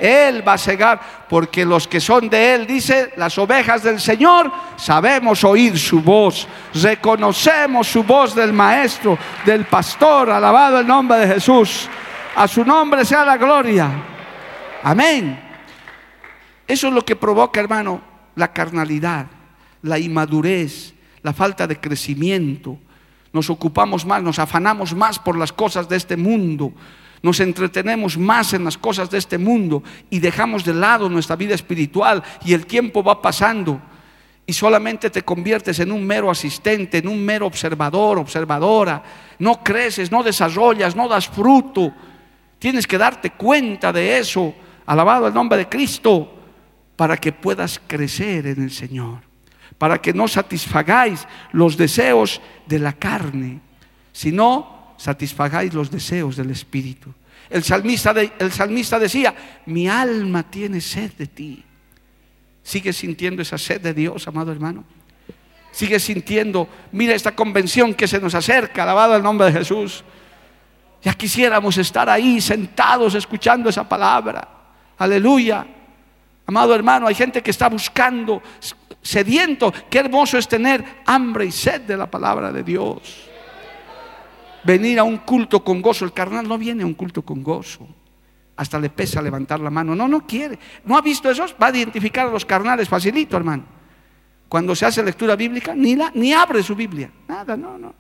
Él 0.00 0.46
va 0.46 0.54
a 0.54 0.58
segar 0.58 1.00
porque 1.28 1.66
los 1.66 1.86
que 1.86 2.00
son 2.00 2.30
de 2.30 2.54
Él, 2.54 2.66
dice, 2.66 3.12
las 3.16 3.36
ovejas 3.36 3.82
del 3.82 4.00
Señor, 4.00 4.50
sabemos 4.76 5.44
oír 5.44 5.78
su 5.78 6.00
voz. 6.00 6.48
Reconocemos 6.74 7.86
su 7.86 8.02
voz 8.02 8.34
del 8.34 8.54
Maestro, 8.54 9.18
del 9.44 9.66
Pastor. 9.66 10.30
Alabado 10.30 10.80
el 10.80 10.86
nombre 10.86 11.18
de 11.18 11.34
Jesús. 11.34 11.90
A 12.36 12.48
su 12.48 12.64
nombre 12.64 13.04
sea 13.04 13.24
la 13.24 13.36
gloria. 13.36 13.90
Amén. 14.82 15.53
Eso 16.66 16.88
es 16.88 16.94
lo 16.94 17.04
que 17.04 17.16
provoca, 17.16 17.60
hermano, 17.60 18.00
la 18.36 18.52
carnalidad, 18.52 19.26
la 19.82 19.98
inmadurez, 19.98 20.94
la 21.22 21.32
falta 21.32 21.66
de 21.66 21.78
crecimiento. 21.78 22.78
Nos 23.32 23.50
ocupamos 23.50 24.06
más, 24.06 24.22
nos 24.22 24.38
afanamos 24.38 24.94
más 24.94 25.18
por 25.18 25.36
las 25.36 25.52
cosas 25.52 25.88
de 25.88 25.96
este 25.96 26.16
mundo, 26.16 26.72
nos 27.22 27.40
entretenemos 27.40 28.16
más 28.16 28.52
en 28.52 28.64
las 28.64 28.78
cosas 28.78 29.10
de 29.10 29.18
este 29.18 29.38
mundo 29.38 29.82
y 30.10 30.20
dejamos 30.20 30.64
de 30.64 30.74
lado 30.74 31.08
nuestra 31.08 31.36
vida 31.36 31.54
espiritual 31.54 32.22
y 32.44 32.52
el 32.52 32.66
tiempo 32.66 33.02
va 33.02 33.20
pasando 33.20 33.80
y 34.46 34.52
solamente 34.52 35.08
te 35.10 35.22
conviertes 35.22 35.80
en 35.80 35.90
un 35.90 36.06
mero 36.06 36.30
asistente, 36.30 36.98
en 36.98 37.08
un 37.08 37.24
mero 37.24 37.46
observador, 37.46 38.18
observadora. 38.18 39.02
No 39.38 39.64
creces, 39.64 40.12
no 40.12 40.22
desarrollas, 40.22 40.94
no 40.94 41.08
das 41.08 41.28
fruto. 41.28 41.92
Tienes 42.58 42.86
que 42.86 42.98
darte 42.98 43.30
cuenta 43.30 43.90
de 43.90 44.18
eso. 44.18 44.54
Alabado 44.84 45.26
el 45.26 45.34
nombre 45.34 45.56
de 45.56 45.68
Cristo 45.68 46.34
para 46.97 47.16
que 47.16 47.32
puedas 47.32 47.80
crecer 47.86 48.47
en 48.47 48.62
el 48.62 48.70
Señor, 48.70 49.20
para 49.78 50.01
que 50.01 50.12
no 50.12 50.28
satisfagáis 50.28 51.26
los 51.53 51.76
deseos 51.76 52.40
de 52.66 52.78
la 52.78 52.92
carne, 52.92 53.61
sino 54.12 54.95
satisfagáis 54.97 55.74
los 55.74 55.90
deseos 55.90 56.36
del 56.36 56.51
Espíritu. 56.51 57.12
El 57.51 57.62
salmista, 57.62 58.14
el 58.38 58.53
salmista 58.53 58.99
decía, 58.99 59.34
mi 59.66 59.88
alma 59.88 60.42
tiene 60.45 60.80
sed 60.80 61.12
de 61.12 61.26
ti. 61.26 61.64
¿Sigues 62.62 62.97
sintiendo 62.97 63.42
esa 63.42 63.59
sed 63.59 63.80
de 63.80 63.92
Dios, 63.92 64.26
amado 64.26 64.51
hermano? 64.51 64.84
¿Sigues 65.70 66.05
sintiendo, 66.05 66.68
mira 66.92 67.14
esta 67.14 67.34
convención 67.34 67.95
que 67.95 68.09
se 68.09 68.20
nos 68.20 68.34
acerca, 68.34 68.84
alabado 68.84 69.16
el 69.16 69.22
nombre 69.22 69.49
de 69.49 69.59
Jesús? 69.59 70.05
Ya 71.03 71.12
quisiéramos 71.12 71.76
estar 71.76 72.09
ahí 72.09 72.40
sentados 72.40 73.14
escuchando 73.14 73.68
esa 73.68 73.86
palabra. 73.86 74.49
Aleluya. 74.97 75.66
Amado 76.47 76.74
hermano, 76.74 77.07
hay 77.07 77.14
gente 77.14 77.42
que 77.42 77.51
está 77.51 77.68
buscando, 77.68 78.42
sediento. 79.01 79.72
Qué 79.88 79.99
hermoso 79.99 80.36
es 80.36 80.47
tener 80.47 80.84
hambre 81.07 81.47
y 81.47 81.53
sed 81.53 81.82
de 81.82 81.97
la 81.97 82.11
palabra 82.11 82.53
de 82.53 82.62
Dios. 82.62 83.28
Venir 84.64 84.99
a 84.99 85.05
un 85.05 85.18
culto 85.18 85.62
con 85.62 85.80
gozo. 85.80 86.05
El 86.05 86.12
carnal 86.12 86.47
no 86.47 86.59
viene 86.59 86.82
a 86.82 86.86
un 86.86 86.95
culto 86.95 87.22
con 87.22 87.42
gozo. 87.42 87.86
Hasta 88.57 88.78
le 88.78 88.90
pesa 88.90 89.20
levantar 89.20 89.61
la 89.61 89.70
mano. 89.70 89.95
No, 89.95 90.07
no 90.07 90.26
quiere. 90.26 90.59
¿No 90.84 90.97
ha 90.97 91.03
visto 91.03 91.30
eso? 91.30 91.45
Va 91.62 91.68
a 91.68 91.76
identificar 91.76 92.28
a 92.28 92.30
los 92.30 92.45
carnales 92.45 92.88
facilito, 92.88 93.36
hermano. 93.36 93.64
Cuando 94.49 94.74
se 94.76 94.86
hace 94.86 95.03
lectura 95.03 95.36
bíblica, 95.36 95.74
ni, 95.74 95.97
la, 95.97 96.12
ni 96.14 96.32
abre 96.32 96.62
su 96.62 96.74
Biblia. 96.74 97.11
Nada, 97.26 97.57
no, 97.57 97.76
no. 97.78 97.95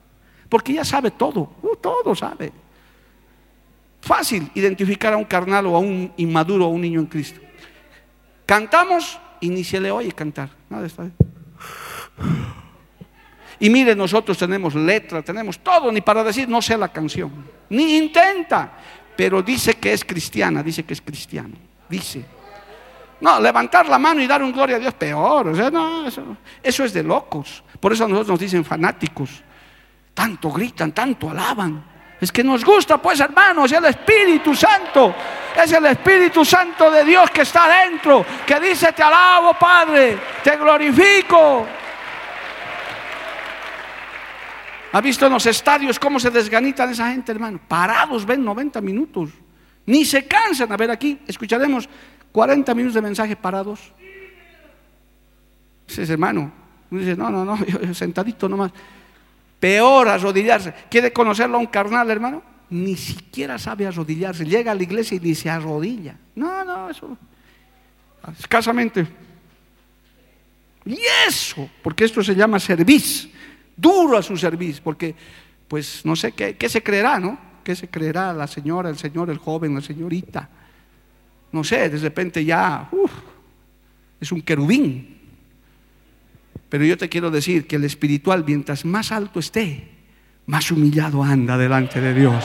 Porque 0.48 0.74
ya 0.74 0.84
sabe 0.84 1.10
todo. 1.10 1.56
Uh, 1.62 1.76
todo 1.76 2.14
sabe. 2.14 2.52
Fácil 4.00 4.50
identificar 4.54 5.14
a 5.14 5.16
un 5.16 5.24
carnal 5.24 5.66
o 5.66 5.76
a 5.76 5.78
un 5.78 6.12
inmaduro 6.18 6.66
o 6.66 6.68
a 6.68 6.70
un 6.70 6.82
niño 6.82 7.00
en 7.00 7.06
Cristo. 7.06 7.40
Cantamos 8.46 9.18
y 9.40 9.48
ni 9.48 9.64
se 9.64 9.80
le 9.80 9.90
oye 9.90 10.12
cantar. 10.12 10.50
Nada 10.68 10.86
está 10.86 11.04
Y 13.58 13.70
mire, 13.70 13.94
nosotros 13.94 14.36
tenemos 14.36 14.74
letra, 14.74 15.22
tenemos 15.22 15.58
todo, 15.58 15.90
ni 15.90 16.00
para 16.00 16.22
decir 16.24 16.48
no 16.48 16.60
sé 16.60 16.76
la 16.76 16.88
canción, 16.88 17.32
ni 17.70 17.96
intenta, 17.96 18.72
pero 19.16 19.42
dice 19.42 19.74
que 19.74 19.92
es 19.92 20.04
cristiana, 20.04 20.62
dice 20.62 20.84
que 20.84 20.94
es 20.94 21.00
cristiano. 21.00 21.54
dice. 21.88 22.24
No, 23.20 23.40
levantar 23.40 23.88
la 23.88 23.98
mano 23.98 24.20
y 24.20 24.26
dar 24.26 24.42
un 24.42 24.52
gloria 24.52 24.76
a 24.76 24.78
Dios, 24.78 24.92
peor. 24.94 25.48
O 25.48 25.56
sea, 25.56 25.70
no, 25.70 26.06
eso, 26.06 26.36
eso 26.62 26.84
es 26.84 26.92
de 26.92 27.02
locos. 27.02 27.62
Por 27.80 27.92
eso 27.92 28.04
a 28.04 28.08
nosotros 28.08 28.32
nos 28.32 28.40
dicen 28.40 28.64
fanáticos. 28.64 29.42
Tanto 30.12 30.50
gritan, 30.50 30.92
tanto 30.92 31.30
alaban. 31.30 31.93
Es 32.20 32.30
que 32.32 32.44
nos 32.44 32.64
gusta, 32.64 32.98
pues, 32.98 33.20
hermanos, 33.20 33.70
el 33.72 33.84
Espíritu 33.86 34.54
Santo. 34.54 35.14
Es 35.62 35.72
el 35.72 35.86
Espíritu 35.86 36.44
Santo 36.44 36.90
de 36.90 37.04
Dios 37.04 37.30
que 37.30 37.42
está 37.42 37.68
dentro, 37.82 38.24
que 38.46 38.58
dice, 38.60 38.92
te 38.92 39.02
alabo, 39.02 39.54
Padre, 39.54 40.18
te 40.42 40.56
glorifico. 40.56 41.66
¿Ha 44.92 45.00
visto 45.00 45.26
en 45.26 45.32
los 45.32 45.44
estadios 45.46 45.98
cómo 45.98 46.20
se 46.20 46.30
desganitan 46.30 46.90
esa 46.90 47.10
gente, 47.10 47.32
hermano? 47.32 47.60
Parados 47.66 48.24
ven 48.24 48.44
90 48.44 48.80
minutos. 48.80 49.30
Ni 49.86 50.04
se 50.04 50.26
cansan. 50.26 50.70
A 50.70 50.76
ver, 50.76 50.90
aquí 50.90 51.18
escucharemos 51.26 51.88
40 52.30 52.74
minutos 52.74 52.94
de 52.94 53.02
mensaje 53.02 53.36
parados. 53.36 53.92
Dice, 55.86 56.12
hermano, 56.12 56.50
dice, 56.90 57.16
no, 57.16 57.28
no, 57.28 57.44
no, 57.44 57.58
sentadito 57.94 58.48
nomás. 58.48 58.72
Peor 59.64 60.08
arrodillarse. 60.08 60.74
¿Quiere 60.90 61.10
conocerlo 61.10 61.56
a 61.56 61.58
un 61.58 61.68
carnal, 61.68 62.10
hermano? 62.10 62.42
Ni 62.68 62.96
siquiera 62.96 63.58
sabe 63.58 63.86
arrodillarse. 63.86 64.44
Llega 64.44 64.72
a 64.72 64.74
la 64.74 64.82
iglesia 64.82 65.16
y 65.16 65.20
ni 65.20 65.34
se 65.34 65.48
arrodilla. 65.48 66.18
No, 66.34 66.62
no, 66.66 66.90
eso. 66.90 67.16
Escasamente. 68.38 69.06
Y 70.84 70.98
eso, 71.26 71.70
porque 71.82 72.04
esto 72.04 72.22
se 72.22 72.34
llama 72.34 72.60
servicio. 72.60 73.30
Duro 73.74 74.18
a 74.18 74.22
su 74.22 74.36
servicio, 74.36 74.82
porque, 74.84 75.14
pues, 75.66 76.04
no 76.04 76.14
sé 76.14 76.32
qué, 76.32 76.58
qué 76.58 76.68
se 76.68 76.82
creerá, 76.82 77.18
¿no? 77.18 77.38
¿Qué 77.64 77.74
se 77.74 77.88
creerá 77.88 78.34
la 78.34 78.46
señora, 78.46 78.90
el 78.90 78.98
señor, 78.98 79.30
el 79.30 79.38
joven, 79.38 79.74
la 79.74 79.80
señorita? 79.80 80.50
no 81.52 81.64
sé, 81.64 81.88
de 81.88 81.96
repente 81.96 82.44
ya 82.44 82.90
es 84.20 84.30
un 84.30 84.42
querubín. 84.42 85.13
Pero 86.74 86.86
yo 86.86 86.98
te 86.98 87.08
quiero 87.08 87.30
decir 87.30 87.68
que 87.68 87.76
el 87.76 87.84
espiritual, 87.84 88.42
mientras 88.44 88.84
más 88.84 89.12
alto 89.12 89.38
esté, 89.38 89.90
más 90.46 90.72
humillado 90.72 91.22
anda 91.22 91.56
delante 91.56 92.00
de 92.00 92.12
Dios. 92.12 92.44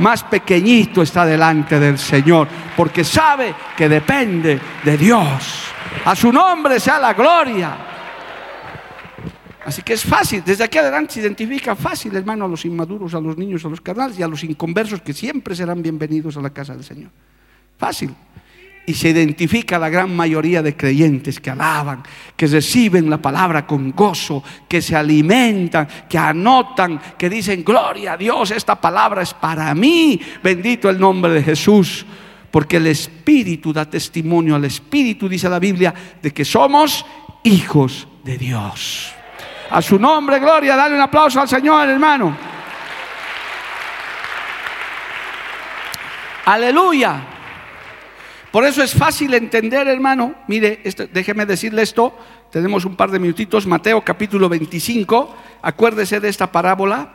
Más 0.00 0.24
pequeñito 0.24 1.00
está 1.00 1.24
delante 1.24 1.78
del 1.78 1.96
Señor, 1.96 2.48
porque 2.76 3.04
sabe 3.04 3.54
que 3.76 3.88
depende 3.88 4.58
de 4.82 4.98
Dios. 4.98 5.62
A 6.04 6.16
su 6.16 6.32
nombre 6.32 6.80
sea 6.80 6.98
la 6.98 7.14
gloria. 7.14 7.78
Así 9.64 9.82
que 9.82 9.92
es 9.92 10.02
fácil, 10.02 10.42
desde 10.44 10.64
aquí 10.64 10.78
adelante 10.78 11.14
se 11.14 11.20
identifica 11.20 11.76
fácil, 11.76 12.16
hermano, 12.16 12.46
a 12.46 12.48
los 12.48 12.64
inmaduros, 12.64 13.14
a 13.14 13.20
los 13.20 13.38
niños, 13.38 13.64
a 13.64 13.68
los 13.68 13.80
carnales 13.80 14.18
y 14.18 14.24
a 14.24 14.26
los 14.26 14.42
inconversos 14.42 15.02
que 15.02 15.12
siempre 15.12 15.54
serán 15.54 15.80
bienvenidos 15.82 16.36
a 16.36 16.40
la 16.40 16.50
casa 16.50 16.74
del 16.74 16.82
Señor. 16.82 17.12
Fácil 17.78 18.12
y 18.88 18.94
se 18.94 19.10
identifica 19.10 19.78
la 19.78 19.90
gran 19.90 20.16
mayoría 20.16 20.62
de 20.62 20.74
creyentes 20.74 21.40
que 21.40 21.50
alaban, 21.50 22.02
que 22.34 22.46
reciben 22.46 23.10
la 23.10 23.18
palabra 23.18 23.66
con 23.66 23.92
gozo, 23.92 24.42
que 24.66 24.80
se 24.80 24.96
alimentan, 24.96 25.86
que 26.08 26.16
anotan, 26.16 26.98
que 27.18 27.28
dicen, 27.28 27.62
gloria 27.62 28.14
a 28.14 28.16
Dios, 28.16 28.50
esta 28.50 28.80
palabra 28.80 29.20
es 29.20 29.34
para 29.34 29.74
mí, 29.74 30.18
bendito 30.42 30.88
el 30.88 30.98
nombre 30.98 31.32
de 31.32 31.42
Jesús, 31.42 32.06
porque 32.50 32.78
el 32.78 32.86
Espíritu 32.86 33.74
da 33.74 33.84
testimonio 33.84 34.56
al 34.56 34.64
Espíritu, 34.64 35.28
dice 35.28 35.50
la 35.50 35.58
Biblia, 35.58 35.92
de 36.22 36.32
que 36.32 36.46
somos 36.46 37.04
hijos 37.44 38.08
de 38.24 38.38
Dios. 38.38 39.12
A 39.68 39.82
su 39.82 39.98
nombre, 39.98 40.38
gloria, 40.38 40.76
dale 40.76 40.94
un 40.94 41.02
aplauso 41.02 41.42
al 41.42 41.48
Señor, 41.48 41.90
hermano. 41.90 42.34
Aleluya. 46.46 47.37
Por 48.50 48.64
eso 48.64 48.82
es 48.82 48.94
fácil 48.94 49.34
entender, 49.34 49.86
hermano. 49.88 50.34
Mire, 50.46 50.80
este, 50.84 51.06
déjeme 51.06 51.44
decirle 51.44 51.82
esto. 51.82 52.16
Tenemos 52.50 52.86
un 52.86 52.96
par 52.96 53.10
de 53.10 53.18
minutitos. 53.18 53.66
Mateo 53.66 54.02
capítulo 54.02 54.48
25. 54.48 55.36
Acuérdese 55.60 56.18
de 56.18 56.28
esta 56.28 56.50
parábola 56.50 57.14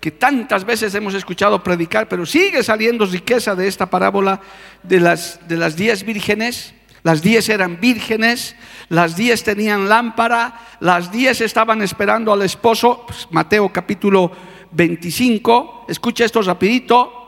que 0.00 0.10
tantas 0.10 0.64
veces 0.64 0.94
hemos 0.94 1.14
escuchado 1.14 1.62
predicar, 1.62 2.08
pero 2.08 2.26
sigue 2.26 2.62
saliendo 2.62 3.06
riqueza 3.06 3.54
de 3.54 3.68
esta 3.68 3.86
parábola 3.86 4.40
de 4.82 4.98
las, 4.98 5.46
de 5.46 5.56
las 5.56 5.76
diez 5.76 6.04
vírgenes. 6.04 6.74
Las 7.04 7.20
diez 7.20 7.48
eran 7.48 7.80
vírgenes, 7.80 8.54
las 8.88 9.16
diez 9.16 9.42
tenían 9.42 9.88
lámpara, 9.88 10.60
las 10.80 11.10
diez 11.10 11.40
estaban 11.40 11.82
esperando 11.82 12.32
al 12.32 12.42
esposo. 12.42 13.04
Pues, 13.06 13.28
Mateo 13.30 13.68
capítulo 13.70 14.32
25. 14.70 15.86
Escucha 15.88 16.24
esto 16.24 16.40
rapidito. 16.42 17.21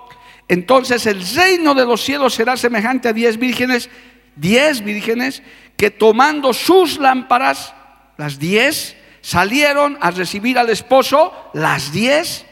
Entonces 0.48 1.06
el 1.06 1.26
reino 1.26 1.74
de 1.74 1.86
los 1.86 2.02
cielos 2.02 2.34
será 2.34 2.56
semejante 2.56 3.08
a 3.08 3.12
diez 3.12 3.38
vírgenes, 3.38 3.88
diez 4.36 4.82
vírgenes 4.82 5.42
que 5.76 5.90
tomando 5.90 6.52
sus 6.52 6.98
lámparas, 6.98 7.74
las 8.16 8.38
diez, 8.38 8.96
salieron 9.20 9.96
a 10.00 10.10
recibir 10.10 10.58
al 10.58 10.70
esposo, 10.70 11.32
las 11.54 11.92
diez. 11.92 12.44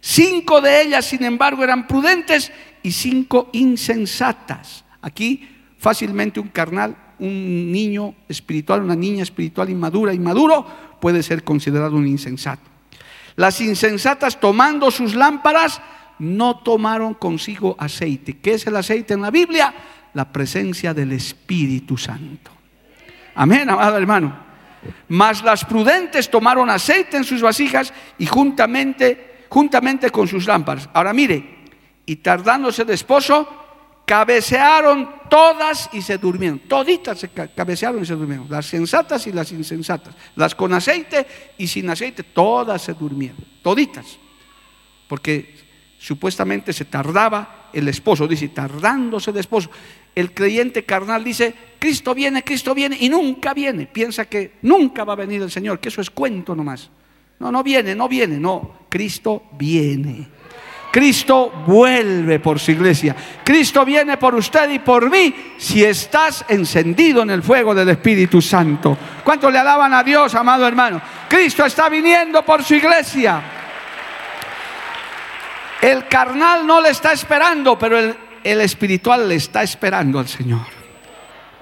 Cinco 0.00 0.60
de 0.60 0.82
ellas, 0.82 1.06
sin 1.06 1.22
embargo, 1.24 1.62
eran 1.62 1.86
prudentes 1.86 2.50
y 2.82 2.92
cinco 2.92 3.50
insensatas. 3.52 4.84
Aquí 5.02 5.48
fácilmente 5.78 6.40
un 6.40 6.48
carnal, 6.48 6.96
un 7.18 7.72
niño 7.72 8.14
espiritual, 8.28 8.82
una 8.82 8.96
niña 8.96 9.22
espiritual 9.22 9.70
inmadura, 9.70 10.12
inmaduro, 10.12 10.66
puede 11.00 11.22
ser 11.22 11.44
considerado 11.44 11.96
un 11.96 12.06
insensato. 12.06 12.62
Las 13.36 13.60
insensatas 13.60 14.38
tomando 14.38 14.90
sus 14.90 15.14
lámparas, 15.14 15.80
no 16.20 16.58
tomaron 16.58 17.14
consigo 17.14 17.74
aceite. 17.78 18.38
¿Qué 18.38 18.54
es 18.54 18.66
el 18.66 18.76
aceite 18.76 19.14
en 19.14 19.22
la 19.22 19.30
Biblia? 19.30 19.74
La 20.14 20.30
presencia 20.30 20.94
del 20.94 21.12
Espíritu 21.12 21.96
Santo. 21.96 22.50
Amén, 23.34 23.68
amado 23.68 23.96
hermano. 23.96 24.50
Mas 25.08 25.42
las 25.42 25.64
prudentes 25.64 26.30
tomaron 26.30 26.70
aceite 26.70 27.16
en 27.16 27.24
sus 27.24 27.42
vasijas 27.42 27.92
y 28.18 28.26
juntamente, 28.26 29.46
juntamente 29.48 30.10
con 30.10 30.28
sus 30.28 30.46
lámparas. 30.46 30.88
Ahora 30.92 31.12
mire, 31.12 31.60
y 32.06 32.16
tardándose 32.16 32.84
de 32.84 32.94
esposo, 32.94 33.48
cabecearon 34.06 35.08
todas 35.28 35.88
y 35.92 36.02
se 36.02 36.18
durmieron. 36.18 36.58
Toditas 36.60 37.18
se 37.18 37.28
cabecearon 37.28 38.02
y 38.02 38.06
se 38.06 38.16
durmieron. 38.16 38.46
Las 38.50 38.66
sensatas 38.66 39.26
y 39.26 39.32
las 39.32 39.52
insensatas. 39.52 40.14
Las 40.34 40.54
con 40.54 40.72
aceite 40.72 41.26
y 41.58 41.66
sin 41.68 41.88
aceite, 41.88 42.24
todas 42.24 42.82
se 42.82 42.94
durmieron. 42.94 43.44
Toditas. 43.62 44.18
Porque 45.06 45.69
supuestamente 46.00 46.72
se 46.72 46.86
tardaba 46.86 47.68
el 47.74 47.86
esposo, 47.86 48.26
dice, 48.26 48.48
tardándose 48.48 49.32
de 49.32 49.40
esposo. 49.40 49.70
El 50.14 50.32
creyente 50.32 50.84
carnal 50.84 51.22
dice, 51.22 51.54
Cristo 51.78 52.14
viene, 52.14 52.42
Cristo 52.42 52.74
viene 52.74 52.96
y 52.98 53.10
nunca 53.10 53.52
viene. 53.52 53.86
Piensa 53.86 54.24
que 54.24 54.54
nunca 54.62 55.04
va 55.04 55.12
a 55.12 55.16
venir 55.16 55.42
el 55.42 55.50
Señor, 55.50 55.78
que 55.78 55.90
eso 55.90 56.00
es 56.00 56.10
cuento 56.10 56.56
nomás. 56.56 56.88
No, 57.38 57.52
no 57.52 57.62
viene, 57.62 57.94
no 57.94 58.08
viene, 58.08 58.40
no, 58.40 58.86
Cristo 58.88 59.44
viene. 59.52 60.26
Cristo 60.90 61.52
vuelve 61.66 62.40
por 62.40 62.58
su 62.58 62.72
iglesia. 62.72 63.14
Cristo 63.44 63.84
viene 63.84 64.16
por 64.16 64.34
usted 64.34 64.70
y 64.70 64.78
por 64.78 65.08
mí 65.10 65.34
si 65.58 65.84
estás 65.84 66.46
encendido 66.48 67.22
en 67.22 67.30
el 67.30 67.42
fuego 67.42 67.74
del 67.74 67.90
Espíritu 67.90 68.40
Santo. 68.40 68.96
¿Cuánto 69.22 69.50
le 69.50 69.58
alaban 69.58 69.92
a 69.92 70.02
Dios, 70.02 70.34
amado 70.34 70.66
hermano? 70.66 71.00
Cristo 71.28 71.64
está 71.64 71.90
viniendo 71.90 72.42
por 72.42 72.64
su 72.64 72.74
iglesia. 72.74 73.59
El 75.82 76.08
carnal 76.08 76.66
no 76.66 76.80
le 76.80 76.90
está 76.90 77.12
esperando, 77.12 77.78
pero 77.78 77.98
el, 77.98 78.60
espiritual 78.60 79.28
le 79.28 79.36
está 79.36 79.62
esperando 79.62 80.18
al 80.18 80.28
Señor. 80.28 80.66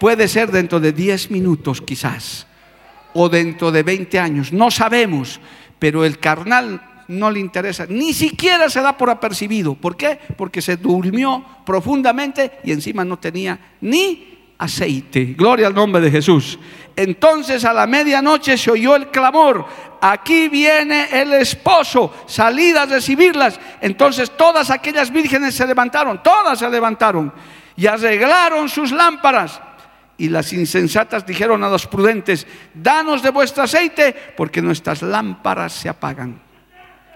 Puede 0.01 0.27
ser 0.29 0.51
dentro 0.51 0.81
de 0.81 0.93
10 0.93 1.31
minutos 1.31 1.81
quizás, 1.81 2.47
o 3.15 3.29
dentro 3.29 3.71
de 3.71 3.83
20 3.83 4.19
años, 4.19 4.53
no 4.53 4.71
sabemos, 4.71 5.41
pero 5.79 6.05
el 6.05 6.19
carnal 6.19 7.05
no 7.09 7.31
le 7.31 7.41
interesa, 7.41 7.87
ni 7.89 8.13
siquiera 8.13 8.69
se 8.69 8.83
da 8.83 8.97
por 8.97 9.11
apercibido. 9.11 9.75
¿Por 9.75 9.97
qué? 9.97 10.19
Porque 10.37 10.63
se 10.63 10.77
durmió 10.77 11.45
profundamente 11.65 12.59
y 12.65 12.73
encima 12.73 13.05
no 13.05 13.19
tenía 13.19 13.59
ni 13.81 14.38
aceite. 14.59 15.35
Gloria 15.37 15.69
al 15.69 15.75
nombre 15.75 16.03
de 16.03 16.11
Jesús. 16.11 16.59
Entonces 16.97 17.65
a 17.65 17.73
la 17.73 17.87
medianoche 17.87 18.59
se 18.59 18.73
oyó 18.73 18.97
el 18.97 19.09
clamor, 19.09 19.65
aquí 20.01 20.49
viene 20.49 21.07
el 21.13 21.33
esposo, 21.35 22.13
salid 22.27 22.75
a 22.75 22.87
recibirlas. 22.87 23.61
Entonces 23.81 24.33
todas 24.37 24.71
aquellas 24.71 25.13
vírgenes 25.13 25.55
se 25.55 25.67
levantaron, 25.67 26.21
todas 26.23 26.59
se 26.59 26.69
levantaron 26.69 27.33
y 27.77 27.87
arreglaron 27.87 28.69
sus 28.69 28.91
lámparas. 28.91 29.61
Y 30.17 30.29
las 30.29 30.53
insensatas 30.53 31.25
dijeron 31.25 31.63
a 31.63 31.69
los 31.69 31.87
prudentes, 31.87 32.45
danos 32.75 33.23
de 33.23 33.31
vuestro 33.31 33.63
aceite, 33.63 34.13
porque 34.37 34.61
nuestras 34.61 35.01
lámparas 35.01 35.73
se 35.73 35.89
apagan. 35.89 36.43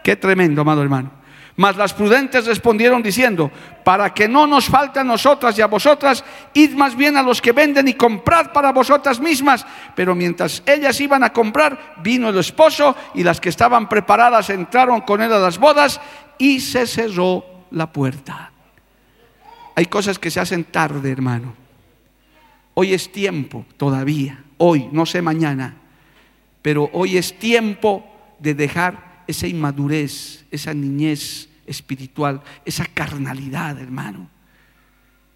Qué 0.05 0.14
tremendo, 0.14 0.61
amado 0.61 0.82
hermano. 0.82 1.21
Mas 1.57 1.76
las 1.76 1.92
prudentes 1.92 2.46
respondieron 2.46 3.03
diciendo, 3.03 3.50
para 3.84 4.14
que 4.14 4.26
no 4.26 4.46
nos 4.46 4.66
falte 4.66 5.00
a 5.00 5.05
nosotras 5.05 5.59
y 5.59 5.62
a 5.62 5.66
vosotras, 5.66 6.24
id 6.55 6.74
más 6.74 6.96
bien 6.96 7.16
a 7.16 7.22
los 7.22 7.42
que 7.42 7.53
venden 7.53 7.88
y 7.88 7.94
comprad 7.94 8.53
para 8.53 8.72
vosotras 8.72 9.20
mismas. 9.20 9.66
Pero 9.94 10.14
mientras 10.14 10.62
ellas 10.64 10.98
iban 11.00 11.22
a 11.22 11.32
comprar, 11.32 11.96
vino 12.03 12.30
el 12.30 12.38
esposo 12.38 12.96
y 13.14 13.22
las 13.22 13.40
que 13.40 13.50
estaban 13.50 13.88
preparadas 13.88 14.48
entraron 14.48 15.03
con 15.03 15.20
él 15.20 15.32
a 15.32 15.38
las 15.38 15.59
bodas 15.59 16.00
y 16.38 16.61
se 16.61 16.86
cerró 16.86 17.44
la 17.70 17.92
puerta. 17.92 18.50
Hay 19.74 19.86
cosas 19.86 20.18
que 20.18 20.30
se 20.30 20.40
hacen 20.40 20.64
tarde, 20.64 21.11
hermano. 21.11 21.55
Hoy 22.74 22.94
es 22.94 23.12
tiempo 23.12 23.66
todavía, 23.76 24.42
hoy, 24.57 24.88
no 24.90 25.05
sé 25.05 25.20
mañana, 25.20 25.76
pero 26.62 26.88
hoy 26.94 27.18
es 27.18 27.38
tiempo 27.38 28.07
de 28.38 28.55
dejar 28.55 29.11
esa 29.26 29.46
inmadurez, 29.46 30.44
esa 30.50 30.74
niñez 30.74 31.48
espiritual, 31.66 32.42
esa 32.64 32.86
carnalidad, 32.86 33.78
hermano. 33.78 34.28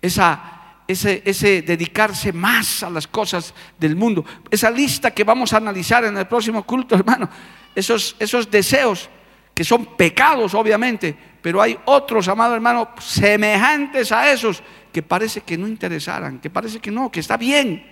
Esa, 0.03 0.83
ese, 0.87 1.63
dedicarse 1.63 2.33
más 2.33 2.83
a 2.83 2.91
las 2.91 3.07
cosas 3.07 3.55
del 3.79 3.97
mundo. 3.97 4.25
Esa 4.51 4.71
lista 4.71 5.11
que 5.11 5.25
vamos 5.25 5.53
a 5.53 5.59
analizar 5.59 6.05
en 6.05 6.17
el 6.17 6.27
próximo 6.27 6.65
culto, 6.65 6.95
hermano. 6.95 7.29
Esos, 7.75 8.17
esos 8.19 8.51
deseos 8.51 9.11
que 9.55 9.65
son 9.65 9.97
pecados, 9.97 10.55
obviamente, 10.55 11.17
pero 11.41 11.63
hay 11.63 11.79
otros, 11.87 12.29
amado 12.29 12.55
hermano, 12.55 12.91
semejantes 13.01 14.13
a 14.13 14.31
esos 14.31 14.63
que 14.93 15.03
parece 15.03 15.41
que 15.41 15.57
no 15.57 15.67
interesaran, 15.67 16.41
que 16.41 16.51
parece 16.51 16.79
que 16.79 16.91
no, 16.91 17.11
que 17.11 17.21
está 17.21 17.37
bien, 17.37 17.87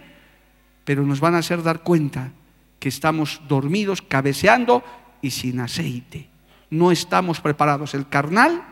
pero 0.84 1.02
nos 1.02 1.20
van 1.20 1.34
a 1.34 1.38
hacer 1.38 1.62
dar 1.62 1.82
cuenta 1.82 2.32
que 2.78 2.90
estamos 2.90 3.40
dormidos, 3.48 4.02
cabeceando 4.02 4.84
y 5.24 5.30
sin 5.30 5.58
aceite. 5.60 6.28
No 6.68 6.92
estamos 6.92 7.40
preparados. 7.40 7.94
El 7.94 8.06
carnal, 8.08 8.62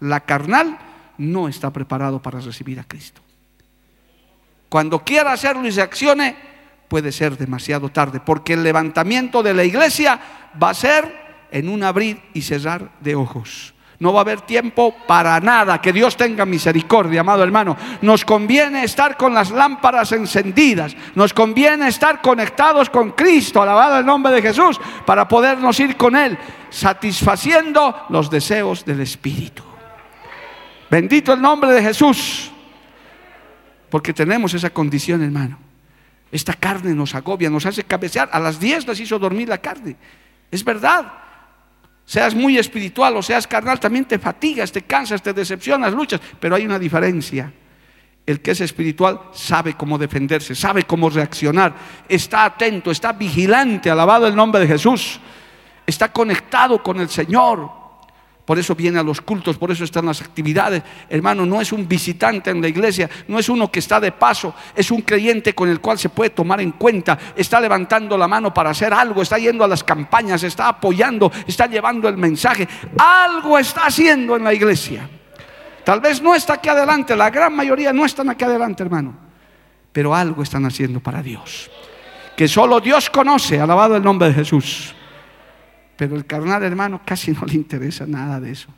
la 0.00 0.20
carnal, 0.20 0.78
no 1.18 1.48
está 1.48 1.70
preparado 1.70 2.22
para 2.22 2.40
recibir 2.40 2.80
a 2.80 2.84
Cristo. 2.84 3.20
Cuando 4.70 5.04
quiera 5.04 5.32
hacerlo 5.32 5.66
y 5.66 5.72
se 5.72 5.82
accione, 5.82 6.34
puede 6.88 7.12
ser 7.12 7.36
demasiado 7.36 7.90
tarde, 7.90 8.20
porque 8.20 8.54
el 8.54 8.62
levantamiento 8.62 9.42
de 9.42 9.52
la 9.52 9.64
iglesia 9.64 10.18
va 10.60 10.70
a 10.70 10.74
ser 10.74 11.14
en 11.50 11.68
un 11.68 11.82
abrir 11.82 12.22
y 12.32 12.40
cerrar 12.40 12.90
de 13.00 13.14
ojos. 13.14 13.74
No 14.00 14.12
va 14.12 14.20
a 14.20 14.22
haber 14.22 14.42
tiempo 14.42 14.94
para 15.06 15.40
nada. 15.40 15.80
Que 15.80 15.92
Dios 15.92 16.16
tenga 16.16 16.46
misericordia, 16.46 17.22
amado 17.22 17.42
hermano. 17.42 17.76
Nos 18.00 18.24
conviene 18.24 18.84
estar 18.84 19.16
con 19.16 19.34
las 19.34 19.50
lámparas 19.50 20.12
encendidas. 20.12 20.96
Nos 21.16 21.34
conviene 21.34 21.88
estar 21.88 22.20
conectados 22.20 22.90
con 22.90 23.10
Cristo, 23.12 23.60
alabado 23.60 23.98
el 23.98 24.06
nombre 24.06 24.32
de 24.32 24.42
Jesús, 24.42 24.80
para 25.04 25.26
podernos 25.26 25.80
ir 25.80 25.96
con 25.96 26.14
Él, 26.14 26.38
satisfaciendo 26.70 28.06
los 28.10 28.30
deseos 28.30 28.84
del 28.84 29.00
Espíritu. 29.00 29.64
Bendito 30.88 31.32
el 31.32 31.42
nombre 31.42 31.72
de 31.72 31.82
Jesús. 31.82 32.52
Porque 33.90 34.12
tenemos 34.12 34.54
esa 34.54 34.70
condición, 34.70 35.24
hermano. 35.24 35.58
Esta 36.30 36.52
carne 36.52 36.94
nos 36.94 37.16
agobia, 37.16 37.50
nos 37.50 37.66
hace 37.66 37.82
cabecear. 37.82 38.28
A 38.30 38.38
las 38.38 38.60
10 38.60 38.86
nos 38.86 39.00
hizo 39.00 39.18
dormir 39.18 39.48
la 39.48 39.58
carne. 39.58 39.96
Es 40.50 40.62
verdad 40.62 41.10
seas 42.08 42.34
muy 42.34 42.56
espiritual 42.56 43.14
o 43.18 43.22
seas 43.22 43.46
carnal, 43.46 43.78
también 43.78 44.06
te 44.06 44.18
fatigas, 44.18 44.72
te 44.72 44.80
cansas, 44.80 45.20
te 45.20 45.34
decepcionas, 45.34 45.92
luchas, 45.92 46.18
pero 46.40 46.56
hay 46.56 46.64
una 46.64 46.78
diferencia. 46.78 47.52
El 48.24 48.40
que 48.40 48.52
es 48.52 48.62
espiritual 48.62 49.20
sabe 49.34 49.74
cómo 49.74 49.98
defenderse, 49.98 50.54
sabe 50.54 50.84
cómo 50.84 51.10
reaccionar, 51.10 51.74
está 52.08 52.46
atento, 52.46 52.90
está 52.90 53.12
vigilante, 53.12 53.90
alabado 53.90 54.26
el 54.26 54.34
nombre 54.34 54.62
de 54.62 54.66
Jesús, 54.66 55.20
está 55.86 56.10
conectado 56.10 56.82
con 56.82 56.98
el 56.98 57.10
Señor. 57.10 57.70
Por 58.48 58.58
eso 58.58 58.74
viene 58.74 58.98
a 58.98 59.02
los 59.02 59.20
cultos, 59.20 59.58
por 59.58 59.70
eso 59.70 59.84
están 59.84 60.06
las 60.06 60.22
actividades. 60.22 60.82
Hermano, 61.10 61.44
no 61.44 61.60
es 61.60 61.70
un 61.70 61.86
visitante 61.86 62.48
en 62.48 62.62
la 62.62 62.68
iglesia, 62.68 63.10
no 63.28 63.38
es 63.38 63.50
uno 63.50 63.70
que 63.70 63.78
está 63.78 64.00
de 64.00 64.10
paso, 64.10 64.54
es 64.74 64.90
un 64.90 65.02
creyente 65.02 65.54
con 65.54 65.68
el 65.68 65.82
cual 65.82 65.98
se 65.98 66.08
puede 66.08 66.30
tomar 66.30 66.58
en 66.62 66.70
cuenta. 66.70 67.18
Está 67.36 67.60
levantando 67.60 68.16
la 68.16 68.26
mano 68.26 68.54
para 68.54 68.70
hacer 68.70 68.94
algo, 68.94 69.20
está 69.20 69.36
yendo 69.36 69.64
a 69.64 69.68
las 69.68 69.84
campañas, 69.84 70.42
está 70.44 70.66
apoyando, 70.66 71.30
está 71.46 71.66
llevando 71.66 72.08
el 72.08 72.16
mensaje. 72.16 72.66
Algo 72.96 73.58
está 73.58 73.84
haciendo 73.84 74.34
en 74.34 74.44
la 74.44 74.54
iglesia. 74.54 75.06
Tal 75.84 76.00
vez 76.00 76.22
no 76.22 76.34
está 76.34 76.54
aquí 76.54 76.70
adelante, 76.70 77.14
la 77.14 77.28
gran 77.28 77.54
mayoría 77.54 77.92
no 77.92 78.06
están 78.06 78.30
aquí 78.30 78.44
adelante, 78.44 78.82
hermano. 78.82 79.14
Pero 79.92 80.14
algo 80.14 80.42
están 80.42 80.64
haciendo 80.64 81.00
para 81.00 81.22
Dios. 81.22 81.70
Que 82.34 82.48
solo 82.48 82.80
Dios 82.80 83.10
conoce, 83.10 83.60
alabado 83.60 83.94
el 83.94 84.02
nombre 84.02 84.28
de 84.28 84.34
Jesús. 84.36 84.94
Pero 85.98 86.14
el 86.14 86.26
carnal, 86.26 86.62
hermano, 86.62 87.00
casi 87.04 87.32
no 87.32 87.44
le 87.44 87.54
interesa 87.54 88.06
nada 88.06 88.38
de 88.38 88.52
eso. 88.52 88.68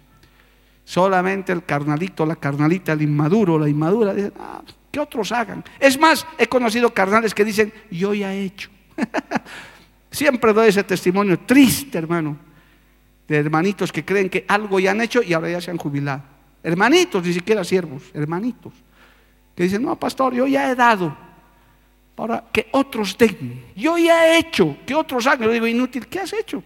Solamente 0.85 1.53
el 1.53 1.64
carnalito, 1.64 2.25
la 2.25 2.37
carnalita, 2.37 2.95
el 2.95 3.03
inmaduro, 3.03 3.59
la 3.59 3.68
inmadura, 3.68 4.14
dicen, 4.14 4.33
ah, 4.41 4.62
que 4.91 4.99
otros 4.99 5.31
hagan. 5.31 5.62
Es 5.79 6.01
más, 6.01 6.27
he 6.39 6.47
conocido 6.47 6.95
carnales 6.95 7.35
que 7.35 7.45
dicen, 7.45 7.75
yo 7.91 8.14
ya 8.14 8.33
he 8.33 8.45
hecho. 8.45 8.71
Siempre 10.11 10.55
doy 10.55 10.68
ese 10.68 10.83
testimonio 10.83 11.39
triste, 11.41 11.99
hermano, 11.99 12.39
de 13.29 13.37
hermanitos 13.37 13.93
que 13.93 14.03
creen 14.03 14.31
que 14.31 14.47
algo 14.49 14.81
ya 14.81 14.93
han 14.93 15.03
hecho 15.03 15.23
y 15.23 15.35
ahora 15.35 15.51
ya 15.51 15.61
se 15.61 15.71
han 15.71 15.77
jubilado. 15.77 16.23
Hermanitos, 16.62 17.23
ni 17.23 17.35
siquiera 17.35 17.62
siervos, 17.64 18.05
hermanitos, 18.14 18.73
que 19.55 19.64
dicen, 19.64 19.83
no, 19.83 19.95
pastor, 19.95 20.33
yo 20.33 20.47
ya 20.47 20.71
he 20.71 20.75
dado. 20.75 21.14
Ahora, 22.16 22.45
que 22.51 22.68
otros 22.73 23.16
den. 23.16 23.66
Yo 23.77 23.99
ya 23.99 24.27
he 24.27 24.39
hecho, 24.39 24.79
que 24.87 24.95
otros 24.95 25.27
hagan. 25.27 25.49
Yo 25.49 25.53
digo, 25.53 25.66
inútil, 25.66 26.07
¿qué 26.07 26.21
has 26.21 26.33
hecho? 26.33 26.62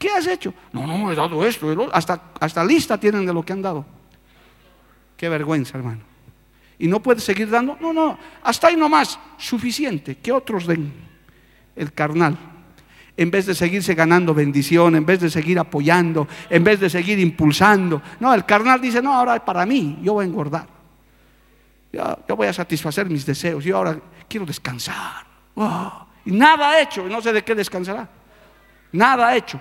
¿Qué 0.00 0.08
has 0.08 0.26
hecho? 0.26 0.54
No, 0.72 0.86
no, 0.86 1.12
he 1.12 1.14
dado 1.14 1.46
esto. 1.46 1.90
Hasta, 1.92 2.32
hasta 2.40 2.64
lista 2.64 2.98
tienen 2.98 3.26
de 3.26 3.34
lo 3.34 3.42
que 3.42 3.52
han 3.52 3.60
dado. 3.60 3.84
Qué 5.14 5.28
vergüenza, 5.28 5.76
hermano. 5.76 6.00
Y 6.78 6.88
no 6.88 7.02
puedes 7.02 7.22
seguir 7.22 7.50
dando. 7.50 7.76
No, 7.78 7.92
no, 7.92 8.18
hasta 8.42 8.68
ahí 8.68 8.76
nomás. 8.76 9.20
Suficiente. 9.36 10.16
Que 10.16 10.32
otros 10.32 10.66
den. 10.66 10.90
El 11.76 11.92
carnal. 11.92 12.38
En 13.14 13.30
vez 13.30 13.44
de 13.44 13.54
seguirse 13.54 13.94
ganando 13.94 14.32
bendición, 14.32 14.96
en 14.96 15.04
vez 15.04 15.20
de 15.20 15.28
seguir 15.28 15.58
apoyando, 15.58 16.26
en 16.48 16.64
vez 16.64 16.80
de 16.80 16.88
seguir 16.88 17.18
impulsando. 17.18 18.00
No, 18.20 18.32
el 18.32 18.46
carnal 18.46 18.80
dice, 18.80 19.02
no, 19.02 19.12
ahora 19.12 19.36
es 19.36 19.42
para 19.42 19.66
mí, 19.66 19.98
yo 20.00 20.14
voy 20.14 20.24
a 20.24 20.28
engordar. 20.28 20.66
Yo, 21.92 22.36
voy 22.36 22.46
a 22.46 22.54
satisfacer 22.54 23.04
mis 23.10 23.26
deseos. 23.26 23.62
Yo 23.62 23.76
ahora 23.76 24.00
quiero 24.26 24.46
descansar. 24.46 25.26
Y 26.24 26.30
nada 26.30 26.80
hecho. 26.80 27.06
No 27.06 27.20
sé 27.20 27.34
de 27.34 27.44
qué 27.44 27.54
descansará. 27.54 28.08
Nada 28.92 29.36
hecho. 29.36 29.60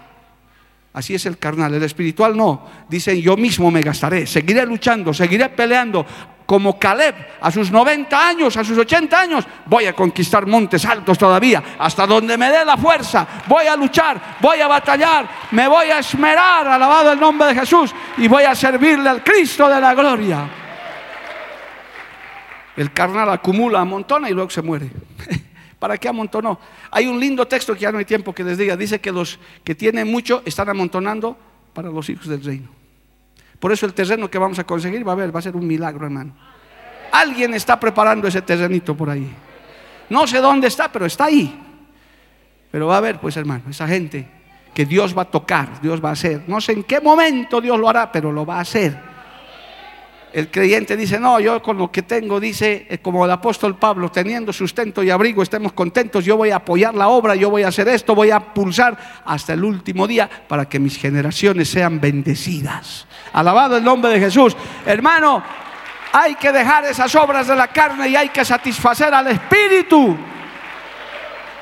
Así 0.94 1.14
es 1.14 1.26
el 1.26 1.38
carnal, 1.38 1.74
el 1.74 1.84
espiritual 1.84 2.36
no. 2.36 2.66
Dicen, 2.90 3.22
yo 3.22 3.38
mismo 3.38 3.70
me 3.70 3.82
gastaré, 3.82 4.26
seguiré 4.26 4.66
luchando, 4.66 5.14
seguiré 5.14 5.50
peleando. 5.50 6.06
Como 6.46 6.80
Caleb, 6.80 7.14
a 7.42 7.52
sus 7.52 7.70
90 7.70 8.28
años, 8.28 8.58
a 8.58 8.64
sus 8.64 8.76
80 8.76 9.22
años, 9.22 9.46
voy 9.68 9.86
a 9.86 9.94
conquistar 9.94 10.48
montes 10.48 10.84
altos 10.84 11.16
todavía, 11.16 11.62
hasta 11.78 12.08
donde 12.08 12.36
me 12.40 12.50
dé 12.50 12.66
la 12.66 12.76
fuerza. 12.76 13.28
Voy 13.46 13.68
a 13.68 13.76
luchar, 13.76 14.38
voy 14.42 14.60
a 14.60 14.68
batallar, 14.68 15.30
me 15.52 15.68
voy 15.68 15.92
a 15.92 16.00
esmerar, 16.00 16.66
alabado 16.68 17.12
el 17.12 17.20
nombre 17.20 17.50
de 17.50 17.60
Jesús, 17.60 17.94
y 18.18 18.28
voy 18.28 18.46
a 18.46 18.56
servirle 18.56 19.10
al 19.10 19.24
Cristo 19.24 19.70
de 19.70 19.80
la 19.80 19.94
gloria. 19.94 20.50
El 22.76 22.92
carnal 22.94 23.30
acumula, 23.30 23.82
amontona 23.82 24.28
y 24.28 24.34
luego 24.34 24.50
se 24.50 24.64
muere. 24.64 24.90
¿Para 25.80 25.98
qué 25.98 26.10
amontonó? 26.10 26.60
Hay 26.92 27.08
un 27.08 27.20
lindo 27.20 27.48
texto 27.48 27.74
que 27.74 27.80
ya 27.80 27.92
no 27.92 27.98
hay 27.98 28.06
tiempo 28.06 28.34
que 28.34 28.44
les 28.44 28.58
diga. 28.58 28.76
Dice 28.76 29.00
que 29.00 29.12
los 29.12 29.40
que 29.64 29.74
tienen 29.76 30.12
mucho 30.12 30.44
están 30.46 30.70
amontonando 30.70 31.38
para 31.74 31.90
los 31.90 32.10
hijos 32.10 32.28
del 32.28 32.44
reino. 32.44 32.68
Por 33.60 33.72
eso 33.72 33.86
el 33.86 33.94
terreno 33.94 34.30
que 34.30 34.38
vamos 34.38 34.60
a 34.60 34.66
conseguir 34.66 35.08
va 35.08 35.14
a 35.14 35.16
ver, 35.16 35.34
va 35.34 35.40
a 35.40 35.42
ser 35.42 35.56
un 35.56 35.66
milagro, 35.66 36.06
hermano. 36.06 36.34
Alguien 37.12 37.54
está 37.54 37.80
preparando 37.80 38.28
ese 38.28 38.42
terrenito 38.42 38.96
por 38.96 39.10
ahí. 39.10 39.30
No 40.10 40.28
sé 40.28 40.40
dónde 40.40 40.68
está, 40.68 40.92
pero 40.92 41.06
está 41.06 41.26
ahí. 41.26 41.58
Pero 42.72 42.88
va 42.88 42.98
a 42.98 43.02
ver, 43.02 43.20
pues 43.20 43.36
hermano, 43.38 43.64
esa 43.70 43.88
gente 43.88 44.28
que 44.74 44.86
Dios 44.86 45.18
va 45.18 45.24
a 45.24 45.26
tocar, 45.26 45.82
Dios 45.82 46.04
va 46.04 46.10
a 46.10 46.14
hacer. 46.14 46.44
No 46.48 46.62
sé 46.62 46.74
en 46.74 46.84
qué 46.84 47.02
momento 47.02 47.62
Dios 47.62 47.80
lo 47.80 47.90
hará, 47.90 48.12
pero 48.12 48.32
lo 48.32 48.46
va 48.46 48.58
a 48.58 48.62
hacer. 48.62 49.09
El 50.32 50.52
creyente 50.52 50.96
dice, 50.96 51.20
no, 51.20 51.40
yo 51.40 51.62
con 51.62 51.78
lo 51.78 51.92
que 51.92 52.04
tengo, 52.04 52.40
dice, 52.40 52.86
eh, 52.90 53.00
como 53.00 53.26
el 53.26 53.32
apóstol 53.32 53.78
Pablo, 53.78 54.12
teniendo 54.12 54.54
sustento 54.54 55.02
y 55.02 55.10
abrigo, 55.10 55.42
estemos 55.42 55.74
contentos, 55.74 56.24
yo 56.24 56.38
voy 56.38 56.52
a 56.52 56.58
apoyar 56.58 56.94
la 56.94 57.08
obra, 57.08 57.34
yo 57.34 57.50
voy 57.50 57.64
a 57.64 57.70
hacer 57.70 57.88
esto, 57.88 58.14
voy 58.14 58.30
a 58.30 58.40
pulsar 58.40 58.96
hasta 59.26 59.54
el 59.54 59.64
último 59.64 60.06
día 60.06 60.30
para 60.48 60.70
que 60.70 60.78
mis 60.78 60.98
generaciones 60.98 61.70
sean 61.70 62.00
bendecidas. 62.00 63.08
Alabado 63.34 63.78
el 63.78 63.84
nombre 63.84 64.12
de 64.12 64.20
Jesús. 64.20 64.56
Hermano, 64.86 65.44
hay 66.14 66.36
que 66.36 66.52
dejar 66.52 66.86
esas 66.86 67.14
obras 67.16 67.48
de 67.48 67.56
la 67.56 67.68
carne 67.68 68.10
y 68.10 68.16
hay 68.16 68.30
que 68.30 68.46
satisfacer 68.46 69.12
al 69.12 69.28
Espíritu. 69.28 70.16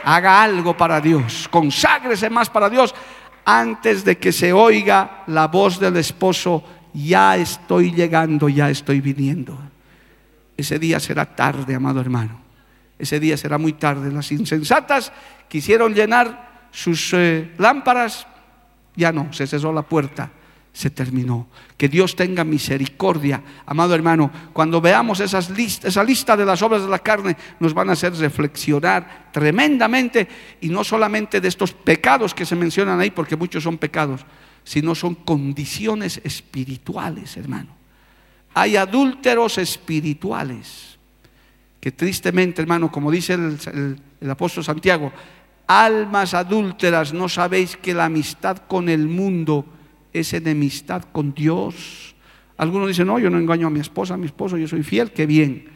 Haga 0.03 0.43
algo 0.43 0.75
para 0.75 0.99
Dios, 0.99 1.47
conságrese 1.49 2.29
más 2.29 2.49
para 2.49 2.69
Dios 2.69 2.93
antes 3.49 4.03
de 4.03 4.17
que 4.17 4.33
se 4.33 4.51
oiga 4.51 5.23
la 5.27 5.47
voz 5.47 5.79
del 5.79 5.95
esposo 5.95 6.61
ya 7.05 7.37
estoy 7.37 7.91
llegando, 7.91 8.49
ya 8.49 8.69
estoy 8.69 9.01
viniendo. 9.01 9.57
Ese 10.55 10.79
día 10.79 10.99
será 10.99 11.35
tarde, 11.35 11.75
amado 11.75 12.01
hermano. 12.01 12.41
Ese 12.97 13.19
día 13.19 13.37
será 13.37 13.59
muy 13.59 13.73
tarde. 13.73 14.11
Las 14.11 14.31
insensatas 14.31 15.11
quisieron 15.47 15.93
llenar 15.93 16.69
sus 16.71 17.13
eh, 17.13 17.51
lámparas, 17.59 18.25
ya 18.95 19.11
no, 19.11 19.31
se 19.31 19.45
cesó 19.45 19.71
la 19.71 19.83
puerta, 19.83 20.31
se 20.73 20.89
terminó. 20.89 21.47
Que 21.77 21.87
Dios 21.87 22.15
tenga 22.15 22.43
misericordia, 22.43 23.43
amado 23.67 23.93
hermano. 23.93 24.31
Cuando 24.51 24.81
veamos 24.81 25.19
esa 25.19 26.03
lista 26.03 26.35
de 26.35 26.45
las 26.45 26.61
obras 26.63 26.81
de 26.81 26.89
la 26.89 26.99
carne, 26.99 27.37
nos 27.59 27.75
van 27.75 27.89
a 27.89 27.93
hacer 27.93 28.13
reflexionar 28.15 29.29
tremendamente 29.31 30.27
y 30.61 30.69
no 30.69 30.83
solamente 30.83 31.39
de 31.39 31.47
estos 31.47 31.73
pecados 31.73 32.33
que 32.33 32.45
se 32.45 32.55
mencionan 32.55 32.99
ahí, 32.99 33.11
porque 33.11 33.35
muchos 33.35 33.63
son 33.63 33.77
pecados, 33.77 34.25
sino 34.67 34.93
son 34.95 35.15
condiciones 35.15 36.19
espirituales, 36.25 37.37
hermano. 37.37 37.69
Hay 38.53 38.75
adúlteros 38.75 39.57
espirituales. 39.57 40.97
que 41.79 41.93
tristemente, 41.93 42.61
hermano, 42.61 42.91
como 42.91 43.09
dice 43.09 43.35
el, 43.35 43.97
el 44.19 44.29
apóstol 44.29 44.65
Santiago, 44.65 45.13
almas 45.67 46.33
adúlteras, 46.33 47.13
¿no 47.13 47.29
sabéis 47.29 47.77
que 47.77 47.93
la 47.93 48.05
amistad 48.05 48.57
con 48.57 48.89
el 48.89 49.07
mundo 49.07 49.65
es 50.11 50.33
enemistad 50.33 51.03
con 51.13 51.33
Dios? 51.33 52.13
Algunos 52.57 52.89
dicen, 52.89 53.07
no, 53.07 53.19
yo 53.19 53.29
no 53.29 53.37
engaño 53.37 53.67
a 53.67 53.69
mi 53.69 53.79
esposa, 53.79 54.15
a 54.15 54.17
mi 54.17 54.25
esposo, 54.25 54.57
yo 54.57 54.67
soy 54.67 54.83
fiel, 54.83 55.11
qué 55.11 55.25
bien. 55.25 55.69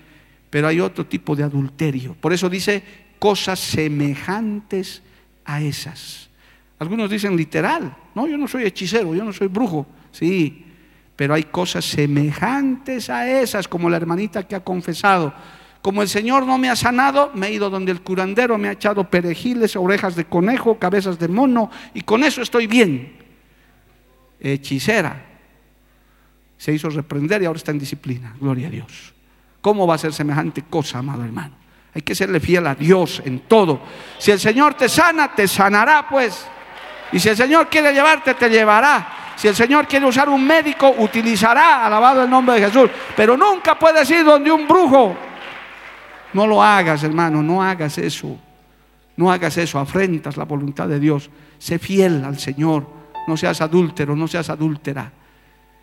Pero 0.50 0.68
hay 0.68 0.82
otro 0.82 1.06
tipo 1.06 1.34
de 1.34 1.44
adulterio. 1.44 2.14
Por 2.20 2.34
eso 2.34 2.50
dice 2.50 2.84
cosas 3.20 3.58
semejantes 3.58 5.02
a 5.46 5.62
esas. 5.62 6.31
Algunos 6.82 7.12
dicen 7.12 7.38
literal, 7.38 7.96
no, 8.16 8.26
yo 8.26 8.40
no 8.40 8.48
soy 8.48 8.64
hechicero, 8.64 9.14
yo 9.14 9.24
no 9.24 9.32
soy 9.32 9.46
brujo, 9.46 9.86
sí, 10.12 10.66
pero 11.16 11.36
hay 11.36 11.44
cosas 11.44 11.86
semejantes 11.86 13.08
a 13.12 13.30
esas, 13.30 13.68
como 13.68 13.88
la 13.88 13.98
hermanita 13.98 14.48
que 14.48 14.56
ha 14.56 14.62
confesado. 14.62 15.32
Como 15.84 16.02
el 16.02 16.10
Señor 16.10 16.48
no 16.48 16.58
me 16.58 16.72
ha 16.72 16.76
sanado, 16.76 17.30
me 17.36 17.50
he 17.50 17.54
ido 17.54 17.70
donde 17.70 17.92
el 17.92 18.02
curandero 18.02 18.58
me 18.58 18.68
ha 18.68 18.72
echado 18.72 19.08
perejiles, 19.08 19.76
orejas 19.76 20.16
de 20.16 20.26
conejo, 20.26 20.80
cabezas 20.80 21.20
de 21.20 21.28
mono, 21.28 21.70
y 21.94 22.02
con 22.02 22.24
eso 22.24 22.42
estoy 22.42 22.66
bien. 22.66 23.16
Hechicera. 24.40 25.24
Se 26.58 26.74
hizo 26.74 26.90
reprender 26.90 27.44
y 27.44 27.46
ahora 27.46 27.58
está 27.58 27.70
en 27.70 27.78
disciplina. 27.78 28.36
Gloria 28.40 28.70
a 28.70 28.72
Dios. 28.72 29.14
¿Cómo 29.62 29.86
va 29.86 29.94
a 29.94 30.00
ser 30.00 30.14
semejante 30.14 30.64
cosa, 30.64 30.98
amado 30.98 31.24
hermano? 31.24 31.54
Hay 31.94 32.02
que 32.02 32.16
serle 32.16 32.40
fiel 32.40 32.66
a 32.66 32.74
Dios 32.74 33.22
en 33.24 33.42
todo. 33.42 33.82
Si 34.18 34.32
el 34.32 34.40
Señor 34.40 34.74
te 34.74 34.90
sana, 34.90 35.36
te 35.36 35.48
sanará, 35.48 36.08
pues. 36.10 36.48
Y 37.12 37.20
si 37.20 37.30
el 37.30 37.38
Señor 37.38 37.68
quiere 37.68 37.94
llevarte, 37.94 38.34
te 38.34 38.50
llevará. 38.50 39.34
Si 39.36 39.48
el 39.48 39.56
Señor 39.56 39.88
quiere 39.88 40.06
usar 40.06 40.30
un 40.30 40.46
médico, 40.46 40.94
utilizará, 40.98 41.86
alabado 41.86 42.24
el 42.24 42.30
nombre 42.30 42.56
de 42.56 42.68
Jesús. 42.68 42.90
Pero 43.16 43.36
nunca 43.36 43.78
puedes 43.78 44.10
ir 44.12 44.24
donde 44.24 44.52
un 44.52 44.68
brujo. 44.68 45.16
No 46.34 46.48
lo 46.48 46.64
hagas, 46.64 47.04
hermano, 47.04 47.42
no 47.42 47.62
hagas 47.62 47.98
eso. 47.98 48.38
No 49.18 49.32
hagas 49.32 49.58
eso, 49.58 49.80
afrentas 49.80 50.38
la 50.38 50.46
voluntad 50.46 50.88
de 50.88 51.00
Dios. 51.00 51.30
Sé 51.58 51.80
fiel 51.80 52.24
al 52.24 52.40
Señor. 52.40 52.88
No 53.28 53.38
seas 53.38 53.62
adúltero, 53.62 54.16
no 54.16 54.28
seas 54.28 54.50
adúltera. 54.50 55.12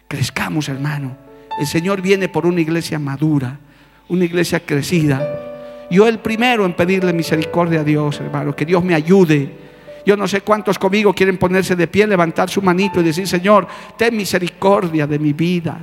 Crezcamos, 0.06 0.68
hermano. 0.68 1.16
El 1.58 1.66
Señor 1.66 2.00
viene 2.00 2.28
por 2.28 2.46
una 2.46 2.60
iglesia 2.60 2.98
madura, 2.98 3.58
una 4.08 4.24
iglesia 4.24 4.60
crecida. 4.60 5.20
Yo 5.90 6.06
el 6.06 6.18
primero 6.18 6.64
en 6.64 6.74
pedirle 6.74 7.12
misericordia 7.12 7.80
a 7.80 7.84
Dios, 7.84 8.20
hermano, 8.20 8.54
que 8.54 8.64
Dios 8.64 8.84
me 8.84 8.94
ayude. 8.94 9.67
Yo 10.08 10.16
no 10.16 10.26
sé 10.26 10.40
cuántos 10.40 10.78
conmigo 10.78 11.12
quieren 11.12 11.36
ponerse 11.36 11.76
de 11.76 11.86
pie, 11.86 12.06
levantar 12.06 12.48
su 12.48 12.62
manito 12.62 12.98
y 12.98 13.02
decir, 13.02 13.28
Señor, 13.28 13.68
ten 13.94 14.16
misericordia 14.16 15.06
de 15.06 15.18
mi 15.18 15.34
vida. 15.34 15.76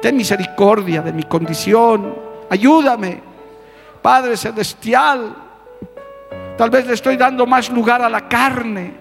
Ten 0.00 0.16
misericordia 0.16 1.02
de 1.02 1.12
mi 1.12 1.24
condición. 1.24 2.14
Ayúdame. 2.48 3.20
Padre 4.00 4.36
Celestial, 4.36 5.34
tal 6.56 6.70
vez 6.70 6.86
le 6.86 6.94
estoy 6.94 7.16
dando 7.16 7.44
más 7.44 7.68
lugar 7.68 8.02
a 8.02 8.08
la 8.08 8.28
carne, 8.28 8.92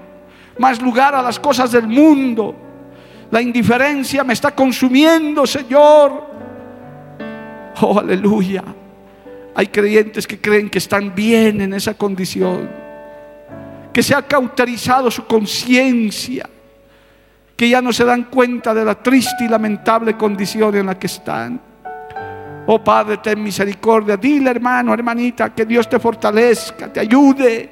más 0.57 0.81
lugar 0.81 1.13
a 1.13 1.21
las 1.21 1.39
cosas 1.39 1.71
del 1.71 1.85
mundo. 1.85 2.55
La 3.29 3.43
indiferencia 3.43 4.23
me 4.23 4.33
está 4.33 4.55
consumiendo, 4.55 5.45
Señor. 5.45 6.23
Oh, 7.81 7.99
aleluya. 7.99 8.63
Hay 9.53 9.67
creyentes 9.67 10.25
que 10.25 10.41
creen 10.41 10.71
que 10.71 10.79
están 10.79 11.13
bien 11.13 11.61
en 11.61 11.75
esa 11.75 11.93
condición, 11.93 12.83
que 13.95 14.03
se 14.03 14.13
ha 14.13 14.23
cauterizado 14.23 15.09
su 15.09 15.25
conciencia, 15.25 16.49
que 17.55 17.69
ya 17.69 17.81
no 17.81 17.93
se 17.93 18.03
dan 18.03 18.23
cuenta 18.23 18.73
de 18.73 18.83
la 18.83 18.95
triste 18.95 19.45
y 19.45 19.47
lamentable 19.47 20.17
condición 20.17 20.75
en 20.75 20.87
la 20.87 20.99
que 20.99 21.07
están. 21.07 21.57
Oh 22.65 22.83
Padre, 22.83 23.19
ten 23.19 23.41
misericordia. 23.41 24.17
Dile, 24.17 24.51
hermano, 24.51 24.93
hermanita, 24.93 25.53
que 25.53 25.65
Dios 25.65 25.87
te 25.87 25.97
fortalezca, 25.97 26.91
te 26.91 26.99
ayude. 26.99 27.69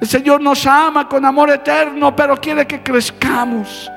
El 0.00 0.06
Señor 0.06 0.40
nos 0.40 0.64
ama 0.68 1.08
con 1.08 1.24
amor 1.24 1.50
eterno, 1.50 2.14
pero 2.14 2.36
quiere 2.36 2.64
que 2.64 2.80
crezcamos, 2.80 3.90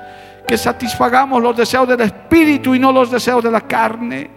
que 0.48 0.58
satisfagamos 0.58 1.40
los 1.40 1.56
deseos 1.56 1.88
del 1.88 2.02
Espíritu 2.02 2.74
y 2.74 2.80
no 2.80 2.92
los 2.92 3.12
deseos 3.12 3.44
de 3.44 3.52
la 3.52 3.62
carne. 3.62 4.32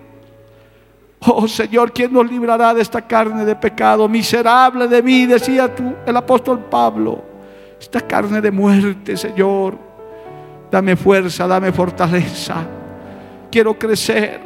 Oh 1.20 1.48
Señor, 1.48 1.92
¿quién 1.92 2.12
nos 2.12 2.30
librará 2.30 2.72
de 2.72 2.82
esta 2.82 3.02
carne 3.02 3.44
de 3.44 3.56
pecado? 3.56 4.08
Miserable 4.08 4.86
de 4.86 5.02
mí, 5.02 5.26
decía 5.26 5.74
tú, 5.74 5.94
el 6.06 6.16
apóstol 6.16 6.60
Pablo. 6.70 7.24
Esta 7.80 8.00
carne 8.00 8.40
de 8.40 8.50
muerte, 8.50 9.16
Señor. 9.16 9.76
Dame 10.70 10.96
fuerza, 10.96 11.46
dame 11.46 11.72
fortaleza. 11.72 12.56
Quiero 13.50 13.78
crecer. 13.78 14.40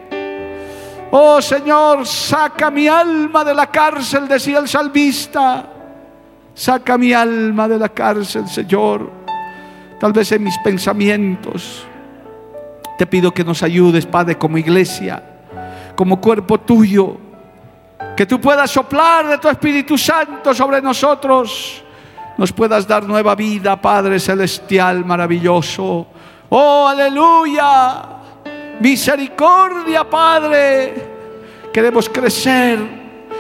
Oh 1.10 1.42
Señor, 1.42 2.06
saca 2.06 2.70
mi 2.70 2.88
alma 2.88 3.44
de 3.44 3.54
la 3.54 3.66
cárcel, 3.66 4.26
decía 4.26 4.58
el 4.58 4.68
salvista. 4.68 5.68
Saca 6.54 6.96
mi 6.96 7.12
alma 7.12 7.68
de 7.68 7.78
la 7.78 7.88
cárcel, 7.88 8.48
Señor. 8.48 9.10
Tal 10.00 10.12
vez 10.12 10.32
en 10.32 10.44
mis 10.44 10.56
pensamientos. 10.58 11.86
Te 12.98 13.06
pido 13.06 13.32
que 13.32 13.44
nos 13.44 13.62
ayudes, 13.62 14.06
Padre, 14.06 14.36
como 14.36 14.58
iglesia, 14.58 15.22
como 16.02 16.20
cuerpo 16.20 16.58
tuyo. 16.58 17.16
Que 18.16 18.26
tú 18.26 18.40
puedas 18.40 18.68
soplar 18.68 19.28
de 19.28 19.38
tu 19.38 19.48
Espíritu 19.48 19.96
Santo 19.96 20.52
sobre 20.52 20.82
nosotros. 20.82 21.80
Nos 22.36 22.52
puedas 22.52 22.88
dar 22.88 23.04
nueva 23.04 23.36
vida, 23.36 23.80
Padre 23.80 24.18
Celestial, 24.18 25.04
maravilloso. 25.04 26.08
Oh, 26.48 26.88
aleluya. 26.88 28.02
Misericordia, 28.80 30.02
Padre. 30.10 31.70
Queremos 31.72 32.08
crecer, 32.08 32.80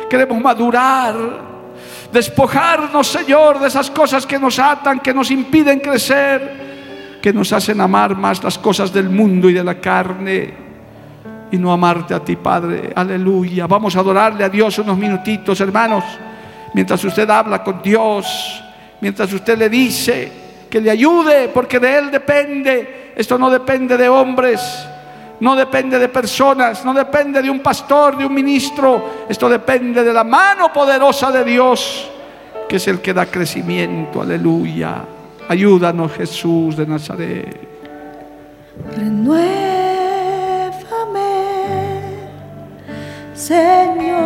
queremos 0.08 0.40
madurar, 0.40 1.16
despojarnos, 2.12 3.08
Señor, 3.08 3.58
de 3.58 3.66
esas 3.66 3.90
cosas 3.90 4.24
que 4.24 4.38
nos 4.38 4.56
atan, 4.60 5.00
que 5.00 5.12
nos 5.12 5.32
impiden 5.32 5.80
crecer, 5.80 7.18
que 7.20 7.32
nos 7.32 7.52
hacen 7.52 7.80
amar 7.80 8.14
más 8.14 8.40
las 8.44 8.56
cosas 8.56 8.92
del 8.92 9.10
mundo 9.10 9.50
y 9.50 9.52
de 9.52 9.64
la 9.64 9.80
carne 9.80 10.62
y 11.52 11.58
no 11.58 11.72
amarte 11.72 12.14
a 12.14 12.20
ti, 12.20 12.36
Padre. 12.36 12.92
Aleluya. 12.94 13.66
Vamos 13.66 13.94
a 13.94 14.00
adorarle 14.00 14.44
a 14.44 14.48
Dios 14.48 14.78
unos 14.78 14.98
minutitos, 14.98 15.60
hermanos, 15.60 16.02
mientras 16.74 17.02
usted 17.04 17.28
habla 17.30 17.62
con 17.62 17.80
Dios, 17.80 18.62
mientras 19.00 19.32
usted 19.32 19.56
le 19.56 19.68
dice 19.68 20.32
que 20.68 20.80
le 20.80 20.90
ayude, 20.90 21.48
porque 21.48 21.78
de 21.78 21.98
Él 21.98 22.10
depende. 22.10 23.12
Esto 23.14 23.38
no 23.38 23.50
depende 23.50 23.96
de 23.96 24.08
hombres 24.08 24.88
no 25.42 25.56
depende 25.56 25.98
de 25.98 26.08
personas, 26.08 26.84
no 26.84 26.94
depende 26.94 27.42
de 27.42 27.50
un 27.50 27.58
pastor, 27.58 28.16
de 28.16 28.24
un 28.24 28.32
ministro, 28.32 29.24
esto 29.28 29.48
depende 29.48 30.04
de 30.04 30.12
la 30.12 30.22
mano 30.22 30.72
poderosa 30.72 31.32
de 31.32 31.42
Dios, 31.42 32.08
que 32.68 32.76
es 32.76 32.86
el 32.86 33.00
que 33.00 33.12
da 33.12 33.26
crecimiento, 33.26 34.22
aleluya. 34.22 35.04
Ayúdanos 35.48 36.12
Jesús 36.12 36.76
de 36.76 36.86
Nazaret. 36.86 37.68
Renuévame, 38.96 39.71
Señor 43.42 44.22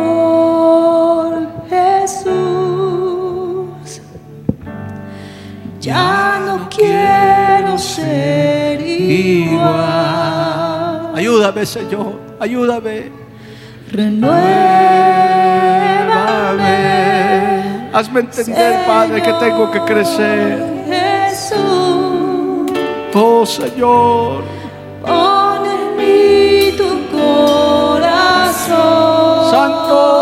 Jesús. 1.67 2.29
Ya 5.81 6.39
no 6.45 6.69
quiero 6.69 7.79
ser 7.79 8.79
igual. 8.79 9.65
Ayúdame, 11.15 11.65
Señor, 11.65 12.13
ayúdame. 12.39 13.11
Renuévame. 13.91 14.37
Hazme 17.93 18.19
entender, 18.19 18.85
Padre, 18.85 19.23
que 19.23 19.33
tengo 19.33 19.71
que 19.71 19.79
crecer. 19.81 20.63
Jesús, 20.85 22.71
Oh, 23.15 23.43
Señor. 23.47 24.56
Santo. 29.67 30.16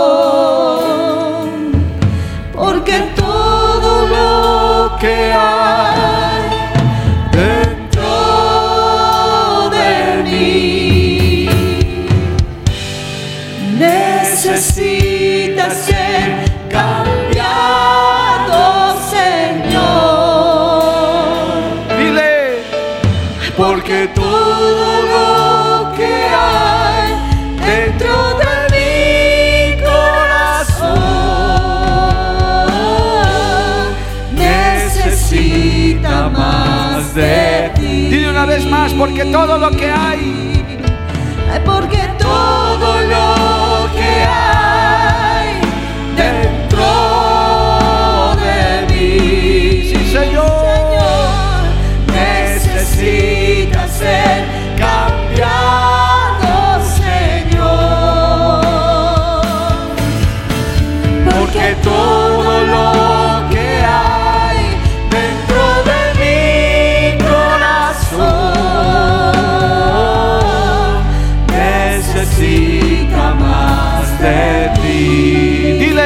Vez 38.46 38.66
más, 38.70 38.93
porque 38.93 39.26
todo 39.26 39.58
lo 39.58 39.72
que 39.72 39.89
hay 39.89 40.35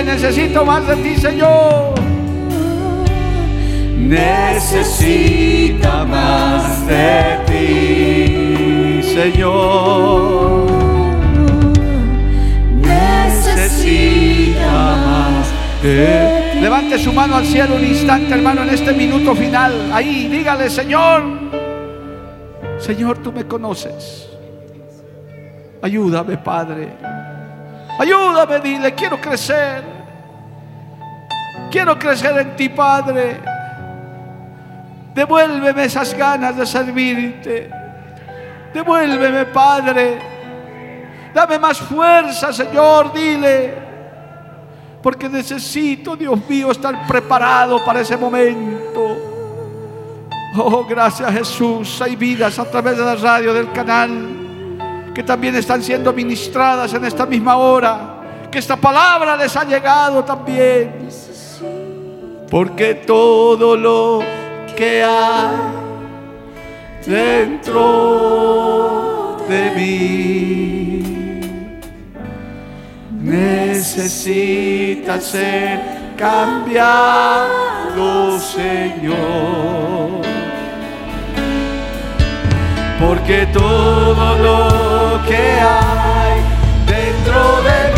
necesito 0.03 0.65
más 0.65 0.87
de 0.87 0.95
ti, 0.97 1.15
Señor. 1.15 1.93
Necesita 3.97 6.05
más 6.05 6.85
de 6.87 7.39
ti, 7.45 9.03
Señor. 9.03 10.65
Necesita 12.81 14.71
más 15.05 15.47
de 15.83 16.51
ti. 16.53 16.59
Levante 16.59 16.99
su 16.99 17.13
mano 17.13 17.35
al 17.35 17.45
cielo 17.45 17.75
un 17.75 17.85
instante, 17.85 18.33
hermano, 18.33 18.63
en 18.63 18.69
este 18.69 18.93
minuto 18.93 19.35
final. 19.35 19.91
Ahí, 19.93 20.27
dígale, 20.27 20.69
Señor, 20.69 21.23
Señor, 22.79 23.19
tú 23.19 23.31
me 23.31 23.45
conoces. 23.45 24.27
Ayúdame, 25.81 26.37
Padre. 26.37 26.89
Ayúdame, 27.99 28.59
dile, 28.61 28.95
quiero 28.95 29.19
crecer. 29.19 29.83
Quiero 31.69 31.99
crecer 31.99 32.37
en 32.39 32.55
ti, 32.55 32.69
Padre. 32.69 33.41
Devuélveme 35.13 35.83
esas 35.83 36.13
ganas 36.13 36.55
de 36.55 36.65
servirte. 36.65 37.69
Devuélveme, 38.73 39.45
Padre. 39.47 40.17
Dame 41.33 41.59
más 41.59 41.77
fuerza, 41.79 42.53
Señor, 42.53 43.11
dile. 43.13 43.73
Porque 45.03 45.27
necesito, 45.27 46.15
Dios 46.15 46.39
mío, 46.47 46.71
estar 46.71 47.05
preparado 47.05 47.83
para 47.83 47.99
ese 47.99 48.15
momento. 48.17 49.17
Oh, 50.55 50.85
gracias 50.85 51.31
Jesús. 51.31 52.01
Hay 52.01 52.15
vidas 52.15 52.57
a 52.59 52.65
través 52.65 52.97
de 52.97 53.03
la 53.03 53.15
radio, 53.15 53.53
del 53.53 53.71
canal, 53.71 54.48
que 55.19 55.23
también 55.23 55.53
están 55.55 55.83
siendo 55.83 56.13
ministradas 56.13 56.93
en 56.93 57.03
esta 57.03 57.25
misma 57.25 57.57
hora. 57.57 58.47
Que 58.49 58.57
esta 58.57 58.77
palabra 58.77 59.35
les 59.35 59.53
ha 59.57 59.65
llegado 59.65 60.23
también. 60.23 61.09
Porque 62.49 62.95
todo 62.95 63.75
lo 63.75 64.21
que 64.77 65.03
hay 65.03 65.57
dentro 67.05 67.75
de 69.49 69.71
mí 69.75 71.03
necesita 73.21 75.19
ser 75.19 75.81
cambiado, 76.15 77.49
Señor. 78.39 79.19
Porque 83.01 83.47
todo 83.51 84.37
lo 84.37 84.88
que 85.17 85.35
hay 85.35 86.41
dentro 86.85 87.61
de 87.63 87.83
mi 87.83 87.88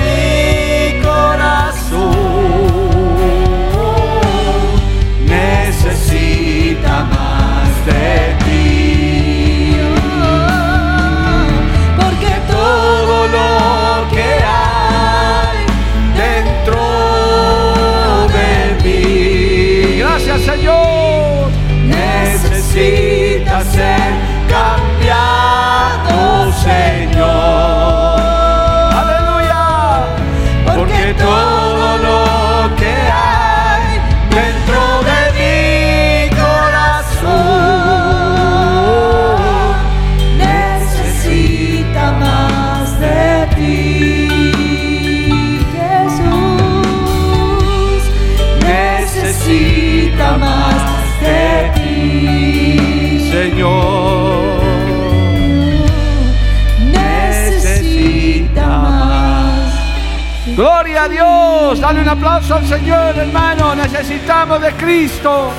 Señor, 62.71 63.17
hermano. 63.17 63.75
Necesitamos 63.75 64.61
de 64.61 64.71
Cristo. 64.71 65.51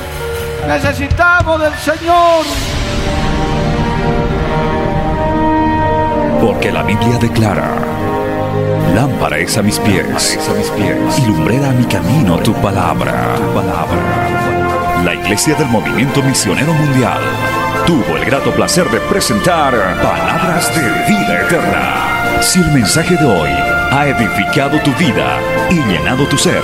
Necesitamos 0.67 1.61
del 1.61 1.73
Señor. 1.75 2.43
Porque 6.41 6.71
la 6.71 6.81
Biblia 6.81 7.19
declara, 7.19 7.69
lámpara 8.95 9.37
es 9.37 9.55
a 9.59 9.61
mis 9.61 9.77
pies, 9.79 10.39
a 10.49 10.53
mis 10.55 10.69
pies, 10.71 11.19
y 11.19 11.27
lumbrera 11.27 11.69
a 11.69 11.73
mi 11.73 11.85
camino 11.85 12.39
tu 12.39 12.51
palabra. 12.55 13.35
La 15.05 15.13
Iglesia 15.13 15.53
del 15.53 15.67
Movimiento 15.67 16.23
Misionero 16.23 16.73
Mundial 16.73 17.21
tuvo 17.85 18.17
el 18.17 18.25
grato 18.25 18.49
placer 18.55 18.89
de 18.89 18.99
presentar 19.01 19.71
Palabras 20.01 20.75
de 20.75 20.81
Vida 21.07 21.41
Eterna. 21.43 22.41
Si 22.41 22.59
el 22.59 22.71
mensaje 22.71 23.15
de 23.15 23.25
hoy 23.25 23.49
ha 23.91 24.07
edificado 24.07 24.79
tu 24.81 24.91
vida 24.95 25.39
y 25.69 25.75
llenado 25.75 26.27
tu 26.27 26.37
ser, 26.37 26.63